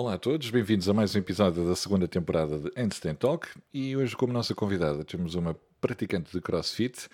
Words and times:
Olá 0.00 0.14
a 0.14 0.18
todos, 0.18 0.48
bem-vindos 0.48 0.88
a 0.88 0.94
mais 0.94 1.14
um 1.14 1.18
episódio 1.18 1.62
da 1.68 1.76
segunda 1.76 2.08
temporada 2.08 2.58
de 2.58 2.72
Handstand 2.74 3.16
Talk 3.16 3.46
e 3.70 3.94
hoje 3.94 4.16
como 4.16 4.32
nossa 4.32 4.54
convidada 4.54 5.04
temos 5.04 5.34
uma 5.34 5.54
praticante 5.78 6.32
de 6.32 6.40
CrossFit 6.40 7.06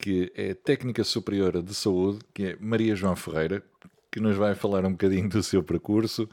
que 0.00 0.32
é 0.34 0.54
técnica 0.54 1.04
superiora 1.04 1.62
de 1.62 1.74
saúde, 1.74 2.20
que 2.32 2.44
é 2.44 2.56
Maria 2.58 2.96
João 2.96 3.14
Ferreira, 3.14 3.62
que 4.10 4.18
nos 4.18 4.34
vai 4.34 4.54
falar 4.54 4.86
um 4.86 4.92
bocadinho 4.92 5.28
do 5.28 5.42
seu 5.42 5.62
percurso 5.62 6.26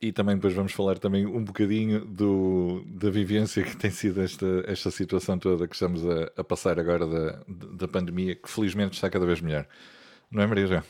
e 0.00 0.12
também 0.12 0.36
depois 0.36 0.54
vamos 0.54 0.70
falar 0.70 1.00
também 1.00 1.26
um 1.26 1.42
bocadinho 1.42 2.04
do, 2.04 2.84
da 2.86 3.10
vivência 3.10 3.64
que 3.64 3.76
tem 3.76 3.90
sido 3.90 4.22
esta, 4.22 4.46
esta 4.68 4.88
situação 4.88 5.36
toda 5.36 5.66
que 5.66 5.74
estamos 5.74 6.06
a, 6.06 6.30
a 6.36 6.44
passar 6.44 6.78
agora 6.78 7.04
da, 7.08 7.42
da 7.74 7.88
pandemia, 7.88 8.36
que 8.36 8.48
felizmente 8.48 8.94
está 8.94 9.10
cada 9.10 9.26
vez 9.26 9.40
melhor. 9.40 9.66
Não 10.30 10.44
é, 10.44 10.46
Maria 10.46 10.68
João? 10.68 10.84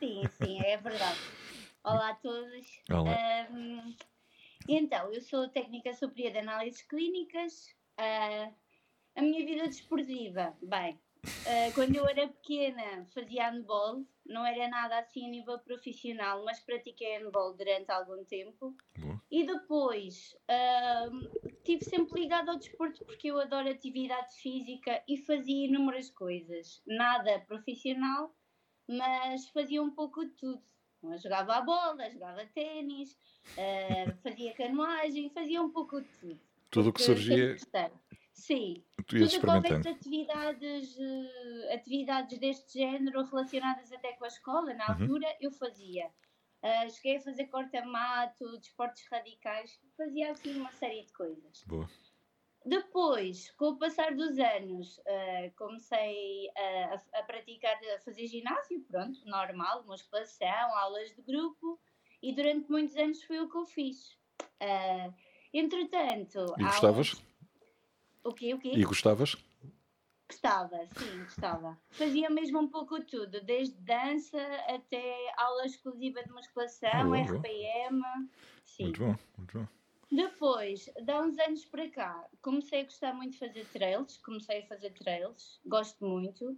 Sim, 0.00 0.22
sim, 0.40 0.60
é 0.60 0.78
verdade. 0.78 1.37
Olá 1.88 2.10
a 2.10 2.14
todos. 2.16 2.82
Olá. 2.90 3.16
Um, 3.50 3.94
então, 4.68 5.10
eu 5.10 5.22
sou 5.22 5.48
técnica 5.48 5.94
superior 5.94 6.32
de 6.32 6.38
análises 6.40 6.82
clínicas. 6.82 7.74
Uh, 7.98 8.54
a 9.16 9.22
minha 9.22 9.46
vida 9.46 9.66
desportiva, 9.66 10.54
bem, 10.60 11.00
uh, 11.24 11.72
quando 11.74 11.96
eu 11.96 12.06
era 12.06 12.28
pequena 12.28 13.06
fazia 13.14 13.48
handball, 13.48 14.04
não 14.26 14.44
era 14.44 14.68
nada 14.68 14.98
assim 14.98 15.28
a 15.28 15.30
nível 15.30 15.58
profissional, 15.60 16.44
mas 16.44 16.60
pratiquei 16.60 17.16
handball 17.16 17.54
durante 17.56 17.90
algum 17.90 18.22
tempo. 18.22 18.76
Boa. 18.98 19.22
E 19.30 19.46
depois 19.46 20.36
uh, 20.44 21.48
estive 21.48 21.86
sempre 21.86 22.20
ligada 22.20 22.50
ao 22.50 22.58
desporto 22.58 23.02
porque 23.06 23.28
eu 23.28 23.40
adoro 23.40 23.70
atividade 23.70 24.36
física 24.36 25.02
e 25.08 25.16
fazia 25.16 25.66
inúmeras 25.66 26.10
coisas. 26.10 26.82
Nada 26.86 27.40
profissional, 27.48 28.36
mas 28.86 29.48
fazia 29.48 29.82
um 29.82 29.90
pouco 29.90 30.22
de 30.26 30.32
tudo. 30.32 30.68
Eu 31.02 31.18
jogava 31.18 31.54
a 31.56 31.60
bola, 31.62 32.10
jogava 32.10 32.44
ténis, 32.46 33.12
uh, 33.56 34.16
fazia 34.22 34.54
canoagem, 34.54 35.30
fazia 35.30 35.62
um 35.62 35.70
pouco 35.70 36.00
de 36.00 36.08
tudo. 36.18 36.40
Tudo 36.70 36.90
o 36.90 36.92
que 36.92 37.02
surgia. 37.02 37.56
Sim, 38.32 38.84
tu 39.06 39.16
ias 39.16 39.34
houvesse 39.34 39.36
experimentando. 39.36 39.88
atividades, 39.88 40.96
eh, 40.98 41.74
atividades 41.74 42.38
deste 42.38 42.78
género 42.78 43.24
relacionadas 43.24 43.90
até 43.90 44.12
com 44.12 44.24
a 44.24 44.28
escola, 44.28 44.74
na 44.74 44.86
Uhum. 44.94 45.00
altura, 45.00 45.36
eu 45.40 45.50
fazia. 45.50 46.08
Ah, 46.62 46.88
cheguei 46.88 47.16
a 47.16 47.20
fazer 47.20 47.46
corta-mato, 47.46 48.58
desportos 48.58 49.04
radicais, 49.10 49.80
fazia 49.96 50.30
assim 50.30 50.56
uma 50.56 50.70
série 50.72 51.04
de 51.04 51.12
coisas. 51.12 51.64
Boa. 51.66 51.88
Depois, 52.64 53.50
com 53.52 53.70
o 53.70 53.78
passar 53.78 54.14
dos 54.14 54.38
anos, 54.38 55.00
ah, 55.06 55.50
comecei 55.56 56.50
a, 56.56 56.94
a- 56.94 57.20
a 57.20 57.22
praticar, 57.22 57.78
a 57.94 58.00
fazer 58.00 58.26
ginásio, 58.26 58.80
pronto, 58.82 59.18
normal, 59.26 59.84
musculação, 59.84 60.76
aulas 60.78 61.14
de 61.14 61.22
grupo, 61.22 61.80
e 62.22 62.32
durante 62.34 62.70
muitos 62.70 62.96
anos 62.96 63.22
foi 63.24 63.40
o 63.40 63.48
que 63.48 63.56
eu 63.56 63.64
fiz. 63.64 64.18
Ah, 64.60 65.10
entretanto, 65.54 66.54
E 66.58 66.62
gostavas? 66.64 67.14
uns- 67.14 67.24
O 68.24 68.32
quê, 68.34 68.52
o 68.52 68.58
quê? 68.58 68.72
E 68.74 68.84
gostavas? 68.84 69.36
Gostava, 70.30 70.76
sim, 70.98 71.18
gostava. 71.24 71.78
Fazia 71.92 72.28
mesmo 72.28 72.58
um 72.58 72.68
pouco 72.68 73.02
tudo, 73.02 73.40
desde 73.40 73.74
dança 73.80 74.38
até 74.68 75.32
aula 75.38 75.64
exclusiva 75.64 76.22
de 76.22 76.30
musculação, 76.32 77.14
Ah. 77.14 77.18
RPM. 77.18 78.02
Sim. 78.66 78.82
Muito 78.84 79.00
bom, 79.00 79.16
muito 79.38 79.58
bom. 79.58 79.77
Depois, 80.10 80.86
de 81.02 81.10
há 81.12 81.20
uns 81.20 81.38
anos 81.38 81.64
para 81.66 81.88
cá, 81.90 82.26
comecei 82.40 82.80
a 82.80 82.84
gostar 82.84 83.12
muito 83.14 83.32
de 83.32 83.38
fazer 83.38 83.66
trails, 83.66 84.16
comecei 84.18 84.60
a 84.60 84.66
fazer 84.66 84.90
trails, 84.94 85.60
gosto 85.66 86.04
muito. 86.04 86.56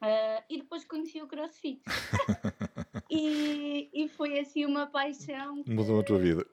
Ah, 0.00 0.42
e 0.50 0.58
depois 0.58 0.84
conheci 0.84 1.20
o 1.22 1.28
CrossFit. 1.28 1.80
e, 3.10 3.90
e 3.92 4.08
foi 4.08 4.38
assim 4.40 4.64
uma 4.64 4.86
paixão 4.86 5.62
que 5.62 5.70
Mudou 5.70 6.00
a 6.00 6.04
tua 6.04 6.18
vida. 6.18 6.44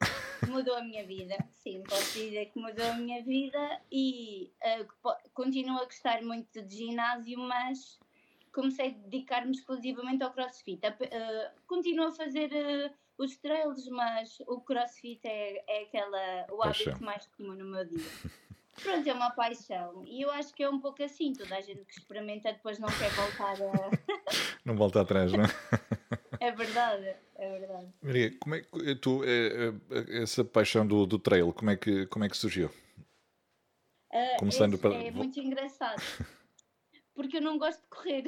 mudou 0.48 0.76
a 0.76 0.84
minha 0.84 1.06
vida. 1.06 1.36
Sim, 1.54 1.84
posso 1.84 2.14
dizer 2.14 2.48
que 2.52 2.60
mudou 2.60 2.86
a 2.86 2.96
minha 2.96 3.24
vida 3.24 3.82
e 3.92 4.52
po- 5.02 5.16
continuo 5.34 5.78
a 5.80 5.86
gostar 5.86 6.22
muito 6.22 6.62
de 6.62 6.76
ginásio, 6.78 7.40
mas 7.40 8.00
comecei 8.54 8.88
a 8.90 8.92
dedicar-me 8.92 9.52
exclusivamente 9.52 10.24
ao 10.24 10.32
crossfit. 10.34 10.80
Eh, 10.84 11.52
continuo 11.68 12.08
a 12.08 12.12
fazer 12.12 12.52
eh, 12.54 12.94
os 13.18 13.38
trails, 13.38 13.88
mas 13.90 14.38
o 14.48 14.60
crossfit 14.62 15.20
é, 15.26 15.64
é 15.68 15.84
aquela, 15.84 16.46
o 16.52 16.58
Paixão. 16.58 16.92
hábito 16.94 17.06
mais 17.06 17.26
comum 17.28 17.54
no 17.56 17.66
meu 17.66 17.86
dia. 17.86 18.00
Pronto, 18.84 19.08
é 19.08 19.14
uma 19.14 19.32
paixão. 19.32 20.04
E 20.06 20.22
eu 20.22 20.30
acho 20.32 20.54
que 20.54 20.62
é 20.62 20.70
um 20.70 20.82
pouco 20.82 21.02
assim. 21.02 21.32
Toda 21.32 21.56
a 21.56 21.62
gente 21.62 21.86
que 21.86 21.94
experimenta 21.98 22.52
depois 22.52 22.78
não 22.78 22.90
quer 22.90 23.10
voltar 23.12 23.56
a. 23.62 23.90
Não 24.66 24.76
volta 24.76 25.00
atrás, 25.02 25.32
não 25.32 25.44
é? 25.44 25.48
É 26.42 26.52
verdade, 26.52 27.16
é 27.36 27.60
verdade. 27.60 27.88
Maria, 28.02 28.38
como 28.40 28.56
é 28.56 28.62
que 28.62 28.96
tu, 28.96 29.24
eh, 29.24 29.72
eh, 29.92 30.22
essa 30.24 30.44
paixão 30.44 30.86
do, 30.86 31.06
do 31.06 31.18
trail, 31.18 31.54
como 31.54 31.70
é 31.72 31.78
que, 31.78 32.06
como 32.08 32.26
é 32.26 32.30
que 32.30 32.36
surgiu? 32.36 32.70
Ah, 34.12 34.36
Começando 34.40 34.78
para- 34.78 34.96
É 34.96 35.12
muito 35.12 35.40
engraçado. 35.40 36.02
Porque 37.14 37.38
eu 37.38 37.42
não 37.42 37.58
gosto 37.58 37.82
de 37.82 37.88
correr. 37.88 38.24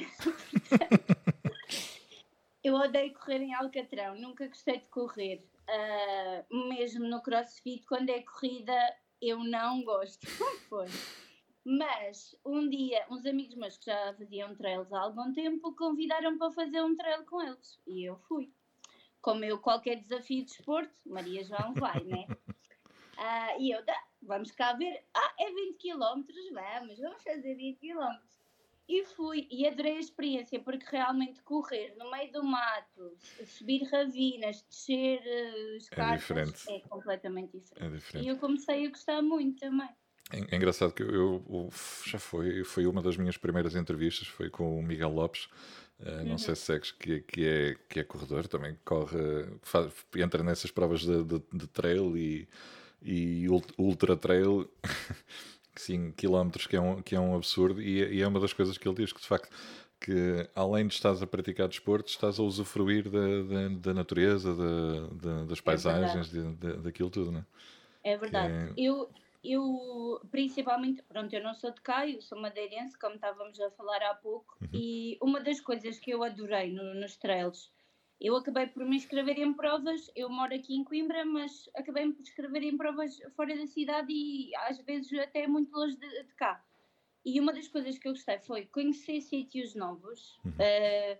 Eu 2.67 2.75
odeio 2.75 3.13
correr 3.13 3.41
em 3.41 3.53
Alcatrão, 3.53 4.15
nunca 4.15 4.47
gostei 4.47 4.79
de 4.79 4.87
correr. 4.87 5.43
Ah, 5.67 6.43
mesmo 6.51 7.05
no 7.07 7.21
crossfit, 7.21 7.85
quando 7.85 8.09
é 8.09 8.21
corrida, 8.21 8.73
eu 9.21 9.39
não 9.43 9.83
gosto. 9.83 10.25
Foi. 10.69 10.87
Mas 11.65 12.35
um 12.45 12.69
dia, 12.69 13.05
uns 13.09 13.25
amigos 13.25 13.55
meus 13.55 13.77
que 13.77 13.85
já 13.85 14.13
faziam 14.13 14.55
trails 14.55 14.91
há 14.93 15.01
algum 15.01 15.33
tempo 15.33 15.75
convidaram 15.75 16.37
para 16.37 16.51
fazer 16.51 16.81
um 16.81 16.95
trail 16.95 17.25
com 17.25 17.41
eles. 17.41 17.79
E 17.85 18.05
eu 18.07 18.17
fui. 18.27 18.51
Como 19.21 19.43
eu, 19.43 19.59
qualquer 19.59 19.95
desafio 19.97 20.45
de 20.45 20.51
esporte, 20.51 20.93
Maria 21.05 21.43
João 21.43 21.73
vai, 21.73 22.03
né? 22.03 22.25
Ah, 23.19 23.57
e 23.57 23.71
eu, 23.71 23.83
"Dá, 23.83 23.99
vamos 24.21 24.51
cá 24.51 24.73
ver. 24.73 25.03
Ah, 25.11 25.33
é 25.39 25.51
20 25.51 25.79
km, 25.79 26.21
vamos, 26.53 26.99
vamos 26.99 27.23
fazer 27.23 27.55
20 27.55 27.79
km. 27.79 28.15
E 28.89 29.03
fui, 29.05 29.47
e 29.51 29.67
adorei 29.67 29.97
a 29.97 29.99
experiência, 29.99 30.59
porque 30.61 30.85
realmente 30.89 31.41
correr 31.43 31.93
no 31.97 32.09
meio 32.09 32.31
do 32.31 32.43
mato, 32.43 33.17
subir 33.45 33.83
ravinas, 33.91 34.63
descer 34.69 35.19
uh, 35.19 35.75
escarpas, 35.77 36.17
diferente. 36.19 36.63
é 36.69 36.79
completamente 36.87 37.51
diferente. 37.57 37.85
É 37.85 37.89
E 37.89 37.95
diferente. 37.97 38.27
eu 38.29 38.37
comecei 38.37 38.85
a 38.85 38.89
gostar 38.89 39.21
muito 39.21 39.59
também. 39.59 39.89
É, 40.31 40.39
é 40.53 40.55
engraçado 40.55 40.93
que 40.93 41.03
eu, 41.03 41.43
eu- 41.49 41.69
já 42.05 42.17
foi, 42.19 42.63
foi 42.63 42.85
uma 42.85 43.01
das 43.01 43.17
minhas 43.17 43.35
primeiras 43.37 43.75
entrevistas, 43.75 44.27
foi 44.27 44.49
com 44.49 44.79
o 44.79 44.83
Miguel 44.83 45.09
Lopes, 45.09 45.49
eh, 45.99 46.23
não 46.23 46.31
Uhum. 46.31 46.37
sei 46.37 46.55
se 46.55 46.61
segues, 46.63 46.91
que, 46.91 47.21
que, 47.21 47.45
é, 47.45 47.75
que 47.89 47.99
é 47.99 48.03
corredor, 48.03 48.47
também 48.47 48.77
corre, 48.85 49.17
faz- 49.63 49.93
entra 50.15 50.43
nessas 50.43 50.71
provas 50.71 51.01
de, 51.01 51.23
de- 51.23 51.43
de 51.53 51.67
trail 51.67 52.15
e, 52.17 52.47
e 53.01 53.47
ult- 53.49 53.73
ultra 53.77 54.15
trail, 54.17 54.69
5 55.81 56.13
km, 56.15 56.67
que 56.67 56.75
é 56.75 56.81
um, 56.81 57.01
que 57.01 57.15
é 57.15 57.19
um 57.19 57.35
absurdo, 57.35 57.81
e, 57.81 58.03
é- 58.03 58.13
e 58.13 58.21
é 58.21 58.27
uma 58.27 58.39
das 58.39 58.53
coisas 58.53 58.77
que 58.77 58.87
ele 58.87 58.95
diz, 58.95 59.11
que 59.13 59.21
de 59.21 59.27
facto, 59.27 59.49
que 59.99 60.47
além 60.55 60.87
de 60.87 60.93
estás 60.93 61.21
a 61.23 61.27
praticar 61.27 61.67
desporto, 61.67 62.09
estás 62.09 62.39
a 62.39 62.43
usufruir 62.43 63.09
da, 63.09 63.19
da, 63.19 63.67
da 63.79 63.93
natureza, 63.93 64.55
da, 64.55 65.07
da- 65.07 65.43
das 65.45 65.59
paisagens, 65.61 66.29
de, 66.29 66.43
de- 66.55 66.77
daquilo 66.77 67.09
tudo, 67.09 67.31
não 67.31 67.39
é? 67.39 67.45
É 68.03 68.17
verdade. 68.17 68.53
é- 68.53 68.73
Eu, 68.77 69.09
eu, 69.43 70.21
principalmente, 70.31 71.01
pronto, 71.03 71.33
eu 71.33 71.43
não 71.43 71.53
sou 71.53 71.71
de 71.71 71.81
cá, 71.81 72.07
eu 72.07 72.21
sou 72.21 72.39
madeirense, 72.39 72.97
como 72.99 73.15
estávamos 73.15 73.59
a 73.59 73.71
falar 73.71 74.01
há 74.03 74.13
pouco, 74.13 74.55
Uhum. 74.61 74.67
e 74.73 75.17
uma 75.21 75.39
das 75.41 75.59
coisas 75.59 75.97
que 75.99 76.11
eu 76.11 76.23
adorei 76.23 76.71
no- 76.71 76.93
nos 76.95 77.15
trails, 77.17 77.71
eu 78.19 78.35
acabei 78.35 78.67
por 78.67 78.83
me 78.83 78.95
inscrever 78.97 79.37
em 79.39 79.53
provas, 79.53 80.09
eu 80.15 80.29
moro 80.29 80.53
aqui 80.53 80.75
em 80.75 80.83
Coimbra, 80.83 81.23
mas 81.25 81.69
acabei 81.75 82.11
por 82.11 82.21
inscrever 82.21 82.63
em 82.63 82.75
provas 82.77 83.19
fora 83.35 83.55
da 83.55 83.67
cidade 83.67 84.11
e 84.11 84.55
às 84.67 84.79
vezes 84.79 85.11
até 85.19 85.47
muito 85.47 85.71
longe 85.75 85.95
de, 85.95 86.23
de 86.23 86.33
cá. 86.33 86.63
E 87.23 87.39
uma 87.39 87.53
das 87.53 87.67
coisas 87.67 87.97
que 87.97 88.07
eu 88.07 88.13
gostei 88.13 88.39
foi 88.39 88.65
conhecer 88.65 89.21
sítios 89.21 89.75
novos, 89.75 90.39
Uhum. 90.45 90.53
eh, 90.59 91.19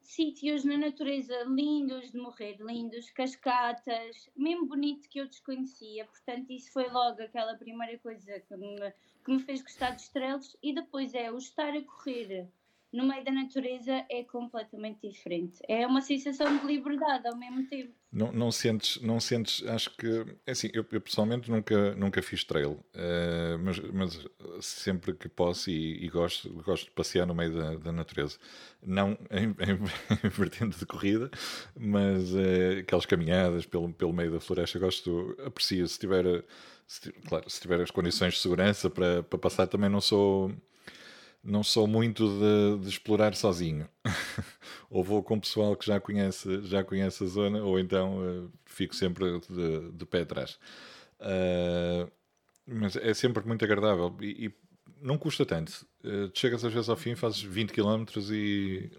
sítios 0.00 0.64
na 0.64 0.78
natureza 0.78 1.44
lindos 1.44 2.10
de 2.12 2.18
morrer, 2.18 2.56
lindos, 2.60 3.10
cascatas, 3.10 4.30
mesmo 4.36 4.66
bonito 4.66 5.08
que 5.08 5.20
eu 5.20 5.26
desconhecia. 5.26 6.04
Portanto, 6.06 6.50
isso 6.50 6.72
foi 6.72 6.88
logo 6.88 7.20
aquela 7.22 7.56
primeira 7.56 7.98
coisa 7.98 8.40
que 8.40 8.56
me, 8.56 8.76
que 9.24 9.32
me 9.32 9.40
fez 9.40 9.62
gostar 9.62 9.90
dos 9.90 10.08
trails. 10.08 10.56
E 10.62 10.72
depois 10.74 11.12
é 11.12 11.30
o 11.30 11.36
estar 11.38 11.70
a 11.76 11.82
correr 11.82 12.48
no 12.96 13.06
meio 13.06 13.22
da 13.22 13.30
natureza 13.30 14.04
é 14.08 14.24
completamente 14.24 15.06
diferente. 15.06 15.58
É 15.68 15.86
uma 15.86 16.00
sensação 16.00 16.56
de 16.56 16.66
liberdade 16.66 17.28
ao 17.28 17.36
mesmo 17.36 17.66
tempo. 17.66 17.92
Não, 18.10 18.32
não 18.32 18.50
sentes, 18.50 18.98
não 19.02 19.20
sentes, 19.20 19.62
acho 19.66 19.94
que, 19.94 20.24
é 20.46 20.52
assim, 20.52 20.70
eu, 20.72 20.86
eu 20.90 21.00
pessoalmente 21.02 21.50
nunca, 21.50 21.94
nunca 21.94 22.22
fiz 22.22 22.42
trail, 22.42 22.82
eh, 22.94 23.58
mas, 23.60 23.78
mas 23.92 24.26
sempre 24.62 25.12
que 25.12 25.28
posso 25.28 25.68
e, 25.68 26.06
e 26.06 26.08
gosto, 26.08 26.50
gosto 26.62 26.86
de 26.86 26.92
passear 26.92 27.26
no 27.26 27.34
meio 27.34 27.52
da, 27.52 27.74
da 27.76 27.92
natureza. 27.92 28.38
Não 28.82 29.10
em, 29.30 29.48
em, 29.60 30.26
em 30.26 30.28
vertente 30.30 30.78
de 30.78 30.86
corrida, 30.86 31.30
mas 31.78 32.34
eh, 32.34 32.78
aquelas 32.80 33.04
caminhadas 33.04 33.66
pelo, 33.66 33.92
pelo 33.92 34.14
meio 34.14 34.32
da 34.32 34.40
floresta, 34.40 34.78
gosto, 34.78 35.36
aprecio, 35.44 35.86
se 35.86 35.98
tiver, 35.98 36.24
se 36.86 37.12
claro, 37.12 37.50
se 37.50 37.60
tiver 37.60 37.82
as 37.82 37.90
condições 37.90 38.34
de 38.34 38.40
segurança 38.40 38.88
para, 38.88 39.22
para 39.22 39.38
passar, 39.38 39.66
também 39.66 39.90
não 39.90 40.00
sou 40.00 40.50
não 41.46 41.62
sou 41.62 41.86
muito 41.86 42.28
de, 42.28 42.82
de 42.82 42.88
explorar 42.88 43.34
sozinho. 43.34 43.88
ou 44.90 45.02
vou 45.02 45.22
com 45.22 45.38
pessoal 45.38 45.76
que 45.76 45.86
já 45.86 46.00
conhece, 46.00 46.62
já 46.62 46.82
conhece 46.82 47.24
a 47.24 47.26
zona, 47.26 47.62
ou 47.62 47.78
então 47.78 48.18
uh, 48.18 48.52
fico 48.64 48.94
sempre 48.94 49.40
de, 49.48 49.92
de 49.92 50.06
pé 50.06 50.22
atrás. 50.22 50.58
Uh, 51.20 52.10
mas 52.66 52.96
é 52.96 53.14
sempre 53.14 53.46
muito 53.46 53.64
agradável 53.64 54.14
e, 54.20 54.46
e 54.46 54.54
não 55.00 55.16
custa 55.16 55.46
tanto. 55.46 55.86
Uh, 56.04 56.30
chegas 56.34 56.64
às 56.64 56.72
vezes 56.72 56.88
ao 56.88 56.96
fim, 56.96 57.14
fazes 57.14 57.40
20 57.40 57.72
km 57.72 58.04
e. 58.30 58.90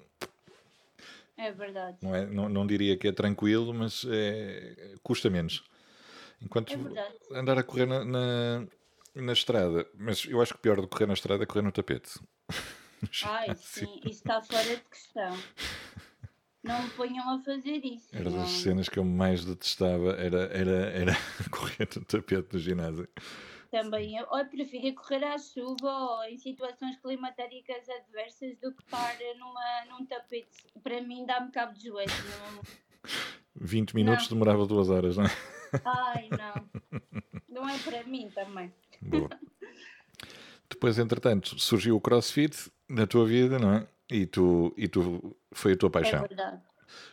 É 1.38 1.52
verdade. 1.52 1.98
Não, 2.02 2.16
é, 2.16 2.26
não, 2.26 2.50
não 2.50 2.66
diria 2.66 2.98
que 2.98 3.10
é 3.10 3.12
tranquilo, 3.12 3.74
mas 3.74 4.06
é, 4.10 4.96
custa 5.04 5.30
menos. 5.30 5.64
Enquanto 6.42 6.74
é 6.74 7.38
andar 7.38 7.58
a 7.58 7.64
correr 7.64 7.86
na, 7.86 8.06
na, 8.06 8.68
na, 9.22 9.34
estrada, 9.34 9.88
mas 9.98 10.26
eu 10.26 10.42
acho 10.42 10.54
que 10.54 10.60
pior 10.60 10.78
do 10.78 10.84
que 10.84 10.90
correr 10.90 11.08
na 11.08 11.14
estrada 11.14 11.44
é 11.44 11.46
correr 11.46 11.64
no 11.64 11.72
tapete. 11.72 12.20
Ai, 13.24 13.56
sim, 13.56 14.00
isso 14.06 14.08
está 14.08 14.42
fora 14.42 14.64
de 14.64 14.82
questão. 14.90 15.38
Não 16.64 16.84
me 16.84 16.90
ponham 16.90 17.30
a 17.30 17.40
fazer 17.40 17.86
isso. 17.86 18.10
Era 18.12 18.30
das 18.30 18.50
cenas 18.50 18.90
que 18.90 19.00
eu 19.00 19.04
mais 19.04 19.46
detestava, 19.46 20.12
era, 20.14 20.46
era, 20.48 20.90
era 20.90 21.14
correr 21.52 21.88
no 21.96 22.06
tapete 22.06 22.50
do 22.50 22.60
ginásio. 22.60 23.08
Também 23.70 24.18
eu, 24.18 24.26
eu 24.32 24.46
preferia 24.46 24.94
correr 24.94 25.24
à 25.24 25.38
chuva 25.38 25.90
ou 25.90 26.24
em 26.24 26.38
situações 26.38 26.98
climatéricas 26.98 27.88
adversas 27.90 28.58
do 28.58 28.74
que 28.74 28.82
estar 28.84 29.18
numa, 29.38 29.86
num 29.90 30.06
tapete. 30.06 30.66
Para 30.82 31.02
mim 31.02 31.26
dá-me 31.26 31.52
cabo 31.52 31.74
de 31.74 31.88
joelho. 31.88 32.12
Não... 32.54 32.62
20 33.56 33.94
minutos 33.94 34.30
não. 34.30 34.38
demorava 34.38 34.66
duas 34.66 34.90
horas, 34.90 35.18
não 35.18 35.26
é? 35.26 35.30
Ai, 35.84 36.30
não. 36.32 37.02
Não 37.50 37.70
é 37.70 37.78
para 37.80 38.04
mim 38.04 38.30
também. 38.34 38.72
Boa. 39.02 39.30
Depois, 40.70 41.00
entretanto, 41.00 41.60
surgiu 41.60 41.96
o 41.96 42.02
CrossFit 42.02 42.72
na 42.90 43.08
tua 43.08 43.26
vida, 43.26 43.58
não 43.58 43.74
é? 43.74 43.88
E 44.10 44.26
tu, 44.26 44.74
e 44.78 44.88
tu 44.88 45.36
foi 45.52 45.74
a 45.74 45.78
tua 45.78 45.90
paixão. 45.90 46.24
É 46.24 46.28
verdade. 46.28 46.62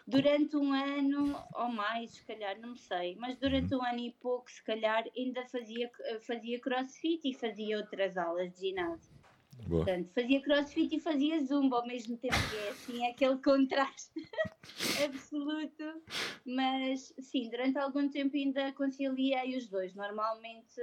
Durante 0.06 0.56
um 0.56 0.72
ano 0.72 1.36
ou 1.54 1.68
mais, 1.68 2.12
se 2.12 2.24
calhar, 2.24 2.58
não 2.60 2.76
sei, 2.76 3.16
mas 3.16 3.36
durante 3.38 3.74
uhum. 3.74 3.80
um 3.80 3.84
ano 3.84 3.98
e 4.00 4.12
pouco, 4.20 4.50
se 4.50 4.62
calhar, 4.62 5.04
ainda 5.16 5.44
fazia, 5.46 5.90
fazia 6.20 6.60
crossfit 6.60 7.28
e 7.28 7.34
fazia 7.34 7.78
outras 7.78 8.16
aulas 8.16 8.52
de 8.52 8.68
ginásio. 8.68 9.12
Boa. 9.66 9.84
Portanto, 9.84 10.10
fazia 10.12 10.42
crossfit 10.42 10.94
e 10.94 11.00
fazia 11.00 11.42
zumba 11.44 11.78
ao 11.78 11.86
mesmo 11.86 12.16
tempo, 12.16 12.34
que 12.50 12.56
é 12.56 12.68
assim, 12.68 13.06
aquele 13.08 13.38
contraste 13.38 14.12
absoluto. 15.04 16.02
Mas 16.44 17.14
sim, 17.18 17.48
durante 17.48 17.78
algum 17.78 18.08
tempo 18.08 18.36
ainda 18.36 18.72
conciliei 18.72 19.56
os 19.56 19.66
dois. 19.68 19.94
Normalmente 19.94 20.80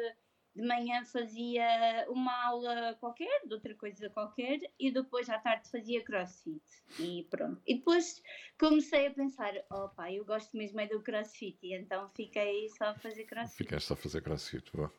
de 0.55 0.67
manhã 0.67 1.03
fazia 1.05 2.05
uma 2.09 2.45
aula 2.45 2.95
qualquer, 2.99 3.47
de 3.47 3.53
outra 3.53 3.73
coisa 3.75 4.09
qualquer, 4.09 4.59
e 4.77 4.91
depois 4.91 5.29
à 5.29 5.39
tarde 5.39 5.69
fazia 5.69 6.03
crossfit. 6.03 6.61
E 6.99 7.25
pronto. 7.29 7.61
E 7.65 7.75
depois 7.75 8.21
comecei 8.59 9.07
a 9.07 9.11
pensar: 9.11 9.53
opa, 9.69 10.11
eu 10.11 10.25
gosto 10.25 10.55
mesmo 10.57 10.79
é 10.81 10.87
do 10.87 11.01
crossfit, 11.01 11.57
e 11.63 11.73
então 11.73 12.09
fiquei 12.15 12.67
só 12.69 12.85
a 12.85 12.95
fazer 12.95 13.23
crossfit. 13.23 13.57
Ficaste 13.57 13.87
só 13.87 13.93
a 13.93 13.97
fazer 13.97 14.21
crossfit, 14.21 14.69
bom. 14.73 14.89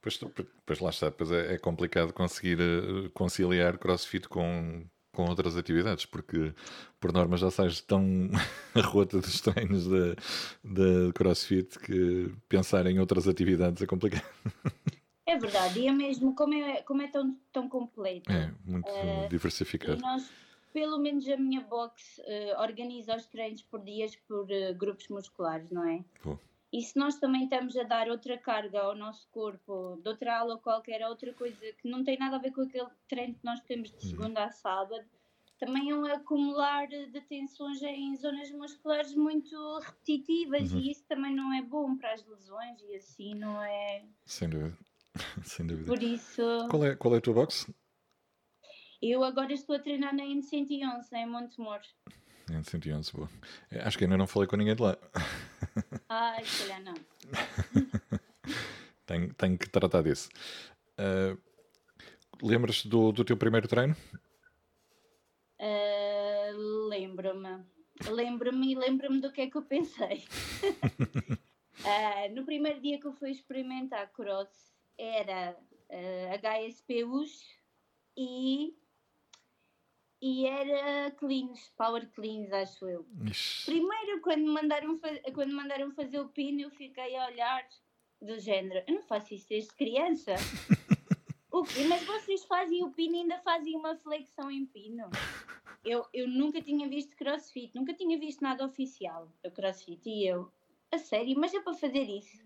Pois, 0.00 0.18
pois 0.64 0.78
lá 0.80 0.90
está, 0.90 1.10
pois 1.10 1.30
é, 1.30 1.54
é 1.54 1.58
complicado 1.58 2.12
conseguir 2.12 2.58
uh, 2.60 3.10
conciliar 3.10 3.76
crossfit 3.76 4.28
com, 4.28 4.86
com 5.12 5.28
outras 5.28 5.58
atividades, 5.58 6.06
porque 6.06 6.54
por 6.98 7.12
norma 7.12 7.36
já 7.36 7.50
sais 7.50 7.82
tão 7.82 8.30
rota 8.82 9.20
dos 9.20 9.42
treinos 9.42 9.86
de 9.86 11.12
crossfit 11.14 11.78
que 11.80 12.34
pensar 12.48 12.86
em 12.86 12.98
outras 12.98 13.28
atividades 13.28 13.82
é 13.82 13.86
complicado. 13.86 14.24
É 15.24 15.38
verdade, 15.38 15.80
e 15.80 15.86
é 15.86 15.92
mesmo 15.92 16.34
como 16.34 16.54
é, 16.54 16.82
como 16.82 17.02
é 17.02 17.08
tão, 17.08 17.36
tão 17.52 17.68
completo. 17.68 18.30
É, 18.30 18.52
muito 18.64 18.88
uh, 18.88 19.28
diversificado. 19.28 19.98
E 19.98 20.02
nós, 20.02 20.28
pelo 20.72 20.98
menos 20.98 21.28
a 21.28 21.36
minha 21.36 21.60
box 21.60 22.18
uh, 22.18 22.60
organiza 22.60 23.14
os 23.16 23.26
treinos 23.26 23.62
por 23.62 23.80
dias 23.80 24.16
por 24.26 24.44
uh, 24.44 24.74
grupos 24.74 25.08
musculares, 25.08 25.70
não 25.70 25.88
é? 25.88 26.04
Pô. 26.22 26.38
E 26.72 26.80
se 26.80 26.98
nós 26.98 27.18
também 27.18 27.44
estamos 27.44 27.76
a 27.76 27.82
dar 27.82 28.08
outra 28.08 28.36
carga 28.38 28.80
ao 28.80 28.96
nosso 28.96 29.28
corpo, 29.30 30.00
de 30.02 30.08
outra 30.08 30.38
aula 30.38 30.54
ou 30.54 30.60
qualquer 30.60 31.06
outra 31.06 31.32
coisa 31.34 31.60
que 31.80 31.88
não 31.88 32.02
tem 32.02 32.18
nada 32.18 32.36
a 32.36 32.38
ver 32.38 32.50
com 32.50 32.62
aquele 32.62 32.88
treino 33.06 33.34
que 33.34 33.44
nós 33.44 33.60
temos 33.60 33.90
de 33.90 33.96
uhum. 33.96 34.10
segunda 34.10 34.40
uhum. 34.40 34.46
a 34.46 34.50
sábado, 34.50 35.04
também 35.58 35.90
é 35.90 35.94
um 35.94 36.06
acumular 36.06 36.88
de 36.88 37.20
tensões 37.28 37.80
em 37.82 38.16
zonas 38.16 38.50
musculares 38.50 39.14
muito 39.14 39.54
repetitivas 39.78 40.72
uhum. 40.72 40.80
e 40.80 40.90
isso 40.90 41.04
também 41.06 41.34
não 41.34 41.52
é 41.52 41.62
bom 41.62 41.94
para 41.96 42.14
as 42.14 42.26
lesões 42.26 42.80
e 42.88 42.96
assim 42.96 43.34
não 43.34 43.62
é. 43.62 44.02
Sem 44.24 44.48
dúvida. 44.48 44.76
Sem 45.44 45.66
dúvida. 45.66 45.86
Por 45.86 46.02
isso. 46.02 46.42
Qual 46.70 46.84
é, 46.84 46.96
qual 46.96 47.14
é 47.14 47.18
a 47.18 47.20
tua 47.20 47.34
box? 47.34 47.72
Eu 49.00 49.24
agora 49.24 49.52
estou 49.52 49.74
a 49.74 49.78
treinar 49.78 50.14
na 50.14 50.22
N111, 50.22 51.12
em 51.12 51.26
Montemor. 51.26 51.80
N111, 52.48 53.12
boa. 53.12 53.28
É, 53.70 53.80
acho 53.82 53.98
que 53.98 54.04
ainda 54.04 54.16
não 54.16 54.26
falei 54.26 54.48
com 54.48 54.56
ninguém 54.56 54.76
de 54.76 54.82
lá. 54.82 54.96
Ai, 56.08 56.44
se 56.44 56.62
calhar 56.62 56.82
não. 56.82 56.94
tenho, 59.06 59.34
tenho 59.34 59.58
que 59.58 59.68
tratar 59.68 60.02
disso. 60.02 60.28
Uh, 60.92 61.36
Lembras-te 62.42 62.88
do, 62.88 63.12
do 63.12 63.24
teu 63.24 63.36
primeiro 63.36 63.68
treino? 63.68 63.94
Uh, 65.60 66.88
lembro-me. 66.88 67.64
Lembro-me 68.08 68.72
e 68.72 68.74
lembro-me 68.74 69.20
do 69.20 69.30
que 69.30 69.42
é 69.42 69.50
que 69.50 69.56
eu 69.56 69.62
pensei. 69.62 70.24
uh, 70.64 72.34
no 72.34 72.44
primeiro 72.44 72.80
dia 72.80 72.98
que 72.98 73.06
eu 73.06 73.12
fui 73.12 73.30
experimentar 73.30 74.10
cross, 74.10 74.71
era 74.98 75.56
uh, 75.58 75.72
eh, 75.88 76.38
HSPUs 76.38 77.46
e, 78.16 78.74
e 80.20 80.46
era 80.46 81.10
cleans, 81.12 81.72
power 81.76 82.08
cleans, 82.10 82.52
acho 82.52 82.88
eu. 82.88 83.06
Ixi. 83.24 83.66
Primeiro, 83.66 84.20
quando 84.20 84.44
mandaram, 84.46 84.98
quando 85.34 85.54
mandaram 85.54 85.90
fazer 85.92 86.20
o 86.20 86.28
pino, 86.28 86.60
eu 86.60 86.70
fiquei 86.70 87.16
a 87.16 87.26
olhar 87.26 87.66
do 88.20 88.38
género, 88.38 88.84
eu 88.86 88.94
não 88.94 89.02
faço 89.02 89.34
isso 89.34 89.48
desde 89.48 89.74
criança. 89.74 90.34
o 91.50 91.62
quê? 91.62 91.84
Mas 91.88 92.04
vocês 92.04 92.44
fazem 92.44 92.84
o 92.84 92.92
pino 92.92 93.16
e 93.16 93.20
ainda 93.20 93.38
fazem 93.40 93.76
uma 93.76 93.96
flexão 93.96 94.50
em 94.50 94.66
pino. 94.66 95.10
Eu, 95.84 96.06
eu 96.14 96.28
nunca 96.28 96.62
tinha 96.62 96.88
visto 96.88 97.16
crossfit, 97.16 97.74
nunca 97.74 97.92
tinha 97.92 98.16
visto 98.16 98.40
nada 98.40 98.64
oficial 98.64 99.28
do 99.42 99.50
crossfit 99.50 100.08
e 100.08 100.28
eu, 100.28 100.52
a 100.92 100.98
sério, 100.98 101.36
mas 101.36 101.52
é 101.52 101.60
para 101.60 101.74
fazer 101.74 102.04
isso 102.08 102.40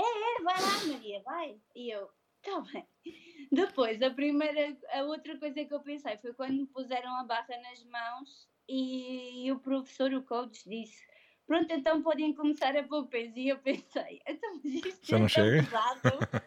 é, 0.00 0.40
é, 0.40 0.42
vai 0.42 0.60
lá, 0.60 0.86
Maria, 0.92 1.22
vai. 1.22 1.60
E 1.74 1.90
eu, 1.90 2.08
tá 2.42 2.60
bem. 2.72 2.86
Depois, 3.50 4.00
a 4.02 4.10
primeira, 4.10 4.76
a 4.92 5.02
outra 5.02 5.38
coisa 5.38 5.64
que 5.64 5.74
eu 5.74 5.80
pensei 5.80 6.16
foi 6.18 6.32
quando 6.34 6.54
me 6.54 6.66
puseram 6.66 7.14
a 7.16 7.24
barra 7.24 7.56
nas 7.62 7.82
mãos 7.84 8.48
e, 8.68 9.46
e 9.46 9.52
o 9.52 9.58
professor, 9.58 10.12
o 10.12 10.22
coach, 10.22 10.68
disse: 10.68 11.02
Pronto, 11.46 11.72
então 11.72 12.02
podem 12.02 12.34
começar 12.34 12.76
a 12.76 12.82
pôr 12.82 13.06
peso. 13.06 13.38
E 13.38 13.48
eu 13.48 13.58
pensei: 13.58 14.20
Então, 14.28 14.60
isto 14.64 15.06
Já 15.06 15.16
é 15.16 15.20
não 15.20 15.28
chega? 15.28 15.62
pesado. 15.64 16.00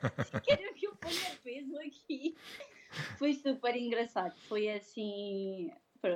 Quero 0.45 0.73
que 0.75 0.87
eu 0.87 0.95
ponha 0.95 1.39
peso 1.43 1.77
aqui. 1.79 2.35
Foi 3.17 3.33
super 3.33 3.75
engraçado. 3.75 4.35
Foi 4.47 4.69
assim. 4.69 5.71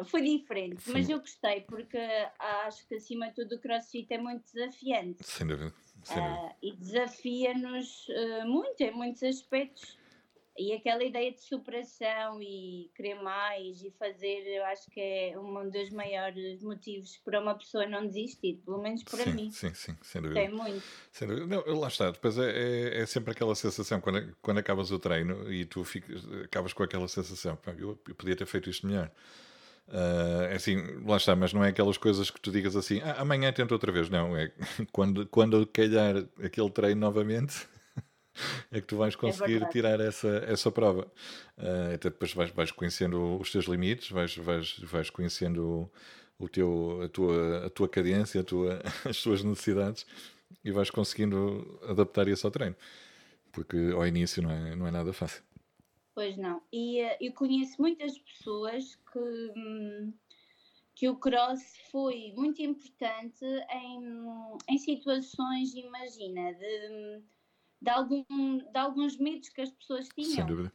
Foi 0.08 0.22
diferente, 0.24 0.82
Sim. 0.82 0.94
mas 0.94 1.08
eu 1.08 1.20
gostei 1.20 1.62
porque 1.62 1.98
acho 2.39 2.88
que 2.88 2.96
acima 2.96 3.27
de 3.27 3.36
tudo 3.36 3.56
o 3.56 3.60
crossfit 3.60 4.12
é 4.12 4.18
muito 4.18 4.44
desafiante. 4.51 5.24
Sem 5.24 5.46
dúvida. 5.46 5.72
Uh, 6.12 6.56
e 6.62 6.72
desafia-nos 6.74 8.08
uh, 8.10 8.48
muito 8.48 8.82
em 8.82 8.92
muitos 8.92 9.24
aspectos. 9.24 9.98
E 10.58 10.72
aquela 10.72 11.04
ideia 11.04 11.34
de 11.34 11.42
superação 11.42 12.42
e 12.42 12.90
querer 12.96 13.16
mais 13.16 13.84
e 13.84 13.92
fazer, 14.00 14.48
eu 14.48 14.64
acho 14.64 14.90
que 14.90 15.02
é 15.02 15.38
um 15.38 15.70
dos 15.70 15.90
maiores 15.90 16.64
motivos 16.64 17.18
para 17.26 17.42
uma 17.42 17.56
pessoa 17.56 17.86
não 17.86 18.08
desistir, 18.08 18.62
pelo 18.64 18.82
menos 18.82 19.04
para 19.04 19.26
sim, 19.26 19.34
mim. 19.34 19.52
Sim, 19.52 19.74
sim, 19.74 19.98
sem 20.02 20.22
dúvida. 20.22 20.40
Tem 20.40 20.50
muito. 20.50 20.82
Sem 21.12 21.28
dúvida. 21.28 21.46
Não, 21.46 21.80
lá 21.80 21.90
está, 21.90 22.10
depois 22.10 22.38
é, 22.38 22.52
é, 22.52 23.02
é, 23.02 23.06
sempre 23.06 23.32
aquela 23.32 23.54
sensação, 23.54 24.00
quando, 24.00 24.34
quando 24.42 24.60
acabas 24.60 24.92
o 24.92 25.00
treino 25.00 25.52
e 25.52 25.66
tu 25.66 25.84
ficas, 25.84 26.26
acabas 26.46 26.72
com 26.72 26.84
aquela 26.84 27.10
sensação, 27.10 27.60
eu, 27.78 28.00
eu 28.08 28.16
podia 28.16 28.38
ter 28.38 28.46
feito 28.46 28.70
isto 28.70 28.88
melhor. 28.88 29.12
Uh, 29.88 30.56
assim, 30.56 30.77
lá 31.06 31.18
está, 31.18 31.36
mas 31.36 31.54
não 31.54 31.63
é 31.63 31.70
aquelas 31.70 31.98
coisas 31.98 32.32
que 32.32 32.42
tu 32.42 32.51
digas 32.51 32.75
assim, 32.75 33.01
ah, 33.04 33.18
amanhã 33.20 33.51
tento 33.54 33.72
outra 33.72 33.92
vez. 33.92 34.10
Não, 34.10 34.36
é 34.36 34.51
quando, 34.92 35.25
quando 35.27 35.65
calhar 35.68 36.25
aquele 36.44 36.70
treino 36.70 37.01
novamente, 37.01 37.68
é 38.72 38.82
que 38.82 38.88
tu 38.88 38.98
vais 38.98 39.13
é 39.13 39.18
conseguir 39.18 39.62
é 39.62 39.70
tirar 39.70 40.00
essa, 40.00 40.44
essa 40.48 40.72
prova. 40.72 41.08
Uh, 41.58 41.94
até 41.96 42.10
depois 42.10 42.34
vais, 42.34 42.51
vais 42.51 42.72
conhecendo 42.72 43.39
os 43.39 43.51
teus 43.51 43.65
limites, 43.65 44.10
vais, 44.10 44.36
vais, 44.36 44.80
vais 44.80 45.10
conhecendo 45.10 45.89
o, 46.39 46.50
teu, 46.50 47.01
a, 47.04 47.10
tua, 47.10 47.65
a 47.65 47.70
tua 47.70 47.88
cadência, 47.88 48.42
a 48.42 48.44
tua, 48.44 48.82
as 49.08 49.22
tuas 49.22 49.44
necessidades 49.44 50.06
e 50.63 50.72
vais 50.72 50.89
conseguindo 50.89 51.80
adaptar 51.88 52.27
isso 52.27 52.48
ao 52.48 52.51
treino. 52.51 52.75
Porque 53.51 53.77
ao 53.94 54.06
início 54.06 54.42
não 54.42 54.51
é, 54.51 54.75
não 54.75 54.88
é 54.88 54.92
nada 54.92 55.13
fácil. 55.13 55.42
Pois 56.16 56.38
não. 56.38 56.62
E 56.72 57.04
uh, 57.04 57.18
eu 57.20 57.34
conheço 57.34 57.80
muitas 57.80 58.18
pessoas 58.18 58.96
que, 58.96 59.20
um, 59.20 60.14
que 60.96 61.10
o 61.10 61.18
cross 61.18 61.62
foi 61.92 62.32
muito 62.38 62.62
importante 62.62 63.44
em, 63.46 64.02
em 64.70 64.78
situações, 64.78 65.76
imagina, 65.76 66.54
de, 66.54 67.22
de, 67.82 67.90
algum, 67.90 68.24
de 68.60 68.80
alguns 68.80 69.18
medos 69.18 69.50
que 69.50 69.60
as 69.60 69.72
pessoas 69.72 70.08
tinham. 70.16 70.32
Sem 70.36 70.46
dúvida. 70.46 70.74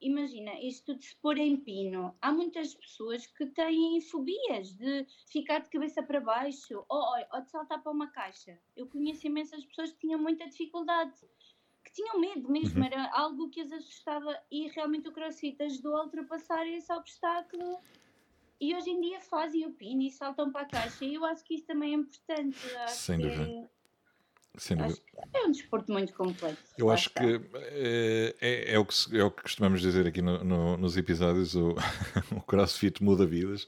imagina, 0.00 0.58
isto 0.62 0.94
de 0.94 1.04
se 1.04 1.16
pôr 1.16 1.36
em 1.36 1.58
pino, 1.58 2.16
há 2.22 2.32
muitas 2.32 2.74
pessoas 2.74 3.26
que 3.26 3.44
têm 3.44 4.00
fobias 4.00 4.72
de 4.72 5.06
ficar 5.30 5.58
de 5.58 5.68
cabeça 5.68 6.02
para 6.02 6.18
baixo 6.18 6.82
ou, 6.88 7.04
ou 7.30 7.42
de 7.42 7.50
saltar 7.50 7.82
para 7.82 7.92
uma 7.92 8.10
caixa. 8.10 8.58
Eu 8.74 8.86
conheço 8.86 9.26
imensas 9.26 9.66
pessoas 9.66 9.92
que 9.92 9.98
tinham 9.98 10.18
muita 10.18 10.48
dificuldade, 10.48 11.12
que 11.84 11.92
tinham 11.92 12.20
medo 12.20 12.50
mesmo, 12.50 12.80
uhum. 12.80 12.86
era 12.86 13.10
algo 13.12 13.48
que 13.50 13.60
as 13.60 13.72
assustava 13.72 14.36
e 14.50 14.68
realmente 14.68 15.08
o 15.08 15.12
CrossFit 15.12 15.62
ajudou 15.62 15.96
a 15.96 16.04
ultrapassar 16.04 16.66
esse 16.66 16.92
obstáculo. 16.92 17.78
E 18.60 18.74
hoje 18.74 18.90
em 18.90 19.00
dia 19.00 19.20
fazem 19.20 19.66
o 19.66 19.72
pino 19.72 20.02
e 20.02 20.10
saltam 20.10 20.52
para 20.52 20.62
a 20.62 20.66
caixa. 20.66 21.04
E 21.04 21.14
eu 21.14 21.24
acho 21.24 21.42
que 21.44 21.54
isso 21.54 21.66
também 21.66 21.94
é 21.94 21.96
importante. 21.96 22.58
Sem 22.88 23.18
dúvida. 23.18 23.70
É 25.32 25.46
um 25.46 25.52
desporto 25.52 25.92
muito 25.92 26.12
complexo. 26.12 26.58
Eu 26.76 26.90
acho 26.90 27.10
que 27.10 27.40
é, 27.54 28.34
é, 28.40 28.74
é, 28.74 28.78
o 28.78 28.84
que 28.84 28.94
é 29.16 29.22
o 29.22 29.30
que 29.30 29.42
costumamos 29.42 29.80
dizer 29.80 30.06
aqui 30.06 30.20
no, 30.20 30.42
no, 30.42 30.76
nos 30.76 30.96
episódios: 30.96 31.54
o, 31.54 31.76
o 32.34 32.40
crossfit 32.40 33.02
muda 33.02 33.24
vidas, 33.24 33.66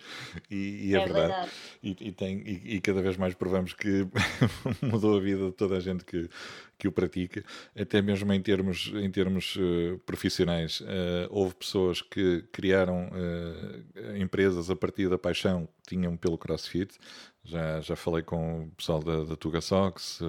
e, 0.50 0.88
e 0.88 0.94
é, 0.94 0.98
é, 0.98 1.04
verdade. 1.04 1.28
verdade. 1.28 1.50
E, 1.82 2.08
e, 2.08 2.12
tem, 2.12 2.38
e, 2.38 2.76
e, 2.76 2.80
cada 2.80 3.00
vez 3.00 3.16
mais 3.16 3.34
provamos 3.34 3.74
que 3.74 4.06
mudou 4.82 5.16
a 5.16 5.20
vida 5.20 5.46
de 5.46 5.52
toda 5.52 5.76
a 5.76 5.80
gente 5.80 6.04
que, 6.04 6.28
que 6.76 6.88
o 6.88 6.92
pratica, 6.92 7.44
até 7.76 8.02
mesmo 8.02 8.32
em 8.32 8.42
termos, 8.42 8.92
em 8.94 9.10
termos 9.10 9.56
uh, 9.56 9.98
profissionais. 10.04 10.80
Uh, 10.80 11.28
houve 11.30 11.54
pessoas 11.54 12.02
que 12.02 12.44
criaram 12.50 13.08
uh, 13.08 14.16
empresas 14.16 14.68
a 14.68 14.74
partir 14.74 15.08
da 15.08 15.16
paixão 15.16 15.68
que 15.82 15.94
tinham 15.94 16.16
pelo 16.16 16.36
crossfit. 16.36 16.98
Já, 17.44 17.80
já 17.80 17.96
falei 17.96 18.22
com 18.22 18.64
o 18.64 18.70
pessoal 18.70 19.02
da, 19.02 19.24
da 19.24 19.36
Tuga 19.36 19.60
Sox. 19.60 20.20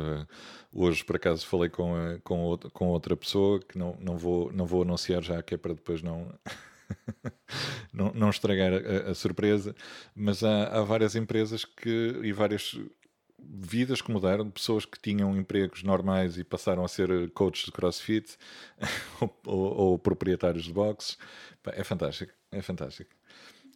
hoje, 0.72 1.04
por 1.04 1.16
acaso, 1.16 1.46
falei 1.46 1.70
com, 1.70 1.94
com, 2.24 2.42
outra, 2.42 2.70
com 2.72 2.88
outra 2.88 3.16
pessoa 3.16 3.60
que 3.60 3.78
não, 3.78 3.96
não, 4.00 4.18
vou, 4.18 4.52
não 4.52 4.66
vou 4.66 4.82
anunciar 4.82 5.22
já, 5.22 5.42
que 5.44 5.54
é 5.54 5.58
para 5.58 5.74
depois 5.74 6.02
não. 6.02 6.34
não, 7.94 8.12
não, 8.14 8.30
estragar 8.30 8.74
a, 8.74 9.12
a, 9.12 9.16
surpresa, 9.16 9.76
mas 10.16 10.44
há, 10.44 10.80
há, 10.80 10.82
várias 10.84 11.16
empresas 11.16 11.64
que 11.66 12.20
e 12.24 12.32
várias 12.32 12.78
vidas 13.40 14.02
que 14.02 14.12
mudaram, 14.12 14.50
pessoas 14.50 14.86
que 14.86 15.00
tinham 15.00 15.36
empregos 15.38 15.84
normais 15.84 16.38
e 16.38 16.44
passaram 16.44 16.84
a 16.84 16.88
ser 16.88 17.30
coaches 17.32 17.66
de 17.66 17.72
crossfit 17.72 18.38
ou, 19.22 19.40
ou, 19.46 19.78
ou, 19.78 20.00
proprietários 20.00 20.66
de 20.66 20.74
boxes. 20.74 21.18
É 21.66 21.84
fantástico, 21.84 22.34
é 22.52 22.62
fantástico. 22.62 23.12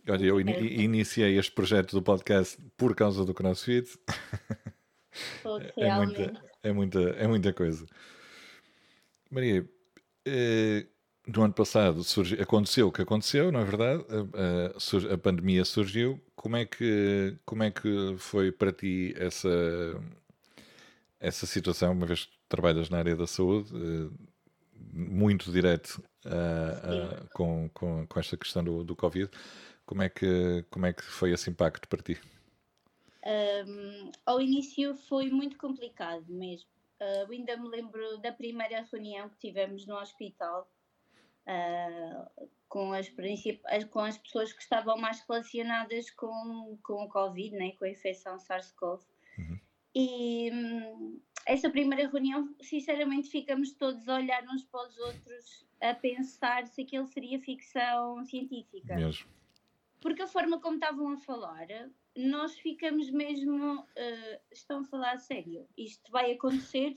Olha, 0.09 0.25
eu 0.25 0.39
in 0.39 0.49
iniciei 0.49 1.37
este 1.37 1.51
projeto 1.51 1.91
do 1.91 2.01
podcast 2.01 2.57
por 2.77 2.95
causa 2.95 3.25
do 3.25 3.33
crossfit. 3.33 3.97
é, 5.77 5.95
muita, 5.95 6.41
é, 6.63 6.71
muita, 6.71 6.99
é 6.99 7.27
muita 7.27 7.53
coisa. 7.53 7.85
Maria, 9.29 9.67
eh, 10.25 10.85
no 11.27 11.43
ano 11.43 11.53
passado 11.53 12.03
surgiu, 12.03 12.41
aconteceu 12.41 12.87
o 12.87 12.91
que 12.91 13.01
aconteceu, 13.01 13.51
não 13.51 13.59
é 13.59 13.65
verdade? 13.65 14.05
A, 14.09 15.11
a, 15.11 15.13
a, 15.13 15.17
pandemia 15.17 15.65
surgiu. 15.65 16.21
Como 16.35 16.55
é 16.55 16.65
que 16.65 17.35
como 17.45 17.63
é 17.63 17.71
que 17.71 18.15
foi 18.17 18.51
para 18.51 18.71
ti 18.71 19.13
essa 19.17 19.49
essa 21.19 21.45
situação, 21.45 21.91
uma 21.91 22.05
vez 22.05 22.25
que 22.25 22.31
trabalhas 22.47 22.89
na 22.89 22.99
área 22.99 23.15
da 23.15 23.27
saúde, 23.27 23.71
eh, 23.75 24.09
muito 24.93 25.51
direto 25.51 26.01
uh, 26.25 27.23
uh, 27.23 27.29
com, 27.33 27.69
com, 27.73 28.07
com 28.07 28.19
esta 28.19 28.37
questão 28.37 28.63
do, 28.63 28.83
do 28.83 28.95
Covid, 28.95 29.29
como 29.87 30.03
é 30.03 30.09
que 30.09 30.63
como 30.69 30.85
é 30.85 30.93
que 30.93 31.01
foi 31.01 31.31
esse 31.31 31.49
impacto 31.49 31.87
para 31.87 32.03
ti? 32.03 32.19
Um, 33.25 34.11
ao 34.25 34.39
início 34.39 34.95
foi 34.95 35.31
muito 35.31 35.57
complicado 35.57 36.25
mesmo. 36.27 36.69
Uh, 37.01 37.31
ainda 37.31 37.57
me 37.57 37.69
lembro 37.69 38.17
da 38.19 38.31
primeira 38.31 38.85
reunião 38.91 39.29
que 39.29 39.37
tivemos 39.37 39.85
no 39.85 39.95
hospital 39.95 40.69
uh, 41.47 42.49
com, 42.67 42.91
as, 42.93 43.09
com 43.89 43.99
as 43.99 44.17
pessoas 44.17 44.51
que 44.51 44.61
estavam 44.61 44.97
mais 44.97 45.23
relacionadas 45.27 46.09
com, 46.11 46.77
com 46.83 47.05
o 47.05 47.09
Covid, 47.09 47.55
né, 47.55 47.71
com 47.73 47.85
a 47.85 47.89
infecção 47.89 48.37
SARS-CoV. 48.39 49.01
Uhum. 49.37 49.59
E 49.95 50.51
hum, 50.51 51.21
essa 51.45 51.69
primeira 51.69 52.09
reunião, 52.09 52.53
sinceramente, 52.61 53.29
ficamos 53.29 53.71
todos 53.73 54.07
a 54.09 54.15
olhar 54.15 54.43
uns 54.43 54.63
para 54.63 54.87
os 54.87 54.97
outros, 54.97 55.65
a 55.81 55.93
pensar 55.93 56.67
se 56.67 56.81
aquilo 56.81 57.05
seria 57.07 57.39
ficção 57.39 58.23
científica. 58.25 58.95
Mesmo. 58.95 59.36
Porque 60.07 60.21
a 60.21 60.27
forma 60.27 60.61
como 60.61 60.75
estavam 60.75 61.11
a 61.11 61.17
falar, 61.17 61.67
nós 62.15 62.57
ficamos 62.57 63.09
mesmo. 63.11 63.81
Uh, 63.81 64.39
estão 64.51 64.79
a 64.79 64.85
falar 64.85 65.15
a 65.15 65.19
sério. 65.19 65.67
Isto 65.77 66.09
vai 66.11 66.31
acontecer 66.31 66.95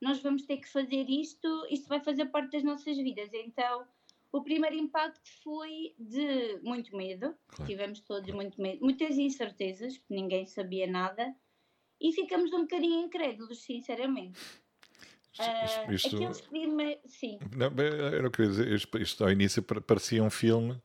nós 0.00 0.20
vamos 0.22 0.42
ter 0.42 0.58
que 0.58 0.68
fazer 0.68 1.08
isto, 1.08 1.66
isto 1.70 1.88
vai 1.88 2.00
fazer 2.00 2.26
parte 2.26 2.52
das 2.52 2.62
nossas 2.62 2.96
vidas. 2.96 3.30
Então, 3.34 3.84
o 4.30 4.42
primeiro 4.42 4.76
impacto 4.76 5.28
foi 5.42 5.94
de 5.98 6.60
muito 6.62 6.96
medo, 6.96 7.34
claro. 7.48 7.70
tivemos 7.70 8.00
todos 8.00 8.32
muito 8.32 8.60
medo, 8.60 8.80
muitas 8.80 9.18
incertezas, 9.18 9.98
porque 9.98 10.14
ninguém 10.14 10.46
sabia 10.46 10.86
nada, 10.86 11.34
e 12.00 12.12
ficamos 12.12 12.52
um 12.52 12.60
bocadinho 12.60 13.04
incrédulos, 13.04 13.62
sinceramente. 13.62 14.38
Isto, 15.32 15.92
isto, 15.92 16.12
uh, 16.12 16.16
aqueles 16.16 16.40
primeiros. 16.42 17.02
Sim. 17.06 17.38
Não, 17.56 17.68
eu 17.84 18.22
não 18.22 18.30
queria 18.30 18.50
dizer, 18.50 18.72
isto, 18.72 18.98
isto 18.98 19.24
ao 19.24 19.30
início 19.30 19.62
parecia 19.62 20.22
um 20.22 20.30
filme 20.30 20.80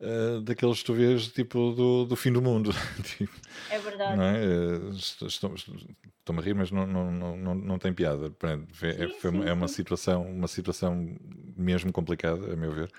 uh, 0.00 0.40
daqueles 0.40 0.80
que 0.80 0.84
tu 0.84 0.94
vês 0.94 1.28
tipo 1.28 1.72
do, 1.72 2.04
do 2.04 2.16
fim 2.16 2.32
do 2.32 2.42
mundo. 2.42 2.70
tipo, 3.04 3.32
é 3.70 3.78
verdade. 3.78 4.16
Não 4.16 4.24
é? 4.24 4.44
Eh, 4.44 5.26
estou-me 5.26 6.40
a 6.40 6.42
rir, 6.42 6.54
mas 6.54 6.70
não, 6.70 6.86
não, 6.86 7.36
não, 7.36 7.54
não 7.54 7.78
tem 7.78 7.92
piada. 7.92 8.34
É, 8.82 9.08
sim, 9.08 9.44
é 9.46 9.52
uma 9.52 9.68
situação, 9.68 10.22
uma 10.22 10.48
situação 10.48 11.16
mesmo 11.56 11.92
complicada, 11.92 12.52
a 12.52 12.56
meu 12.56 12.72
ver. 12.72 12.90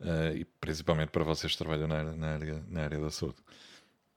Uh, 0.00 0.36
e 0.36 0.44
principalmente 0.44 1.10
para 1.10 1.22
vocês 1.22 1.52
que 1.52 1.58
trabalham 1.58 1.86
na 1.86 1.96
área, 1.96 2.12
na 2.12 2.34
área, 2.34 2.64
na 2.68 2.82
área 2.82 2.98
da 2.98 3.10
saúde. 3.10 3.38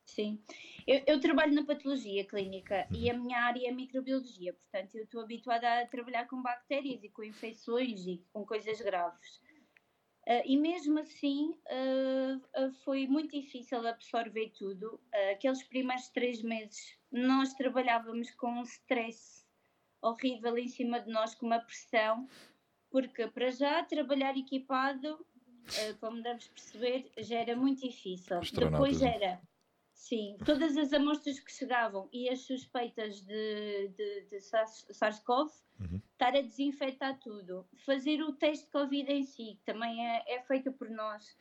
Sim. 0.03 0.39
Eu, 0.87 1.01
eu, 1.07 1.19
trabalho 1.19 1.53
na 1.53 1.63
patologia 1.63 2.23
clínica 2.25 2.87
uhum. 2.91 2.97
e 2.97 3.09
a 3.09 3.13
minha 3.13 3.39
área 3.39 3.67
é 3.67 3.71
microbiologia, 3.71 4.53
portanto, 4.53 4.95
eu 4.95 5.03
estou 5.03 5.21
habituada 5.21 5.81
a 5.81 5.87
trabalhar 5.87 6.27
com 6.27 6.41
bactérias 6.41 7.03
e 7.03 7.09
com 7.09 7.23
infecções 7.23 8.05
e 8.05 8.23
com 8.31 8.45
coisas 8.45 8.79
graves. 8.81 9.41
Uh, 10.27 10.41
e 10.43 10.57
mesmo 10.57 10.99
assim 10.99 11.51
uh, 11.69 12.65
uh, 12.65 12.71
foi 12.83 13.05
muito 13.05 13.39
difícil 13.39 13.85
absorver 13.87 14.51
tudo. 14.57 14.99
aqueles 15.31 15.61
primeiros 15.63 16.09
três 16.09 16.41
meses 16.41 16.97
nós 17.11 17.53
trabalhávamos 17.53 18.31
com 18.31 18.47
um 18.47 18.63
stress 18.63 19.45
horrível 20.01 20.57
em 20.57 20.67
cima 20.67 20.99
de 20.99 21.11
nós, 21.11 21.35
com 21.35 21.45
uma 21.45 21.59
pressão, 21.59 22.27
porque 22.89 23.27
para 23.27 23.51
já 23.51 23.83
trabalhar 23.83 24.35
equipado, 24.37 25.25
como 25.99 26.21
deves 26.21 26.47
perceber, 26.47 27.11
já 27.17 27.37
era 27.37 27.55
muito 27.55 27.81
difícil. 27.81 28.39
Depois 28.53 29.01
né? 29.01 29.15
era 29.15 29.41
Sim, 29.95 30.37
todas 30.45 30.77
as 30.77 30.91
amostras 30.91 31.39
que 31.39 31.51
chegavam 31.51 32.09
e 32.11 32.29
as 32.29 32.41
suspeitas 32.41 33.21
de, 33.21 33.87
de, 33.87 34.21
de 34.29 34.39
SARS-CoV, 34.41 35.49
uhum. 35.79 36.01
estar 36.11 36.35
a 36.35 36.41
desinfetar 36.41 37.17
tudo, 37.19 37.65
fazer 37.77 38.21
o 38.21 38.33
teste 38.33 38.65
de 38.65 38.71
Covid 38.71 39.09
em 39.11 39.23
si, 39.23 39.57
que 39.57 39.65
também 39.65 40.05
é, 40.05 40.23
é 40.27 40.41
feito 40.43 40.71
por 40.73 40.89
nós, 40.89 41.35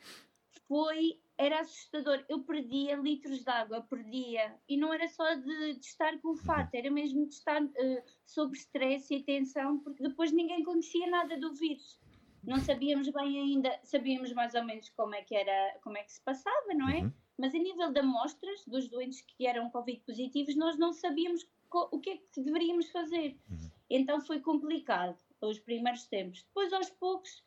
foi, 0.69 1.21
era 1.37 1.61
assustador. 1.61 2.25
Eu 2.29 2.45
perdia 2.45 2.95
litros 2.97 3.43
de 3.43 3.51
água, 3.51 3.83
perdia. 3.83 4.57
E 4.69 4.77
não 4.77 4.95
era 4.95 5.09
só 5.09 5.35
de, 5.35 5.75
de 5.75 5.85
estar 5.85 6.17
com 6.21 6.31
o 6.31 6.37
fato, 6.37 6.75
era 6.75 6.91
mesmo 6.91 7.27
de 7.27 7.35
estar 7.35 7.61
uh, 7.61 8.03
sob 8.25 8.57
stress 8.57 9.13
e 9.13 9.23
tensão, 9.25 9.81
porque 9.81 10.03
depois 10.03 10.33
ninguém 10.33 10.63
conhecia 10.63 11.11
nada 11.11 11.37
do 11.39 11.53
vírus. 11.55 12.01
Não 12.43 12.59
sabíamos 12.61 13.11
bem 13.11 13.39
ainda, 13.39 13.79
sabíamos 13.83 14.33
mais 14.33 14.55
ou 14.55 14.65
menos 14.65 14.89
como 14.91 15.15
é 15.15 15.23
que 15.23 15.35
era, 15.35 15.79
como 15.83 15.99
é 15.99 16.05
que 16.05 16.13
se 16.13 16.23
passava, 16.23 16.73
não 16.75 16.89
é? 16.89 17.01
Uhum 17.01 17.24
mas 17.39 17.55
a 17.55 17.59
nível 17.59 17.93
de 17.93 18.01
amostras 18.01 18.65
dos 18.67 18.89
doentes 18.89 19.21
que 19.21 19.47
eram 19.47 19.71
Covid 19.71 20.01
positivos, 20.01 20.55
nós 20.55 20.79
não 20.79 20.93
sabíamos 20.93 21.47
o 21.73 21.99
que 21.99 22.11
é 22.11 22.17
que 22.33 22.41
deveríamos 22.41 22.91
fazer. 22.91 23.37
Uhum. 23.51 23.71
Então 23.91 24.21
foi 24.21 24.41
complicado 24.41 25.19
os 25.41 25.59
primeiros 25.59 26.07
tempos. 26.07 26.43
Depois, 26.43 26.73
aos 26.73 26.89
poucos, 26.91 27.43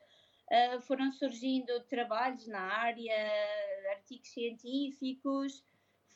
uh, 0.51 0.81
foram 0.81 1.11
surgindo 1.11 1.79
trabalhos 1.89 2.45
na 2.47 2.59
área, 2.59 3.15
artigos 3.91 4.27
científicos, 4.29 5.63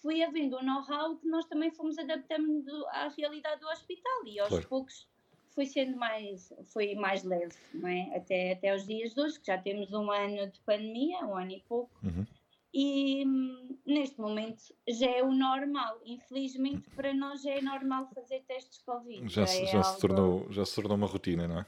foi 0.02 0.22
havendo 0.22 0.58
um 0.58 0.64
know-how 0.64 1.16
que 1.16 1.28
nós 1.28 1.46
também 1.46 1.72
fomos 1.72 1.98
adaptando 1.98 2.86
à 2.88 3.08
realidade 3.10 3.62
do 3.62 3.68
hospital 3.68 4.26
e 4.26 4.40
aos 4.40 4.50
claro. 4.50 4.68
poucos 4.68 5.08
foi 5.52 5.66
sendo 5.66 5.98
mais, 5.98 6.52
foi 6.66 6.96
mais 6.96 7.24
leve, 7.24 7.54
é? 7.84 8.16
Até, 8.16 8.54
até 8.54 8.74
os 8.74 8.88
dias 8.88 9.14
de 9.14 9.20
hoje, 9.20 9.40
que 9.40 9.48
já 9.48 9.58
temos 9.58 9.92
um 9.92 10.10
ano 10.10 10.50
de 10.50 10.60
pandemia, 10.62 11.26
um 11.26 11.36
ano 11.36 11.52
e 11.52 11.60
pouco. 11.68 11.92
Uhum 12.04 12.26
e 12.74 13.26
hum, 13.26 13.78
neste 13.86 14.20
momento 14.20 14.62
já 14.88 15.10
é 15.10 15.24
o 15.24 15.32
normal. 15.32 16.02
Infelizmente, 16.06 16.90
para 16.96 17.14
nós 17.14 17.42
já 17.42 17.52
é 17.52 17.62
normal 17.62 18.10
fazer 18.14 18.42
testes 18.48 18.82
Covid. 18.84 19.28
Já, 19.28 19.46
já, 19.46 19.54
é 19.54 19.66
já 19.66 19.78
algo... 19.80 19.90
se, 19.90 20.00
tornou, 20.00 20.48
já 20.52 20.66
se 20.66 20.76
tornou 20.76 20.96
uma 20.96 21.08
rotina, 21.08 21.48
não 21.48 21.60
é? 21.60 21.66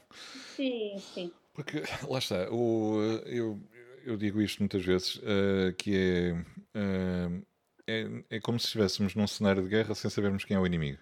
Sim, 0.56 0.94
sim. 0.98 1.32
Porque, 1.52 1.82
lá 2.08 2.18
está, 2.18 2.50
o, 2.50 3.00
eu, 3.26 3.60
eu 4.04 4.16
digo 4.16 4.40
isto 4.40 4.60
muitas 4.60 4.84
vezes, 4.84 5.16
uh, 5.16 5.72
que 5.78 5.96
é, 5.96 6.32
uh, 6.78 7.46
é, 7.86 8.36
é 8.36 8.40
como 8.40 8.58
se 8.58 8.66
estivéssemos 8.66 9.14
num 9.14 9.26
cenário 9.26 9.62
de 9.62 9.68
guerra 9.68 9.94
sem 9.94 10.10
sabermos 10.10 10.44
quem 10.44 10.56
é 10.56 10.60
o 10.60 10.66
inimigo. 10.66 10.98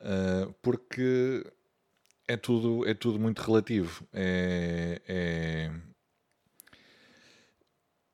Uh, 0.00 0.52
porque 0.60 1.44
é 2.26 2.36
tudo, 2.36 2.86
é 2.88 2.94
tudo 2.94 3.18
muito 3.18 3.40
relativo. 3.40 4.06
É, 4.12 5.00
é, 5.06 5.70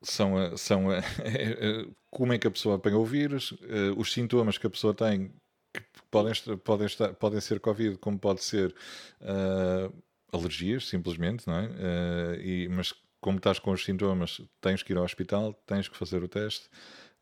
são, 0.03 0.57
são 0.57 0.93
é, 0.93 0.99
é, 0.99 1.87
como 2.11 2.33
é 2.33 2.39
que 2.39 2.47
a 2.47 2.51
pessoa 2.51 2.77
apanha 2.77 2.99
o 2.99 3.05
vírus, 3.05 3.55
os 3.97 4.13
sintomas 4.13 4.59
que 4.59 4.67
a 4.67 4.71
pessoa 4.71 4.95
tem, 4.95 5.33
que 5.73 5.83
podem, 6.11 6.33
podem, 6.65 6.87
estar, 6.87 7.15
podem 7.15 7.41
ser 7.41 7.61
Covid, 7.61 7.99
como 7.99 8.19
pode 8.19 8.43
ser 8.43 8.75
uh, 9.21 9.93
alergias, 10.33 10.89
simplesmente, 10.89 11.47
não 11.47 11.55
é? 11.55 11.67
Uh, 11.67 12.41
e, 12.41 12.69
mas 12.69 12.95
como 13.21 13.39
estás 13.39 13.59
com 13.59 13.73
os 13.73 13.85
sintomas, 13.85 14.41
tens 14.61 14.83
que 14.83 14.93
ir 14.93 14.97
ao 14.97 15.05
hospital, 15.05 15.53
tens 15.67 15.89
que 15.89 15.97
fazer 15.97 16.23
o 16.23 16.29
teste. 16.29 16.69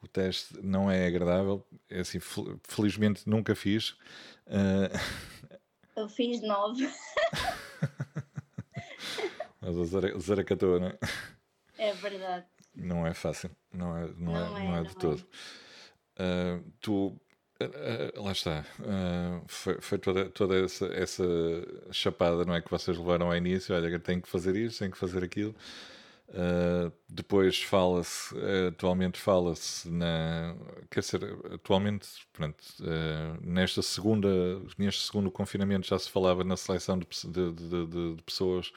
O 0.03 0.09
teste 0.09 0.59
não 0.63 0.91
é 0.91 1.07
agradável, 1.07 1.67
é 1.89 2.01
assim, 2.01 2.21
felizmente 2.65 3.29
nunca 3.29 3.55
fiz. 3.55 3.91
Uh... 4.47 4.93
Eu 5.97 6.09
fiz 6.09 6.43
nove. 6.43 6.87
Mas 9.61 9.79
a 9.79 10.19
zaracatoa, 10.19 10.79
não 10.79 10.89
é? 10.89 10.99
É 11.79 11.95
verdade. 11.95 12.47
Não 12.77 13.07
é 13.07 13.15
fácil, 13.15 13.51
não 13.73 13.97
é, 13.97 14.07
não, 14.19 14.33
não 14.33 14.37
é, 14.37 14.41
é, 14.41 14.65
não 14.65 14.77
é 14.77 14.83
de 14.83 14.89
não 14.89 14.95
todo. 14.95 15.27
É. 16.19 16.57
Uh, 16.57 16.65
tu 16.81 17.21
Uh, 17.61 18.23
lá 18.23 18.33
está. 18.33 18.65
Uh, 18.81 19.43
foi, 19.47 19.81
foi, 19.81 19.99
toda, 19.99 20.29
toda 20.29 20.59
essa, 20.63 20.87
essa, 20.87 21.25
chapada 21.91 22.45
não 22.45 22.55
é, 22.55 22.61
que 22.61 22.71
vocês 22.71 22.99
levaram 22.99 23.29
ao 23.29 23.37
início. 23.37 23.75
Olha, 23.75 23.99
tem 23.99 24.21
que 24.21 24.29
fazer 24.29 24.55
isto, 24.57 24.81
tem 24.81 24.91
que 24.91 24.99
fazer 24.99 25.25
aquilo. 25.25 25.55
Uh, 26.29 26.93
depois 27.09 27.63
fala-se, 27.63 28.35
atualmente 28.69 29.19
fala-se 29.19 29.89
na. 29.89 30.55
Quer 30.91 31.01
dizer, 31.01 31.21
atualmente, 31.55 32.09
pronto, 32.33 32.63
nesta 33.41 33.81
segunda, 33.81 34.29
neste 34.77 35.05
segundo 35.07 35.31
confinamento 35.31 35.87
já 35.87 35.99
se 35.99 36.11
falava 36.11 36.45
na 36.45 36.57
seleção 36.57 36.99
de, 36.99 37.07
de, 37.07 37.53
de, 37.53 38.17
de 38.17 38.23
pessoas, 38.23 38.71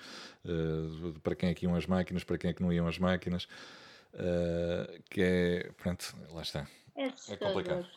para 1.23 1.35
quem 1.35 1.49
é 1.49 1.53
que 1.53 1.65
iam 1.65 1.75
as 1.75 1.85
máquinas, 1.85 2.23
para 2.23 2.37
quem 2.37 2.51
é 2.51 2.53
que 2.53 2.61
não 2.61 2.71
iam 2.71 2.87
as 2.87 2.99
máquinas. 2.99 3.47
Que 5.09 5.21
é. 5.21 5.71
Pronto, 5.77 6.15
lá 6.31 6.41
está. 6.41 6.67
É, 6.95 7.07
é 7.07 7.37
complicado 7.37 7.87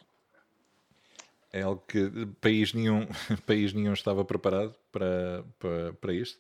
é 1.52 1.62
algo 1.62 1.82
que 1.86 2.10
país 2.40 2.72
nenhum, 2.72 3.06
país 3.46 3.72
nenhum 3.72 3.92
estava 3.92 4.24
preparado 4.24 4.74
para, 4.90 5.44
para, 5.58 5.92
para 5.94 6.14
isto 6.14 6.38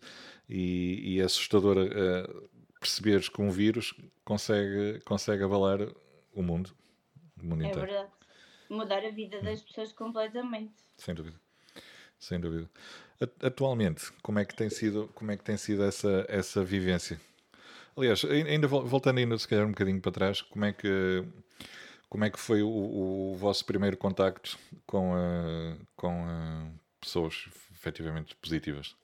e, 0.48 1.14
e 1.16 1.20
é 1.20 1.24
assustador 1.24 1.76
uh, 1.76 2.48
perceberes 2.80 3.28
que 3.28 3.40
um 3.40 3.50
vírus 3.50 3.94
consegue, 4.24 5.00
consegue 5.04 5.44
abalar 5.44 5.80
o 6.34 6.42
mundo, 6.42 6.74
o 7.40 7.46
mundo 7.46 7.62
é 7.62 7.68
inteiro. 7.68 7.86
verdade. 7.86 8.10
Mudar 8.70 9.04
a 9.04 9.10
vida 9.10 9.40
das 9.42 9.60
hum. 9.60 9.64
pessoas 9.66 9.92
completamente. 9.92 10.72
Sem 10.96 11.14
dúvida. 11.14 11.38
Sem 12.18 12.40
dúvida. 12.40 12.70
Atualmente, 13.42 14.10
como 14.22 14.38
é 14.38 14.44
que 14.44 14.54
tem 14.54 14.70
sido, 14.70 15.10
como 15.14 15.30
é 15.30 15.36
que 15.36 15.44
tem 15.44 15.56
sido 15.56 15.84
essa, 15.84 16.24
essa 16.28 16.64
vivência? 16.64 17.20
Aliás, 17.96 18.24
ainda 18.24 18.66
voltando 18.66 19.18
ainda 19.18 19.36
se 19.38 19.46
calhar 19.46 19.66
um 19.66 19.70
bocadinho 19.70 20.00
para 20.00 20.12
trás, 20.12 20.40
como 20.40 20.64
é 20.64 20.72
que 20.72 21.24
como 22.12 22.24
é 22.24 22.30
que 22.30 22.38
foi 22.38 22.62
o, 22.62 22.68
o 22.68 23.34
vosso 23.36 23.64
primeiro 23.64 23.96
contacto 23.96 24.58
com, 24.86 25.14
a, 25.14 25.78
com 25.96 26.26
a 26.26 26.70
pessoas 27.00 27.48
efetivamente 27.72 28.36
positivas? 28.36 28.94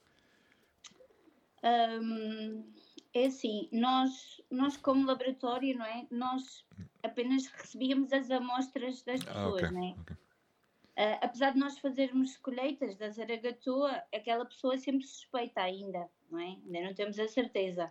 Um, 1.64 2.70
é 3.14 3.24
assim, 3.24 3.66
nós, 3.72 4.42
nós 4.50 4.76
como 4.76 5.06
laboratório, 5.06 5.76
não 5.78 5.86
é? 5.86 6.06
Nós 6.10 6.66
apenas 7.02 7.46
recebíamos 7.46 8.12
as 8.12 8.30
amostras 8.30 9.02
das 9.02 9.24
pessoas, 9.24 9.62
ah, 9.62 9.66
okay, 9.66 9.70
não 9.70 9.84
é? 9.84 10.00
Okay. 10.02 10.16
Uh, 10.16 11.18
apesar 11.22 11.52
de 11.52 11.58
nós 11.60 11.78
fazermos 11.78 12.36
colheitas 12.36 12.94
da 12.96 13.08
zaragatoa, 13.08 14.02
aquela 14.14 14.44
pessoa 14.44 14.74
é 14.74 14.78
sempre 14.78 15.06
suspeita 15.06 15.62
ainda, 15.62 16.06
não 16.30 16.38
é? 16.38 16.58
Ainda 16.66 16.80
não 16.82 16.94
temos 16.94 17.18
a 17.18 17.26
certeza. 17.26 17.90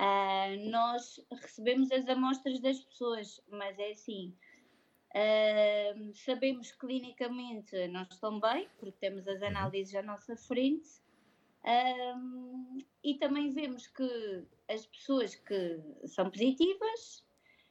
Uh, 0.00 0.70
nós 0.70 1.20
recebemos 1.32 1.90
as 1.90 2.08
amostras 2.08 2.60
das 2.60 2.78
pessoas, 2.80 3.40
mas 3.50 3.78
é 3.78 3.90
assim. 3.90 4.34
Uh, 5.08 6.14
sabemos 6.14 6.70
clinicamente 6.72 7.88
não 7.88 8.02
estão 8.02 8.38
bem, 8.38 8.68
porque 8.78 8.96
temos 9.00 9.26
as 9.26 9.40
uhum. 9.40 9.48
análises 9.48 9.94
à 9.94 10.02
nossa 10.02 10.36
frente. 10.36 10.88
Uh, 11.64 12.78
e 13.02 13.14
também 13.14 13.50
vemos 13.50 13.86
que 13.88 14.44
as 14.68 14.86
pessoas 14.86 15.34
que 15.34 15.80
são 16.06 16.30
positivas 16.30 17.26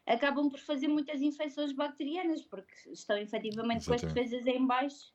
acabam 0.06 0.50
por 0.50 0.60
fazer 0.60 0.88
muitas 0.88 1.22
infecções 1.22 1.72
bacterianas, 1.72 2.42
porque 2.44 2.74
estão 2.92 3.18
efetivamente 3.18 3.90
Exatamente. 3.90 4.13
com 4.13 4.20
as 4.20 4.30
defesas 4.30 4.48
em 4.48 4.66
baixo. 4.66 5.13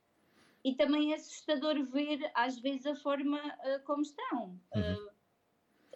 E 0.65 0.75
também 0.77 1.13
é 1.13 1.17
assustador 1.17 1.83
ver, 1.85 2.31
às 2.35 2.59
vezes, 2.59 2.87
a 2.87 2.95
forma 2.95 3.39
uh, 3.39 3.85
como 3.85 4.03
estão. 4.03 4.61
Uhum. 4.75 5.09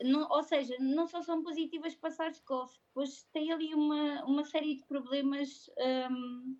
Não, 0.03 0.29
ou 0.31 0.43
seja, 0.43 0.77
não 0.79 1.07
só 1.07 1.23
são 1.23 1.43
positivas 1.43 1.95
para 1.95 2.11
SARS-CoV, 2.11 2.71
pois 2.93 3.23
tem 3.33 3.51
ali 3.53 3.75
uma, 3.75 4.25
uma 4.25 4.45
série 4.45 4.77
de 4.77 4.85
problemas 4.85 5.71
um, 6.11 6.57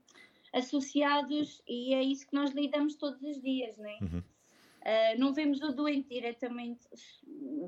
associados 0.55 1.63
e 1.69 1.95
é 1.95 2.03
isso 2.03 2.27
que 2.27 2.35
nós 2.35 2.51
lidamos 2.53 2.95
todos 2.97 3.23
os 3.23 3.41
dias, 3.43 3.77
né? 3.77 3.99
Uhum. 4.01 4.19
Uh, 4.19 5.19
não 5.19 5.35
vemos 5.35 5.61
o 5.61 5.73
doente 5.73 6.09
diretamente, 6.09 6.87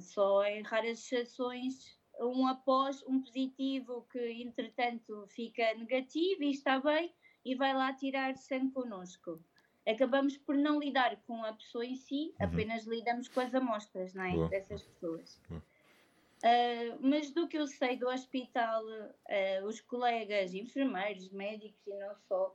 só 0.01 0.45
em 0.45 0.63
raras 0.63 1.01
exceções, 1.01 1.99
um 2.21 2.47
após 2.47 3.03
um 3.07 3.21
positivo 3.21 4.07
que 4.11 4.43
entretanto 4.43 5.27
fica 5.29 5.75
negativo 5.75 6.45
e 6.45 6.51
está 6.51 6.81
bem 6.81 7.13
e 7.45 7.55
vai 7.55 7.75
lá 7.75 7.93
tirar 7.93 8.37
sangue 8.37 8.73
connosco 8.73 9.41
acabamos 9.89 10.37
por 10.37 10.55
não 10.55 10.79
lidar 10.79 11.17
com 11.27 11.43
a 11.45 11.53
pessoa 11.53 11.85
em 11.85 11.97
si, 11.97 12.35
uhum. 12.39 12.47
apenas 12.47 12.85
lidamos 12.85 13.29
com 13.29 13.41
as 13.41 13.55
amostras 13.55 14.13
não 14.15 14.25
é? 14.25 14.33
Boa. 14.33 14.49
dessas 14.49 14.83
pessoas. 14.83 15.41
Uh, 15.51 16.99
mas 17.01 17.33
do 17.33 17.49
que 17.49 17.59
eu 17.59 17.67
sei 17.67 17.97
do 17.97 18.09
hospital, 18.09 18.85
uh, 18.85 19.67
os 19.67 19.81
colegas, 19.81 20.55
enfermeiros, 20.55 21.31
médicos 21.31 21.85
e 21.87 21.95
não 21.95 22.15
só, 22.29 22.55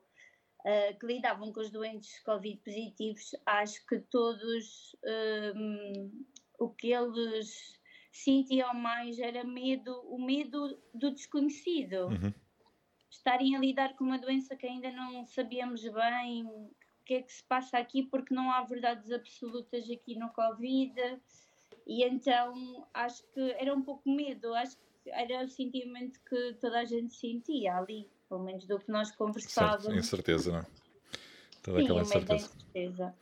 uh, 0.60 1.00
que 1.00 1.06
lidavam 1.06 1.52
com 1.52 1.60
os 1.60 1.70
doentes 1.70 2.20
Covid 2.20 2.62
positivos, 2.64 3.36
acho 3.46 3.86
que 3.86 4.00
todos 4.00 4.96
o 6.60 6.70
que 6.70 6.94
eles 6.94 7.78
sentiam 8.10 8.74
mais 8.74 9.20
era 9.20 9.44
medo, 9.44 9.92
o 10.08 10.24
medo 10.24 10.80
do 10.94 11.12
desconhecido. 11.12 12.08
Uhum. 12.08 12.34
Estarem 13.10 13.56
a 13.56 13.60
lidar 13.60 13.96
com 13.96 14.06
uma 14.06 14.18
doença 14.18 14.56
que 14.56 14.66
ainda 14.66 14.92
não 14.92 15.26
sabíamos 15.26 15.84
bem, 15.84 16.50
que 17.06 17.16
é 17.16 17.22
que 17.22 17.32
se 17.32 17.44
passa 17.44 17.78
aqui, 17.78 18.04
porque 18.04 18.34
não 18.34 18.52
há 18.52 18.64
verdades 18.64 19.12
absolutas 19.12 19.90
aqui 19.90 20.16
no 20.18 20.30
Covid. 20.30 20.94
E 21.86 22.04
então 22.04 22.88
acho 22.94 23.24
que 23.34 23.52
era 23.60 23.74
um 23.74 23.82
pouco 23.82 24.10
medo, 24.10 24.54
acho 24.54 24.78
que 24.78 25.10
era 25.10 25.44
o 25.44 25.50
sentimento 25.50 26.20
que 26.28 26.54
toda 26.62 26.80
a 26.80 26.86
gente 26.86 27.14
sentia 27.14 27.76
ali, 27.76 28.10
pelo 28.30 28.44
menos 28.44 28.66
do 28.66 28.80
que 28.80 28.92
nós 28.92 29.12
conversávamos. 29.12 29.84
Certo, 29.84 29.98
incerteza, 29.98 30.52
não 30.52 30.60
é? 30.60 30.66
Toda 31.62 31.78
Sim, 31.80 31.84
aquela 31.84 32.02
incerteza. 32.02 32.46
incerteza. 32.46 33.16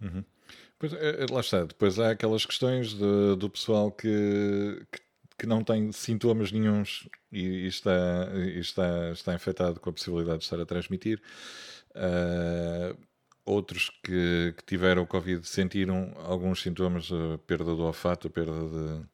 Uhum. 0.00 0.24
Pois, 0.78 0.92
é, 0.92 1.22
é, 1.22 1.26
lá 1.30 1.40
está, 1.40 1.64
depois 1.64 1.98
há 1.98 2.10
aquelas 2.10 2.44
questões 2.44 2.92
de, 2.92 3.36
do 3.36 3.48
pessoal 3.48 3.90
que, 3.90 4.82
que, 4.92 5.00
que, 5.38 5.46
não 5.46 5.62
tem 5.64 5.92
sintomas 5.92 6.52
nenhums 6.52 7.08
e, 7.32 7.40
e, 7.40 7.66
está, 7.66 8.28
e 8.34 8.58
está, 8.58 9.10
está 9.12 9.34
infectado 9.34 9.80
com 9.80 9.90
a 9.90 9.92
possibilidade 9.92 10.38
de 10.38 10.44
estar 10.44 10.60
a 10.60 10.66
transmitir. 10.66 11.22
Uh, 11.94 12.98
outros 13.44 13.90
que, 14.02 14.54
que, 14.56 14.64
tiveram 14.64 15.04
Covid 15.06 15.46
sentiram 15.46 16.12
alguns 16.16 16.62
sintomas, 16.62 17.10
a 17.12 17.38
perda 17.38 17.74
do 17.76 17.82
olfato, 17.82 18.28
a 18.28 18.30
perda 18.30 18.52
de, 18.52 19.06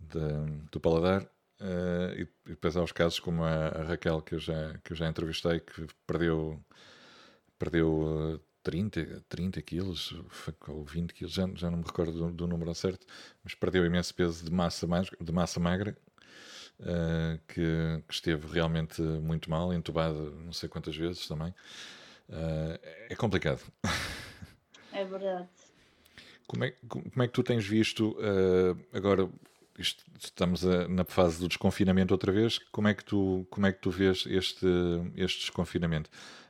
de, 0.00 0.68
do 0.70 0.80
paladar. 0.80 1.22
Uh, 1.58 2.12
e, 2.14 2.22
e 2.46 2.50
depois 2.50 2.76
há 2.76 2.82
os 2.82 2.92
casos 2.92 3.18
como 3.18 3.42
a, 3.42 3.68
a, 3.68 3.82
Raquel, 3.84 4.20
que 4.20 4.34
eu, 4.34 4.38
já, 4.38 4.78
que 4.84 4.92
eu 4.92 4.96
já 4.96 5.08
entrevistei, 5.08 5.60
que 5.60 5.86
perdeu, 6.06 6.62
perdeu 7.58 8.40
30, 8.62 9.24
30 9.28 9.62
quilos 9.62 10.14
ou 10.68 10.84
20 10.84 11.14
quilos, 11.14 11.32
já, 11.32 11.48
já 11.54 11.70
não 11.70 11.78
me 11.78 11.84
recordo 11.84 12.12
do, 12.12 12.30
do 12.30 12.46
número 12.46 12.74
certo, 12.74 13.06
mas 13.42 13.54
perdeu 13.54 13.86
imenso 13.86 14.14
peso 14.14 14.44
de 14.44 14.50
massa, 14.52 14.86
mais, 14.86 15.08
de 15.20 15.32
massa 15.32 15.58
magra. 15.58 15.96
Uh, 16.78 17.40
que, 17.48 18.02
que, 18.06 18.12
esteve 18.12 18.46
realmente 18.52 19.00
muito 19.00 19.48
mal, 19.48 19.72
entubado 19.72 20.38
não 20.44 20.52
sei 20.52 20.68
quantas 20.68 20.94
vezes 20.94 21.26
também. 21.26 21.54
Uh, 22.28 22.78
é 23.08 23.14
complicado. 23.14 23.60
É 24.92 25.04
verdade. 25.04 25.46
Como 26.46 26.64
é, 26.64 26.74
como 26.88 27.22
é 27.22 27.26
que 27.26 27.32
tu 27.34 27.42
tens 27.42 27.66
visto 27.66 28.12
uh, 28.12 28.96
agora? 28.96 29.28
Isto, 29.78 30.02
estamos 30.18 30.64
a, 30.64 30.88
na 30.88 31.04
fase 31.04 31.38
do 31.38 31.48
desconfinamento 31.48 32.14
outra 32.14 32.32
vez. 32.32 32.58
Como 32.72 32.88
é 32.88 32.94
que 32.94 33.04
tu, 33.04 33.46
como 33.50 33.66
é 33.66 33.72
que 33.72 33.78
tu 33.78 33.90
vês 33.90 34.24
este, 34.26 34.66
este 35.14 35.40
desconfinamento? 35.40 36.08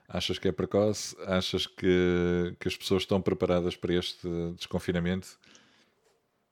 Achas 0.08 0.38
que 0.38 0.46
é 0.46 0.52
precoce? 0.52 1.16
Achas 1.26 1.66
que, 1.66 2.54
que 2.60 2.68
as 2.68 2.76
pessoas 2.76 3.02
estão 3.02 3.20
preparadas 3.20 3.74
para 3.74 3.94
este 3.94 4.28
desconfinamento? 4.56 5.36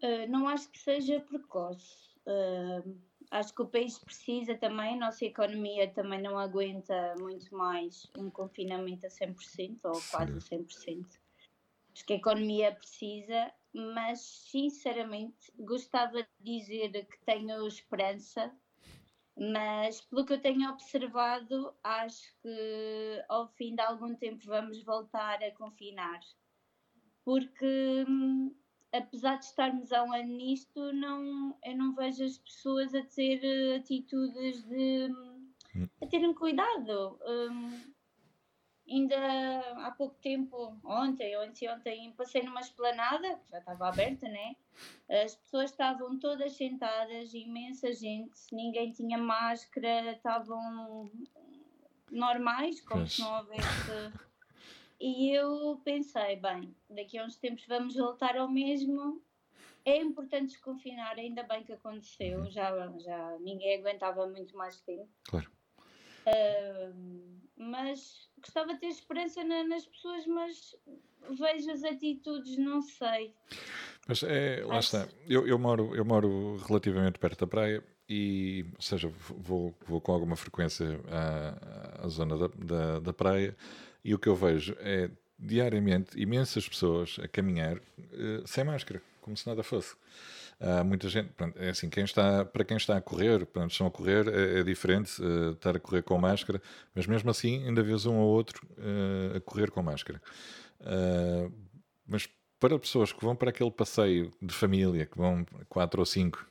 Uh, 0.02 0.28
não 0.28 0.48
acho 0.48 0.68
que 0.68 0.78
seja 0.80 1.20
precoce. 1.20 2.08
Uh, 2.26 2.98
acho 3.38 3.54
que 3.54 3.62
o 3.62 3.68
país 3.68 3.98
precisa 3.98 4.56
também, 4.56 4.94
a 4.94 4.98
nossa 4.98 5.24
economia 5.24 5.92
também 5.92 6.22
não 6.22 6.38
aguenta 6.38 7.14
muito 7.20 7.54
mais 7.54 8.10
um 8.18 8.30
confinamento 8.30 9.06
a 9.06 9.10
100% 9.10 9.84
ou 9.84 9.94
Sim. 9.94 10.08
quase 10.10 10.40
100%. 10.40 11.20
Acho 11.94 12.06
que 12.06 12.12
a 12.14 12.16
economia 12.16 12.74
precisa, 12.74 13.52
mas 13.74 14.20
sinceramente 14.20 15.52
gostava 15.58 16.22
de 16.22 16.28
dizer 16.40 17.06
que 17.06 17.18
tenho 17.24 17.66
esperança 17.66 18.52
Mas, 19.36 20.00
pelo 20.00 20.26
que 20.26 20.32
eu 20.34 20.40
tenho 20.42 20.70
observado, 20.70 21.74
acho 21.82 22.34
que 22.42 23.24
ao 23.28 23.48
fim 23.48 23.74
de 23.74 23.80
algum 23.82 24.14
tempo 24.16 24.44
vamos 24.46 24.82
voltar 24.84 25.42
a 25.42 25.52
confinar. 25.52 26.20
Porque, 27.24 28.04
hum, 28.08 28.54
apesar 28.96 29.38
de 29.38 29.46
estarmos 29.46 29.92
há 29.92 30.02
um 30.04 30.12
ano 30.12 30.37
nisto, 30.37 30.92
não, 30.92 31.57
eu 31.64 31.76
não 31.76 31.94
vejo 31.94 32.24
as 32.24 32.38
pessoas 32.38 32.94
a 32.94 33.02
ter 33.02 33.40
eh, 33.42 33.76
atitudes 33.76 34.62
de. 34.64 35.11
A 36.00 36.07
terem 36.07 36.33
cuidado. 36.33 37.18
Um, 37.26 37.94
ainda 38.88 39.16
há 39.78 39.90
pouco 39.90 40.14
tempo, 40.20 40.78
ontem 40.85 41.37
ou 41.37 41.42
anteontem, 41.42 42.12
passei 42.12 42.42
numa 42.42 42.61
esplanada, 42.61 43.37
que 43.38 43.50
já 43.50 43.59
estava 43.59 43.88
aberta, 43.88 44.28
né? 44.28 44.54
As 45.09 45.35
pessoas 45.35 45.70
estavam 45.70 46.18
todas 46.18 46.52
sentadas, 46.52 47.35
imensa 47.35 47.92
gente, 47.92 48.38
ninguém 48.52 48.92
tinha 48.92 49.18
máscara, 49.18 50.12
estavam 50.12 51.11
normais, 52.11 52.80
como 52.83 53.00
pois. 53.00 53.14
se 53.14 53.20
não 53.20 53.38
houvesse. 53.38 54.12
E 55.00 55.30
eu 55.30 55.80
pensei, 55.85 56.37
bem, 56.37 56.74
daqui 56.88 57.18
a 57.18 57.24
uns 57.24 57.37
tempos 57.37 57.66
vamos 57.66 57.94
voltar 57.96 58.37
ao 58.37 58.48
mesmo. 58.48 59.22
É 59.85 59.96
importante 59.98 60.52
desconfinar, 60.52 61.18
ainda 61.18 61.42
bem 61.42 61.62
que 61.62 61.72
aconteceu, 61.72 62.38
uhum. 62.38 62.50
já, 62.50 62.70
já 62.98 63.37
ninguém 63.40 63.78
aguentava 63.78 64.26
muito 64.26 64.57
mais 64.57 64.80
tempo. 64.80 65.09
Claro. 65.24 65.50
Uh, 66.26 67.35
mas 67.57 68.30
gostava 68.38 68.72
de 68.72 68.80
ter 68.80 68.87
esperança 68.87 69.44
na, 69.44 69.62
nas 69.64 69.87
pessoas, 69.87 70.26
mas 70.26 70.74
vejo 71.30 71.70
as 71.70 71.85
atitudes, 71.85 72.57
não 72.57 72.80
sei. 72.80 73.35
Mas 74.09 74.22
é, 74.22 74.64
lá 74.64 74.78
está. 74.78 75.07
Eu, 75.28 75.46
eu, 75.46 75.59
moro, 75.59 75.94
eu 75.94 76.04
moro 76.04 76.57
relativamente 76.66 77.18
perto 77.18 77.40
da 77.40 77.46
praia 77.46 77.85
e, 78.09 78.66
ou 78.74 78.83
seja, 78.83 79.09
vou, 79.09 79.74
vou 79.87 80.00
com 80.00 80.12
alguma 80.12 80.37
frequência 80.37 81.00
à, 81.11 82.04
à 82.04 82.09
zona 82.09 82.37
da, 82.37 82.48
da, 82.48 83.00
da 83.00 83.12
praia 83.12 83.57
e 84.04 84.14
o 84.14 84.18
que 84.18 84.28
eu 84.28 84.36
vejo 84.36 84.76
é 84.80 85.10
diariamente 85.38 86.20
imensas 86.20 86.68
pessoas 86.68 87.16
a 87.22 87.26
caminhar 87.28 87.76
uh, 87.76 88.46
sem 88.46 88.64
máscara, 88.64 89.02
como 89.20 89.36
se 89.36 89.46
nada 89.46 89.62
fosse. 89.62 89.94
Há 90.60 90.84
muita 90.84 91.08
gente, 91.08 91.30
pronto, 91.30 91.58
é 91.58 91.70
assim, 91.70 91.90
quem 91.90 92.04
está, 92.04 92.44
para 92.44 92.64
quem 92.64 92.76
está 92.76 92.96
a 92.96 93.00
correr, 93.00 93.44
pronto, 93.44 93.72
estão 93.72 93.86
a 93.86 93.90
correr, 93.90 94.28
é, 94.28 94.60
é 94.60 94.62
diferente 94.62 95.20
uh, 95.20 95.52
estar 95.52 95.76
a 95.76 95.80
correr 95.80 96.02
com 96.02 96.16
máscara, 96.16 96.62
mas 96.94 97.06
mesmo 97.06 97.30
assim 97.30 97.66
ainda 97.66 97.82
vês 97.82 98.06
um 98.06 98.16
ou 98.16 98.28
outro 98.28 98.66
uh, 98.78 99.36
a 99.36 99.40
correr 99.40 99.70
com 99.70 99.82
máscara. 99.82 100.22
Uh, 100.80 101.52
mas 102.06 102.28
para 102.60 102.78
pessoas 102.78 103.12
que 103.12 103.24
vão 103.24 103.34
para 103.34 103.50
aquele 103.50 103.70
passeio 103.70 104.32
de 104.40 104.54
família, 104.54 105.06
que 105.06 105.18
vão 105.18 105.44
quatro 105.68 106.00
ou 106.00 106.06
cinco, 106.06 106.46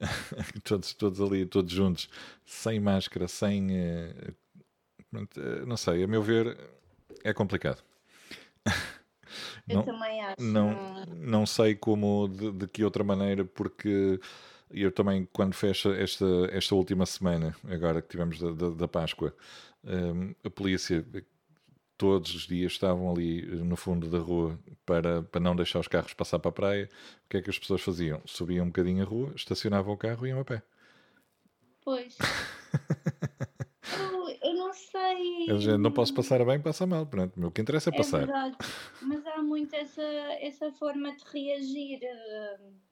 todos, 0.62 0.94
todos 0.94 1.20
ali, 1.20 1.44
todos 1.44 1.72
juntos, 1.72 2.08
sem 2.44 2.78
máscara, 2.80 3.26
sem. 3.28 3.68
Pronto, 5.14 5.40
não 5.64 5.76
sei, 5.76 6.02
a 6.02 6.08
meu 6.08 6.20
ver, 6.20 6.58
é 7.22 7.32
complicado. 7.32 7.80
Eu 9.68 9.76
não, 9.76 9.82
também 9.84 10.20
acho. 10.20 10.42
Não, 10.42 11.06
não 11.06 11.46
sei 11.46 11.76
como, 11.76 12.28
de, 12.28 12.50
de, 12.50 12.66
que 12.66 12.84
outra 12.84 13.04
maneira, 13.04 13.44
porque 13.44 14.20
eu 14.70 14.90
também, 14.90 15.28
quando 15.32 15.54
fecha 15.54 15.90
esta, 15.90 16.26
esta 16.50 16.74
última 16.74 17.06
semana, 17.06 17.54
agora 17.68 18.02
que 18.02 18.08
tivemos 18.08 18.40
da, 18.40 18.50
da, 18.50 18.70
da 18.70 18.88
Páscoa, 18.88 19.34
um, 19.84 20.34
a 20.44 20.50
polícia 20.50 21.04
todos 21.96 22.34
os 22.34 22.46
dias 22.46 22.72
estavam 22.72 23.10
ali 23.10 23.46
no 23.46 23.76
fundo 23.76 24.08
da 24.08 24.18
rua 24.18 24.58
para, 24.84 25.22
para 25.22 25.40
não 25.40 25.54
deixar 25.54 25.78
os 25.78 25.88
carros 25.88 26.12
passar 26.12 26.40
para 26.40 26.48
a 26.48 26.52
praia. 26.52 26.90
O 27.24 27.28
que 27.28 27.36
é 27.36 27.42
que 27.42 27.50
as 27.50 27.58
pessoas 27.58 27.82
faziam? 27.82 28.20
Subiam 28.26 28.64
um 28.64 28.68
bocadinho 28.68 29.02
a 29.02 29.06
rua, 29.06 29.32
estacionavam 29.36 29.94
o 29.94 29.96
carro 29.96 30.26
e 30.26 30.30
iam 30.30 30.40
a 30.40 30.44
pé. 30.44 30.60
Pois. 31.84 32.18
sei. 34.74 35.46
Eu 35.48 35.78
não 35.78 35.92
posso 35.92 36.12
passar 36.12 36.44
bem, 36.44 36.60
passa 36.60 36.86
mal. 36.86 37.06
Pronto, 37.06 37.46
o 37.46 37.50
que 37.50 37.62
interessa 37.62 37.90
é, 37.90 37.94
é 37.94 37.96
passar. 37.96 38.26
Verdade. 38.26 38.56
Mas 39.02 39.26
há 39.26 39.42
muito 39.42 39.74
essa, 39.74 40.02
essa 40.02 40.72
forma 40.72 41.14
de 41.16 41.24
reagir. 41.32 42.00
Uh, 42.02 42.84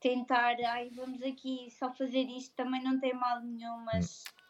tentar, 0.00 0.56
ai, 0.66 0.90
vamos 0.90 1.22
aqui 1.22 1.68
só 1.78 1.92
fazer 1.92 2.22
isto 2.22 2.54
também 2.56 2.82
não 2.82 2.98
tem 2.98 3.14
mal 3.14 3.40
nenhum, 3.42 3.84
mas. 3.84 4.24
Hum. 4.26 4.40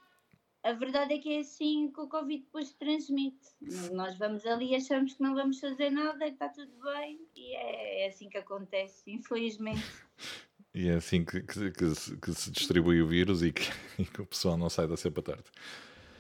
A 0.63 0.73
verdade 0.75 1.15
é 1.15 1.19
que 1.19 1.37
é 1.37 1.39
assim 1.41 1.91
que 1.91 2.01
o 2.01 2.07
Covid 2.07 2.43
depois 2.43 2.69
se 2.69 2.77
transmite. 2.77 3.49
Nós 3.93 4.19
vamos 4.19 4.45
ali, 4.45 4.77
achamos 4.77 5.15
que 5.15 5.23
não 5.23 5.35
vamos 5.35 5.59
fazer 5.59 5.89
nada, 5.89 6.27
que 6.27 6.33
está 6.33 6.51
tudo 6.51 6.71
bem, 6.83 7.19
e 7.35 7.57
é, 7.57 8.05
é 8.05 8.09
assim 8.09 8.29
que 8.29 8.37
acontece, 8.37 9.11
infelizmente. 9.11 9.83
E 10.73 10.89
é 10.89 10.95
assim 10.95 11.25
que, 11.25 11.43
que, 11.43 11.73
que, 11.73 11.95
se, 11.97 12.17
que 12.17 12.33
se 12.33 12.49
distribui 12.49 13.03
o 13.03 13.07
vírus 13.09 13.43
e 13.43 13.51
que, 13.51 13.63
e 13.99 14.05
que 14.05 14.23
o 14.23 14.27
pessoal 14.27 14.57
não 14.57 14.71
sai 14.71 14.87
da 14.87 14.97
cepa 14.97 15.21
tarde. 15.21 15.43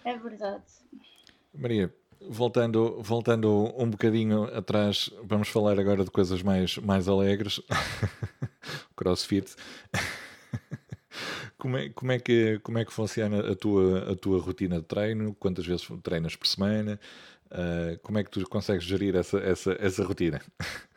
É 0.04 0.16
verdade. 0.16 0.64
Maria, 1.54 1.94
voltando, 2.20 3.02
voltando 3.02 3.72
um 3.76 3.90
bocadinho 3.90 4.44
atrás, 4.56 5.10
vamos 5.24 5.48
falar 5.48 5.78
agora 5.78 6.04
de 6.04 6.10
coisas 6.10 6.42
mais, 6.42 6.76
mais 6.78 7.08
alegres. 7.08 7.60
Crossfit. 8.96 9.54
Como 11.58 11.76
é, 11.76 11.90
como, 11.90 12.12
é 12.12 12.18
que, 12.18 12.58
como 12.60 12.78
é 12.78 12.84
que 12.86 12.92
funciona 12.92 13.52
a 13.52 13.54
tua, 13.54 14.12
a 14.12 14.16
tua 14.16 14.40
rotina 14.40 14.78
de 14.78 14.86
treino? 14.86 15.34
Quantas 15.34 15.66
vezes 15.66 15.86
treinas 16.02 16.34
por 16.34 16.46
semana? 16.46 16.98
Uh, 17.50 17.98
como 18.02 18.16
é 18.18 18.24
que 18.24 18.30
tu 18.30 18.48
consegues 18.48 18.84
gerir 18.84 19.14
essa, 19.14 19.38
essa, 19.38 19.76
essa 19.78 20.04
rotina? 20.04 20.40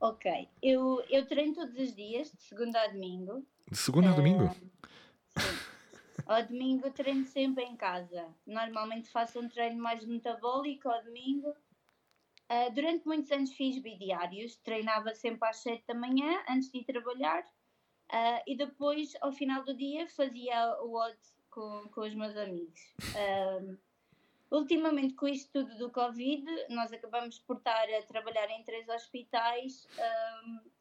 Ok, 0.00 0.48
eu, 0.62 1.02
eu 1.08 1.24
treino 1.24 1.54
todos 1.54 1.78
os 1.78 1.94
dias, 1.94 2.30
de 2.30 2.42
segunda 2.42 2.78
a 2.78 2.88
domingo. 2.88 3.42
De 3.70 3.78
segunda 3.78 4.10
a 4.10 4.12
domingo? 4.12 4.44
Uh, 4.44 4.54
sim. 5.40 5.64
Ao 6.26 6.42
domingo 6.42 6.90
treino 6.90 7.26
sempre 7.26 7.64
em 7.64 7.76
casa. 7.76 8.34
Normalmente 8.46 9.10
faço 9.10 9.38
um 9.40 9.48
treino 9.48 9.80
mais 9.82 10.04
metabólico 10.06 10.88
ao 10.88 11.02
domingo. 11.04 11.50
Uh, 12.50 12.72
durante 12.74 13.06
muitos 13.06 13.30
anos 13.30 13.52
fiz 13.52 13.78
bidiários, 13.78 14.56
treinava 14.56 15.14
sempre 15.14 15.48
às 15.48 15.58
7 15.58 15.84
da 15.86 15.94
manhã 15.94 16.42
antes 16.48 16.70
de 16.70 16.78
ir 16.78 16.84
trabalhar 16.84 17.42
uh, 17.42 18.42
e 18.46 18.56
depois, 18.56 19.14
ao 19.20 19.32
final 19.32 19.64
do 19.64 19.74
dia, 19.74 20.06
fazia 20.08 20.76
o 20.82 20.94
odd 20.94 21.18
com, 21.50 21.88
com 21.88 22.00
os 22.02 22.14
meus 22.14 22.36
amigos. 22.36 22.94
Uh, 23.00 23.78
ultimamente, 24.50 25.14
com 25.14 25.26
isto 25.26 25.50
tudo 25.52 25.76
do 25.76 25.90
Covid, 25.90 26.44
nós 26.70 26.92
acabamos 26.92 27.38
por 27.38 27.56
estar 27.56 27.86
a 27.88 28.02
trabalhar 28.02 28.48
em 28.50 28.62
três 28.62 28.88
hospitais 28.88 29.86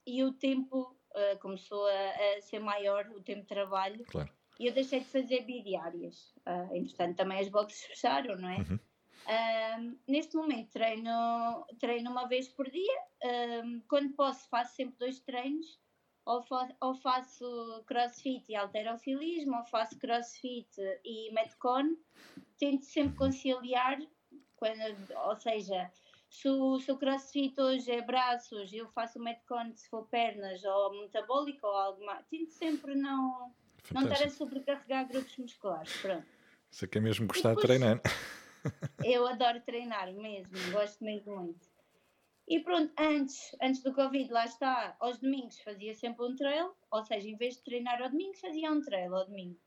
e 0.05 0.23
o 0.23 0.33
tempo 0.33 0.95
começou 1.39 1.85
a, 1.87 2.37
a, 2.37 2.41
ser 2.41 2.59
maior, 2.59 3.07
o 3.09 3.21
tempo 3.21 3.41
de 3.41 3.47
trabalho. 3.47 4.03
Claro 4.05 4.31
e 4.59 4.67
eu 4.67 4.73
deixei 4.73 4.99
de 4.99 5.05
fazer 5.05 5.41
bidiárias. 5.43 6.33
Uh, 6.47 6.75
entretanto, 6.75 7.17
também 7.17 7.39
as 7.39 7.49
boxes 7.49 7.83
fecharam, 7.87 8.35
não 8.37 8.49
é? 8.49 8.57
Uhum. 8.57 8.79
Uh, 9.25 9.97
neste 10.07 10.35
momento 10.35 10.71
treino, 10.71 11.65
treino 11.79 12.11
uma 12.11 12.27
vez 12.27 12.47
por 12.49 12.69
dia. 12.69 13.01
Uh, 13.23 13.81
quando 13.87 14.13
posso, 14.13 14.47
faço 14.49 14.75
sempre 14.75 14.95
dois 14.99 15.19
treinos. 15.19 15.81
Ou, 16.25 16.41
fa 16.41 16.73
ou 16.79 16.95
faço 16.95 17.83
crossfit 17.85 18.49
e 18.49 18.55
alterofilismo, 18.55 19.57
ou 19.57 19.65
faço 19.65 19.99
crossfit 19.99 20.69
e 21.03 21.29
metcon. 21.33 21.97
Tento 22.57 22.85
sempre 22.85 23.17
conciliar, 23.17 23.99
quando, 24.55 24.79
ou 25.25 25.35
seja, 25.35 25.91
se 26.29 26.47
o, 26.47 26.79
se 26.79 26.89
o 26.93 26.97
crossfit 26.97 27.59
hoje 27.59 27.91
é 27.91 28.01
braços, 28.01 28.71
eu 28.71 28.87
faço 28.91 29.19
o 29.19 29.21
metcon 29.21 29.75
se 29.75 29.89
for 29.89 30.07
pernas 30.07 30.63
ou 30.63 31.01
metabólico 31.01 31.67
ou 31.67 31.75
algo 31.75 32.05
mais. 32.05 32.25
Tento 32.27 32.51
sempre 32.51 32.95
não 32.95 33.53
Fantástico. 33.83 33.93
Não 33.93 34.13
estar 34.13 34.25
a 34.25 34.29
sobrecarregar 34.29 35.07
grupos 35.07 35.37
musculares. 35.37 35.93
Pronto. 36.01 36.25
Isso 36.71 36.85
é 36.85 36.87
que 36.87 36.97
é 36.97 37.01
mesmo 37.01 37.27
gostar 37.27 37.49
depois, 37.49 37.67
de 37.67 37.67
treinar. 37.67 38.01
Eu 39.03 39.27
adoro 39.27 39.61
treinar 39.61 40.11
mesmo, 40.13 40.53
gosto 40.71 41.03
mesmo 41.03 41.35
muito. 41.35 41.73
E 42.47 42.59
pronto, 42.59 42.91
antes, 42.99 43.55
antes 43.61 43.81
do 43.83 43.93
Covid, 43.93 44.31
lá 44.31 44.45
está, 44.45 44.95
aos 44.99 45.19
domingos 45.19 45.59
fazia 45.61 45.93
sempre 45.93 46.25
um 46.25 46.35
trail, 46.35 46.73
ou 46.91 47.03
seja, 47.03 47.27
em 47.27 47.37
vez 47.37 47.55
de 47.55 47.63
treinar 47.63 48.01
ao 48.01 48.09
domingo, 48.09 48.35
fazia 48.37 48.71
um 48.71 48.81
trail 48.81 49.15
ao 49.15 49.25
domingo. 49.25 49.59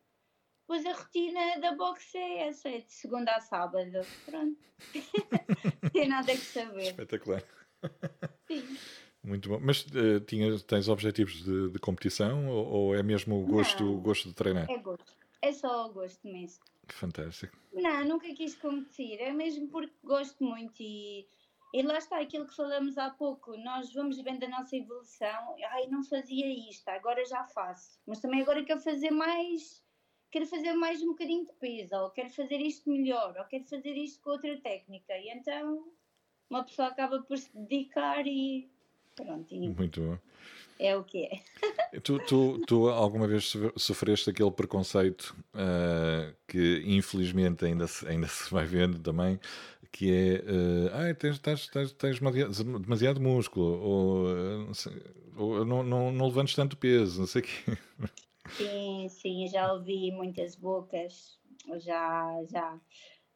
Pois 0.66 0.84
a 0.84 0.92
rotina 0.92 1.60
da 1.60 1.72
boxe 1.72 2.18
é 2.18 2.48
essa, 2.48 2.68
é 2.68 2.80
de 2.80 2.92
segunda 2.92 3.32
a 3.32 3.40
sábado. 3.40 4.00
Pronto. 4.24 4.58
Tem 5.92 6.08
nada 6.08 6.32
que 6.32 6.38
saber. 6.38 6.88
Espetacular. 6.88 7.42
Sim. 8.48 8.76
Muito 9.26 9.48
bom. 9.48 9.58
Mas 9.60 9.84
uh, 9.86 10.20
tinhas, 10.20 10.62
tens 10.62 10.88
objetivos 10.88 11.42
de, 11.42 11.70
de 11.70 11.78
competição 11.80 12.48
ou, 12.48 12.66
ou, 12.66 12.94
é 12.94 13.02
mesmo 13.02 13.42
o 13.42 13.44
gosto, 13.44 13.84
o 13.84 14.00
gosto 14.00 14.28
de 14.28 14.34
treinar? 14.34 14.70
É 14.70 14.78
gosto. 14.78 15.12
É 15.42 15.52
só 15.52 15.88
o 15.88 15.92
gosto 15.92 16.24
mesmo. 16.28 16.62
Fantástico. 16.86 17.56
Não, 17.72 18.04
nunca 18.04 18.32
quis 18.32 18.54
competir. 18.54 19.20
É 19.20 19.32
mesmo 19.32 19.66
porque 19.66 19.92
gosto 20.04 20.44
muito 20.44 20.80
e, 20.80 21.26
e 21.74 21.82
lá 21.82 21.98
está 21.98 22.20
aquilo 22.20 22.46
que 22.46 22.54
falamos 22.54 22.96
há 22.96 23.10
pouco. 23.10 23.56
Nós 23.56 23.92
vamos 23.92 24.20
vendo 24.20 24.44
a 24.44 24.48
nossa 24.48 24.76
evolução. 24.76 25.56
Ai, 25.72 25.88
não 25.88 26.04
fazia 26.04 26.46
isto, 26.70 26.88
agora 26.88 27.24
já 27.24 27.42
faço. 27.48 27.98
Mas 28.06 28.20
também 28.20 28.42
agora 28.42 28.64
quero 28.64 28.80
fazer 28.80 29.10
mais. 29.10 29.84
Quero 30.30 30.46
fazer 30.46 30.72
mais 30.74 31.02
um 31.02 31.08
bocadinho 31.08 31.46
de 31.46 31.52
peso, 31.54 31.96
ou 31.96 32.10
quero 32.10 32.30
fazer 32.30 32.60
isto 32.60 32.90
melhor, 32.90 33.34
ou 33.36 33.44
quero 33.44 33.64
fazer 33.64 33.96
isto 33.96 34.22
com 34.22 34.30
outra 34.30 34.56
técnica. 34.60 35.16
E 35.18 35.30
então 35.30 35.84
uma 36.48 36.64
pessoa 36.64 36.88
acaba 36.88 37.22
por 37.22 37.38
se 37.38 37.50
dedicar 37.56 38.24
e 38.26 38.70
Pronto, 39.16 39.54
Muito 39.54 40.00
bom. 40.00 40.18
é 40.78 40.94
o 40.94 41.02
que 41.02 41.24
é. 41.24 42.00
Tu, 42.00 42.18
tu, 42.26 42.60
tu 42.66 42.88
alguma 42.90 43.26
vez 43.26 43.56
sofreste 43.76 44.28
aquele 44.28 44.50
preconceito 44.50 45.34
uh, 45.54 46.34
que 46.46 46.82
infelizmente 46.84 47.64
ainda 47.64 47.86
se, 47.86 48.06
ainda 48.06 48.28
se 48.28 48.50
vai 48.52 48.66
vendo 48.66 48.98
também, 48.98 49.40
que 49.90 50.12
é 50.12 50.44
uh, 50.44 50.90
ah, 50.92 51.14
tens, 51.14 51.38
tens, 51.38 51.66
tens, 51.68 51.92
tens 51.92 52.20
demasiado 52.20 53.18
músculo, 53.18 53.80
ou, 53.80 54.26
uh, 54.26 54.72
ou 55.36 55.64
não, 55.64 55.82
não, 55.82 56.12
não 56.12 56.26
levantes 56.26 56.54
tanto 56.54 56.76
peso, 56.76 57.20
não 57.20 57.26
sei 57.26 57.40
o 57.40 57.44
quê. 57.44 57.78
Sim, 58.50 59.08
sim, 59.08 59.48
já 59.48 59.72
ouvi 59.72 60.12
muitas 60.12 60.54
bocas, 60.54 61.38
já, 61.78 62.44
já. 62.50 62.78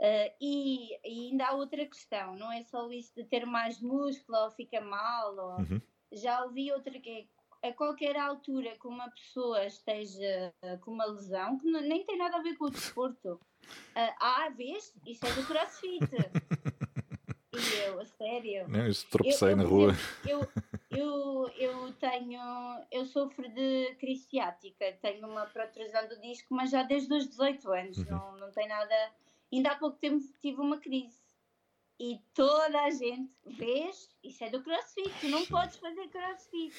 Uh, 0.00 0.32
e, 0.40 0.94
e, 1.04 1.28
ainda 1.28 1.48
há 1.48 1.52
outra 1.52 1.84
questão, 1.84 2.34
não 2.34 2.50
é 2.50 2.62
só 2.62 2.90
isso 2.90 3.14
de 3.14 3.22
ter 3.24 3.44
mais 3.44 3.80
músculo 3.82 4.38
ou 4.38 4.50
fica 4.50 4.80
mal, 4.80 5.36
ou... 5.36 5.58
Uhum. 5.58 5.80
já 6.10 6.42
ouvi 6.42 6.72
outra 6.72 6.98
que 6.98 7.28
é 7.62 7.68
a 7.68 7.72
qualquer 7.74 8.16
altura 8.16 8.76
que 8.80 8.88
uma 8.88 9.10
pessoa 9.10 9.64
esteja 9.66 10.52
com 10.80 10.92
uma 10.92 11.04
lesão, 11.04 11.58
que 11.58 11.66
não, 11.66 11.80
nem 11.82 12.04
tem 12.04 12.16
nada 12.16 12.38
a 12.38 12.42
ver 12.42 12.56
com 12.56 12.64
o 12.66 12.70
desporto. 12.70 13.34
Uh, 13.34 14.14
ah, 14.18 14.50
vês? 14.56 14.94
Isso 15.06 15.26
é 15.26 15.32
do 15.32 15.46
crossfit. 15.46 16.00
e 17.52 17.78
eu, 17.86 18.00
a 18.00 18.06
sério. 18.06 18.68
Não, 18.68 18.86
isso 18.86 19.06
tropecei 19.10 19.48
eu, 19.48 19.52
eu, 19.52 19.56
na 19.56 19.64
rua. 19.64 19.92
Eu, 20.26 20.48
eu, 20.90 21.48
eu 21.58 21.92
tenho, 21.94 22.40
eu 22.90 23.04
sofro 23.04 23.48
de 23.48 23.94
crise 23.96 24.24
ciática, 24.24 24.92
tenho 25.02 25.28
uma 25.28 25.46
protrusão 25.46 26.08
do 26.08 26.18
disco, 26.20 26.54
mas 26.54 26.70
já 26.70 26.82
desde 26.82 27.12
os 27.12 27.28
18 27.28 27.72
anos, 27.72 27.98
uhum. 27.98 28.04
não, 28.06 28.36
não 28.38 28.50
tem 28.50 28.66
nada. 28.66 28.94
Ainda 29.52 29.72
há 29.72 29.76
pouco 29.76 29.98
tempo 29.98 30.22
tive 30.40 30.60
uma 30.60 30.78
crise. 30.78 31.18
E 31.98 32.18
toda 32.34 32.80
a 32.82 32.90
gente, 32.90 33.30
vês, 33.44 34.08
isso 34.24 34.42
é 34.42 34.48
do 34.48 34.62
crossfit, 34.62 35.12
tu 35.20 35.28
não 35.28 35.44
podes 35.44 35.76
fazer 35.76 36.08
crossfit. 36.08 36.74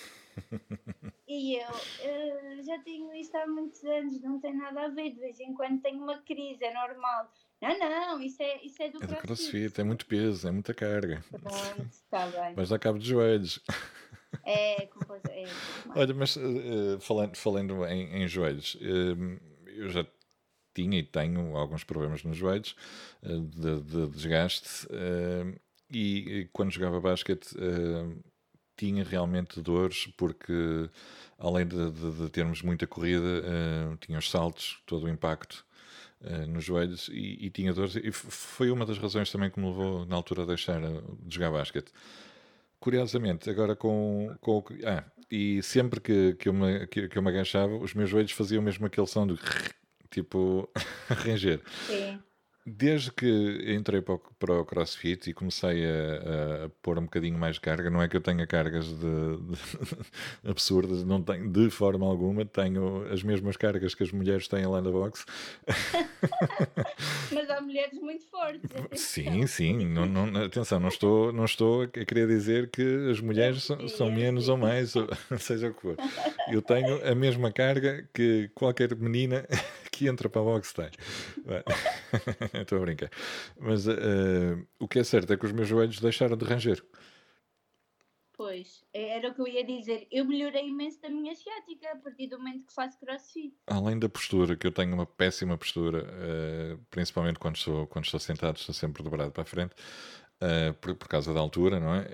E 1.27 1.55
eu 1.55 1.69
uh, 1.69 2.63
já 2.63 2.77
tenho 2.79 3.13
isto 3.13 3.35
há 3.35 3.47
muitos 3.47 3.81
anos, 3.85 4.19
não 4.21 4.39
tem 4.41 4.53
nada 4.53 4.81
a 4.81 4.89
ver, 4.89 5.11
de 5.11 5.19
vez 5.19 5.39
em 5.39 5.53
quando 5.53 5.81
tenho 5.81 6.03
uma 6.03 6.17
crise, 6.23 6.61
é 6.65 6.73
normal. 6.73 7.31
Não, 7.61 7.79
não, 7.79 8.21
isso 8.21 8.43
é, 8.43 8.65
isso 8.65 8.81
é 8.83 8.89
do 8.89 8.97
é 8.97 8.99
crossfit. 8.99 9.21
do 9.21 9.27
crossfit, 9.27 9.79
é 9.79 9.83
muito 9.85 10.05
peso, 10.07 10.47
é 10.47 10.51
muita 10.51 10.73
carga. 10.73 11.23
Pronto, 11.29 11.87
está 11.89 12.27
bem. 12.27 12.53
Mas 12.57 12.69
dá 12.69 12.77
cabo 12.77 12.99
de 12.99 13.07
joelhos. 13.07 13.61
É, 14.43 14.83
é, 14.83 14.89
é 15.29 15.45
Olha, 15.95 16.13
mas 16.13 16.35
uh, 16.35 16.99
falando, 16.99 17.35
falando 17.37 17.85
em, 17.85 18.23
em 18.23 18.27
joelhos, 18.27 18.75
uh, 18.75 19.39
eu 19.67 19.89
já 19.89 20.05
tinha 20.73 20.99
e 20.99 21.03
tenho 21.03 21.55
alguns 21.55 21.83
problemas 21.83 22.23
nos 22.23 22.37
joelhos 22.37 22.75
uh, 23.23 23.41
de, 23.41 23.81
de, 23.81 24.07
desgaste 24.07 24.87
e, 25.89 26.39
e, 26.39 26.49
quando 26.53 26.71
jogava 26.71 26.99
basquete 27.01 27.55
tinha 28.77 29.03
realmente 29.03 29.61
dores 29.61 30.07
porque 30.17 30.89
além 31.37 31.67
de, 31.67 31.91
de, 31.91 32.11
de 32.11 32.29
termos 32.29 32.61
muita 32.61 32.87
corrida 32.87 33.43
tinha 33.99 34.17
os 34.17 34.29
saltos, 34.29 34.81
todo 34.85 35.05
o 35.05 35.09
impacto 35.09 35.65
nos 36.47 36.63
joelhos 36.63 37.09
e, 37.09 37.45
e, 37.45 37.49
tinha 37.49 37.73
dores. 37.73 37.95
E 37.95 38.11
foi 38.11 38.71
uma 38.71 38.85
das 38.85 38.97
razões 38.97 39.31
também 39.31 39.49
que 39.49 39.59
me 39.59 39.67
levou 39.67 40.05
na 40.05 40.15
altura 40.15 40.43
a 40.43 40.45
deixar 40.45 40.79
de 40.79 41.35
jogar 41.35 41.51
basquete. 41.51 41.91
Curiosamente, 42.81 43.47
agora 43.47 43.75
com, 43.75 44.35
com 44.41 44.63
ah, 44.85 45.03
e 45.29 45.61
sempre 45.61 46.01
que, 46.01 46.33
que, 46.33 46.49
eu 46.49 46.53
me, 46.53 46.87
que, 46.87 47.07
que 47.07 47.15
eu 47.15 47.21
me 47.21 47.29
agachava, 47.29 47.75
os 47.77 47.93
meus 47.93 48.09
joelhos 48.09 48.31
faziam 48.31 48.61
mesmo 48.61 48.87
aquele 48.87 49.05
som 49.05 49.27
de 49.27 49.35
tipo 50.11 50.69
ranger. 51.09 51.61
Sim 51.87 52.19
desde 52.65 53.11
que 53.11 53.73
entrei 53.75 54.01
para 54.01 54.15
o, 54.61 54.65
CrossFit 54.65 55.29
e 55.29 55.33
comecei 55.33 55.83
a, 55.85 56.65
a, 56.65 56.69
pôr 56.81 56.99
um 56.99 57.03
bocadinho 57.03 57.37
mais 57.37 57.57
carga, 57.57 57.89
não 57.89 58.01
é 58.01 58.07
que 58.07 58.15
eu 58.15 58.21
tenha 58.21 58.45
cargas 58.45 58.85
de, 58.85 58.97
de 58.97 59.57
absurdas, 60.47 61.03
não 61.03 61.21
tenho 61.21 61.49
de 61.49 61.69
forma 61.69 62.05
alguma, 62.05 62.45
tenho 62.45 63.05
as 63.11 63.23
mesmas 63.23 63.57
cargas 63.57 63.95
que 63.95 64.03
as 64.03 64.11
mulheres 64.11 64.47
têm 64.47 64.65
lá 64.65 64.79
na 64.79 64.91
box. 64.91 65.25
Mas 67.33 67.49
há 67.49 67.61
mulheres 67.61 67.99
muito 67.99 68.25
fortes. 68.25 68.69
Sim, 68.93 69.47
sim, 69.47 69.85
não, 69.87 70.05
não, 70.05 70.43
atenção, 70.43 70.79
não 70.79 70.89
estou, 70.89 71.33
não 71.33 71.45
estou 71.45 71.83
a 71.83 71.87
querer 71.87 72.27
dizer 72.27 72.69
que 72.69 73.09
as 73.09 73.19
mulheres 73.19 73.63
são, 73.63 73.87
são 73.87 74.11
menos 74.11 74.49
ou 74.49 74.57
mais, 74.57 74.95
ou, 74.95 75.07
seja 75.39 75.69
o 75.69 75.73
que 75.73 75.81
for. 75.81 75.95
Eu 76.51 76.61
tenho 76.61 77.03
a 77.09 77.15
mesma 77.15 77.51
carga 77.51 78.07
que 78.13 78.51
qualquer 78.53 78.95
menina 78.95 79.47
entra 80.07 80.29
para 80.29 80.41
a 80.41 80.43
box 80.43 80.73
tem. 80.73 80.89
Estou 82.61 82.77
a 82.77 82.81
brincar. 82.81 83.09
Mas 83.59 83.87
uh, 83.87 84.67
o 84.79 84.87
que 84.87 84.99
é 84.99 85.03
certo 85.03 85.33
é 85.33 85.37
que 85.37 85.45
os 85.45 85.51
meus 85.51 85.67
joelhos 85.67 85.99
deixaram 85.99 86.37
de 86.37 86.45
ranger. 86.45 86.83
Pois, 88.33 88.83
era 88.91 89.29
o 89.29 89.35
que 89.35 89.41
eu 89.41 89.47
ia 89.47 89.63
dizer. 89.63 90.07
Eu 90.11 90.25
melhorei 90.25 90.67
imenso 90.67 90.99
da 90.99 91.09
minha 91.09 91.35
ciática 91.35 91.91
a 91.91 91.95
partir 91.97 92.27
do 92.27 92.39
momento 92.39 92.65
que 92.65 92.73
faço 92.73 92.99
crossfit. 92.99 93.53
Além 93.67 93.99
da 93.99 94.09
postura, 94.09 94.55
que 94.55 94.65
eu 94.65 94.71
tenho 94.71 94.95
uma 94.95 95.05
péssima 95.05 95.55
postura, 95.57 96.03
uh, 96.03 96.77
principalmente 96.89 97.37
quando 97.37 97.57
estou, 97.57 97.85
quando 97.85 98.05
estou 98.05 98.19
sentado, 98.19 98.57
estou 98.57 98.73
sempre 98.73 99.03
dobrado 99.03 99.31
para 99.31 99.43
a 99.43 99.45
frente, 99.45 99.75
uh, 100.41 100.73
por, 100.81 100.95
por, 100.95 101.07
causa 101.07 101.31
da 101.33 101.39
altura, 101.39 101.79
não 101.79 101.93
é? 101.93 102.07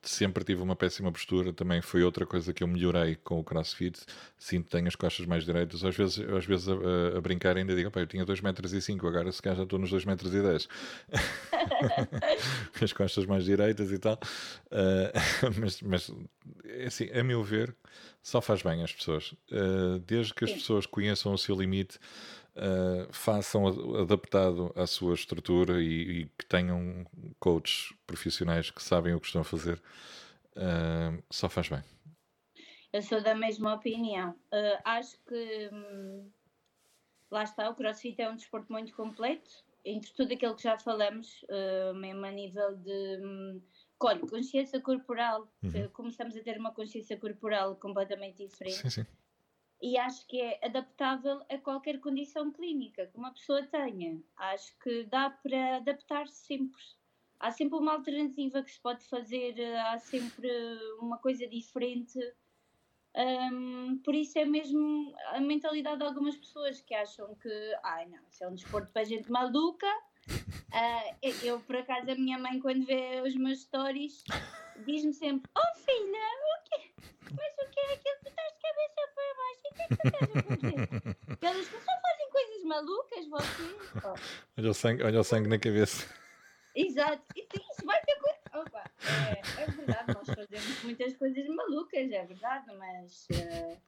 Sempre 0.00 0.44
tive 0.44 0.62
uma 0.62 0.76
péssima 0.76 1.10
postura, 1.10 1.52
também 1.52 1.82
foi 1.82 2.04
outra 2.04 2.24
coisa 2.24 2.52
que 2.52 2.62
eu 2.62 2.68
melhorei 2.68 3.16
com 3.16 3.40
o 3.40 3.44
CrossFit. 3.44 4.00
Sinto 4.38 4.66
que 4.66 4.70
tenho 4.70 4.86
as 4.86 4.94
costas 4.94 5.26
mais 5.26 5.44
direitas. 5.44 5.82
Às 5.82 5.96
vezes, 5.96 6.20
às 6.20 6.44
vezes 6.44 6.68
a, 6.68 7.18
a, 7.18 7.20
brincar 7.20 7.56
ainda 7.56 7.74
digo, 7.74 7.90
eu 7.94 8.06
tinha 8.06 8.24
2,5 8.24 8.44
metros 8.44 8.72
e 8.72 8.80
cinco, 8.80 9.08
agora 9.08 9.30
se 9.32 9.42
calhar 9.42 9.56
já 9.56 9.64
estou 9.64 9.78
nos 9.78 9.90
2,10 9.90 10.06
metros 10.06 10.34
e 10.34 10.42
dez. 10.42 10.68
as 12.80 12.92
costas 12.92 13.26
mais 13.26 13.44
direitas 13.44 13.90
e 13.90 13.98
tal. 13.98 14.18
Uh, 14.66 15.50
mas, 15.60 15.82
mas, 15.82 16.10
é 16.64 16.86
assim, 16.86 17.10
a 17.10 17.24
meu 17.24 17.42
ver, 17.42 17.74
só 18.22 18.40
faz 18.40 18.62
bem 18.62 18.82
às 18.84 18.92
pessoas. 18.92 19.32
Uh, 19.50 19.98
desde 20.06 20.32
que 20.32 20.44
as 20.44 20.52
pessoas 20.52 20.86
conheçam 20.86 21.32
o 21.32 21.38
seu 21.38 21.56
limite, 21.56 21.98
uh, 22.58 23.12
façam 23.12 23.66
adaptado 23.96 24.72
à 24.74 24.86
sua 24.86 25.14
estrutura 25.14 25.80
e, 25.82 26.22
e, 26.22 26.26
que 26.26 26.44
tenham 26.46 27.06
coaches 27.38 27.94
profissionais 28.06 28.70
que 28.70 28.82
sabem 28.82 29.14
o 29.14 29.20
que 29.20 29.26
estão 29.26 29.42
a 29.42 29.44
fazer, 29.44 29.80
uh, 30.56 31.22
só 31.30 31.48
faz 31.48 31.68
bem. 31.68 31.82
Eu 32.92 33.02
sou 33.02 33.22
da 33.22 33.34
mesma 33.34 33.74
opinião. 33.74 34.30
Uh, 34.52 34.80
acho 34.84 35.18
que 35.26 35.70
hum, 35.72 36.30
lá 37.30 37.44
está, 37.44 37.68
o 37.70 37.74
CrossFit 37.74 38.20
é 38.20 38.30
um 38.30 38.36
desporto 38.36 38.72
muito 38.72 38.94
completo, 38.94 39.50
entre 39.84 40.12
tudo 40.12 40.34
aquilo 40.34 40.56
que 40.56 40.64
já 40.64 40.78
falamos, 40.78 41.44
mesmo 41.94 42.26
a 42.26 42.30
nível 42.30 42.76
de. 42.76 43.20
Hum, 43.22 43.62
consciência 43.98 44.80
corporal, 44.80 45.50
uhum. 45.62 45.88
começamos 45.88 46.36
a 46.36 46.40
ter 46.40 46.56
uma 46.56 46.72
consciência 46.72 47.16
corporal 47.16 47.74
completamente 47.76 48.46
diferente. 48.46 48.82
Sim, 48.82 48.90
sim 48.90 49.06
e 49.80 49.96
acho 49.96 50.26
que 50.26 50.40
é 50.40 50.58
adaptável 50.64 51.40
a 51.48 51.58
qualquer 51.58 52.00
condição 52.00 52.50
clínica 52.50 53.06
que 53.06 53.16
uma 53.16 53.32
pessoa 53.32 53.62
tenha. 53.64 54.20
Acho 54.36 54.76
que 54.78 55.04
dá 55.04 55.30
para 55.30 55.76
adaptar-se 55.76 56.46
sempre. 56.46 56.82
Há 57.38 57.52
sempre 57.52 57.78
uma 57.78 57.92
alternativa 57.92 58.62
que 58.62 58.72
se 58.72 58.80
pode 58.80 59.04
fazer, 59.04 59.54
há 59.76 59.98
sempre 59.98 60.50
uma 61.00 61.18
coisa 61.18 61.46
diferente. 61.46 62.18
Um, 63.14 63.98
por 64.04 64.14
isso 64.14 64.38
é 64.38 64.44
mesmo 64.44 65.14
a 65.32 65.40
mentalidade 65.40 65.98
de 65.98 66.04
algumas 66.04 66.36
pessoas 66.36 66.80
que 66.80 66.94
acham 66.94 67.34
que, 67.36 67.76
ai 67.82 68.06
não, 68.06 68.20
isso 68.28 68.44
é 68.44 68.48
um 68.48 68.54
desporto 68.54 68.92
para 68.92 69.04
gente 69.04 69.30
maluca. 69.30 69.86
Uh, 70.28 71.44
eu, 71.44 71.60
por 71.60 71.76
acaso, 71.76 72.10
a 72.10 72.14
minha 72.14 72.38
mãe, 72.38 72.60
quando 72.60 72.84
vê 72.84 73.22
os 73.24 73.34
meus 73.36 73.62
stories, 73.62 74.22
diz-me 74.84 75.14
sempre: 75.14 75.50
Oh 75.56 75.78
filha, 75.78 76.18
o 76.44 76.64
quê? 76.64 76.92
Mas 77.30 77.54
o 77.54 77.70
que 77.70 77.80
é 77.80 77.94
aquilo 77.94 78.16
que 78.16 78.24
tu 78.24 78.28
estás 78.28 78.52
de 78.52 78.60
cabeça 78.60 79.02
para 79.14 79.34
baixo? 79.34 79.37
E 79.37 79.37
o 79.48 79.74
que 79.74 79.82
é 79.82 79.86
que 79.88 79.94
a 79.94 80.42
fazer? 80.42 81.16
Elas 81.42 81.66
só 81.66 81.78
fazem 81.78 82.30
coisas 82.30 82.64
malucas, 82.64 83.28
vocês. 83.28 83.76
Oh. 84.04 84.14
Olha, 84.58 84.70
o 84.70 84.74
sangue, 84.74 85.02
olha 85.02 85.20
o 85.20 85.24
sangue 85.24 85.48
na 85.48 85.58
cabeça. 85.58 86.06
Exato. 86.74 87.22
Sim, 87.34 87.46
isso 87.72 87.84
vai 87.84 88.00
ter 88.02 88.16
coisa. 88.16 88.38
Opa, 88.54 88.90
é, 89.02 89.62
é, 89.62 89.66
verdade, 89.66 90.14
nós 90.14 90.26
fazemos 90.26 90.84
muitas 90.84 91.16
coisas 91.16 91.46
malucas, 91.48 92.10
é 92.10 92.24
verdade, 92.24 92.66
mas 92.76 93.26
uh, 93.32 93.80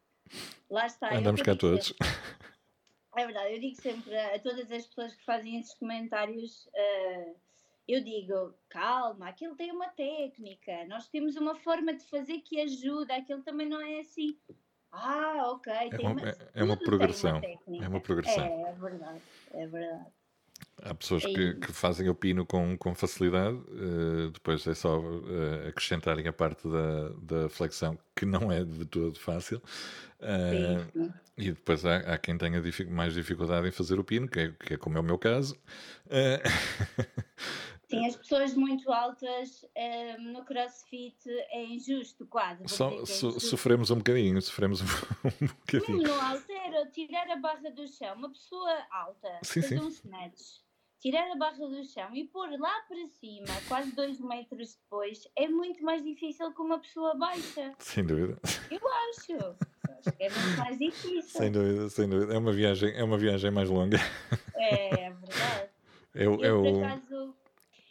lá 0.69 0.87
está. 0.87 1.15
Andamos 1.15 1.43
cá 1.43 1.57
todos. 1.57 1.89
Sempre. 1.89 2.09
É 3.17 3.27
verdade, 3.27 3.55
eu 3.55 3.61
digo 3.61 3.81
sempre 3.81 4.17
a, 4.17 4.37
a, 4.37 4.39
todas 4.39 4.71
as 4.71 4.87
pessoas 4.87 5.15
que 5.15 5.25
fazem 5.25 5.59
esses 5.59 5.75
comentários. 5.75 6.67
Uh, 6.67 7.35
eu 7.89 8.05
digo, 8.05 8.55
calma, 8.69 9.29
aquilo 9.29 9.57
tem 9.57 9.73
uma 9.73 9.89
técnica, 9.89 10.85
nós 10.87 11.09
temos 11.09 11.35
uma 11.35 11.57
forma 11.57 11.93
de 11.93 12.05
fazer 12.05 12.39
que 12.41 12.61
ajuda, 12.61 13.17
aquilo 13.17 13.43
também 13.43 13.69
não 13.69 13.81
é 13.81 13.99
assim. 13.99 14.39
Ah, 14.93 15.51
ok. 15.53 15.73
É 15.73 15.99
uma, 16.01 16.11
uma, 16.11 16.29
é, 16.29 16.37
é 16.55 16.65
uma 16.65 16.77
progressão. 16.77 17.43
Uma 17.67 17.85
é 17.85 17.89
uma 17.89 18.01
progressão. 18.01 18.45
É, 18.45 18.71
é 18.71 18.73
verdade, 18.73 19.23
é 19.53 19.67
verdade. 19.67 20.07
Há 20.83 20.95
pessoas 20.95 21.25
é 21.25 21.33
que, 21.33 21.55
que, 21.55 21.73
fazem 21.73 22.09
o 22.09 22.15
pino 22.15 22.47
com, 22.47 22.77
com 22.77 22.95
facilidade, 22.95 23.57
uh, 23.57 24.31
depois 24.31 24.67
é 24.67 24.75
só 24.75 24.99
uh, 24.99 25.69
acrescentarem 25.69 26.27
a 26.27 26.33
parte 26.33 26.67
da, 26.67 27.09
da 27.21 27.49
flexão, 27.51 27.99
que 28.17 28.25
não 28.25 28.51
é 28.51 28.65
de 28.65 28.87
todo 28.87 29.19
fácil. 29.19 29.63
Uh, 30.21 30.81
sim, 30.93 31.05
sim. 31.05 31.13
E 31.37 31.53
depois 31.53 31.85
há, 31.85 31.97
há 31.99 32.19
quem 32.19 32.37
tenha 32.37 32.61
dific, 32.61 32.91
mais 32.91 33.15
dificuldade 33.15 33.69
em 33.69 33.71
fazer 33.71 33.99
o 33.99 34.05
pino, 34.05 34.29
que 34.29 34.41
é, 34.41 34.53
que 34.53 34.75
é 34.75 34.77
como 34.77 34.97
é 34.97 35.01
o 35.01 35.05
meu 35.05 35.19
caso. 35.19 35.57
Sim, 37.91 38.07
as 38.07 38.15
pessoas 38.15 38.55
muito 38.55 38.93
altas 38.93 39.67
um, 39.77 40.33
no 40.33 40.45
crossfit 40.45 41.19
é 41.51 41.65
injusto, 41.65 42.25
quase. 42.25 42.63
Só, 42.69 42.89
é 43.03 43.05
so, 43.05 43.41
sofremos 43.41 43.91
um 43.91 43.97
bocadinho, 43.97 44.41
sofremos 44.41 44.81
um, 44.81 44.85
um 45.43 45.47
bocadinho. 45.49 45.99
Mesmo 45.99 46.15
no 46.15 46.21
altero, 46.21 46.89
tirar 46.93 47.29
a 47.29 47.37
barra 47.37 47.69
do 47.71 47.89
chão, 47.89 48.15
uma 48.15 48.31
pessoa 48.31 48.71
alta, 48.93 49.41
sim, 49.43 49.61
fazer 49.61 49.79
sim. 49.81 49.85
um 49.85 49.89
snatch, 49.89 50.41
tirar 51.01 51.33
a 51.33 51.35
barra 51.35 51.67
do 51.67 51.83
chão 51.85 52.15
e 52.15 52.29
pôr 52.29 52.49
lá 52.61 52.81
para 52.87 53.09
cima, 53.09 53.47
quase 53.67 53.91
dois 53.93 54.21
metros 54.21 54.77
depois, 54.77 55.27
é 55.35 55.49
muito 55.49 55.83
mais 55.83 56.05
difícil 56.05 56.53
que 56.55 56.63
uma 56.63 56.79
pessoa 56.79 57.17
baixa. 57.17 57.75
Sem 57.81 58.07
dúvida. 58.07 58.39
Eu 58.71 58.81
acho. 59.09 59.57
acho 59.99 60.17
que 60.17 60.23
é 60.23 60.31
muito 60.31 60.59
mais 60.59 60.79
difícil. 60.79 61.41
Sem 61.41 61.51
dúvida, 61.51 61.89
sem 61.89 62.09
dúvida. 62.09 62.35
É 62.35 62.39
uma 62.39 62.53
viagem, 62.53 62.95
é 62.95 63.03
uma 63.03 63.19
viagem 63.19 63.51
mais 63.51 63.69
longa. 63.69 63.99
É, 64.55 65.07
é 65.07 65.11
verdade. 65.11 65.71
Eu, 66.13 66.43
eu, 66.43 66.67
eu, 66.67 66.75
por 66.75 66.85
acaso, 66.85 67.30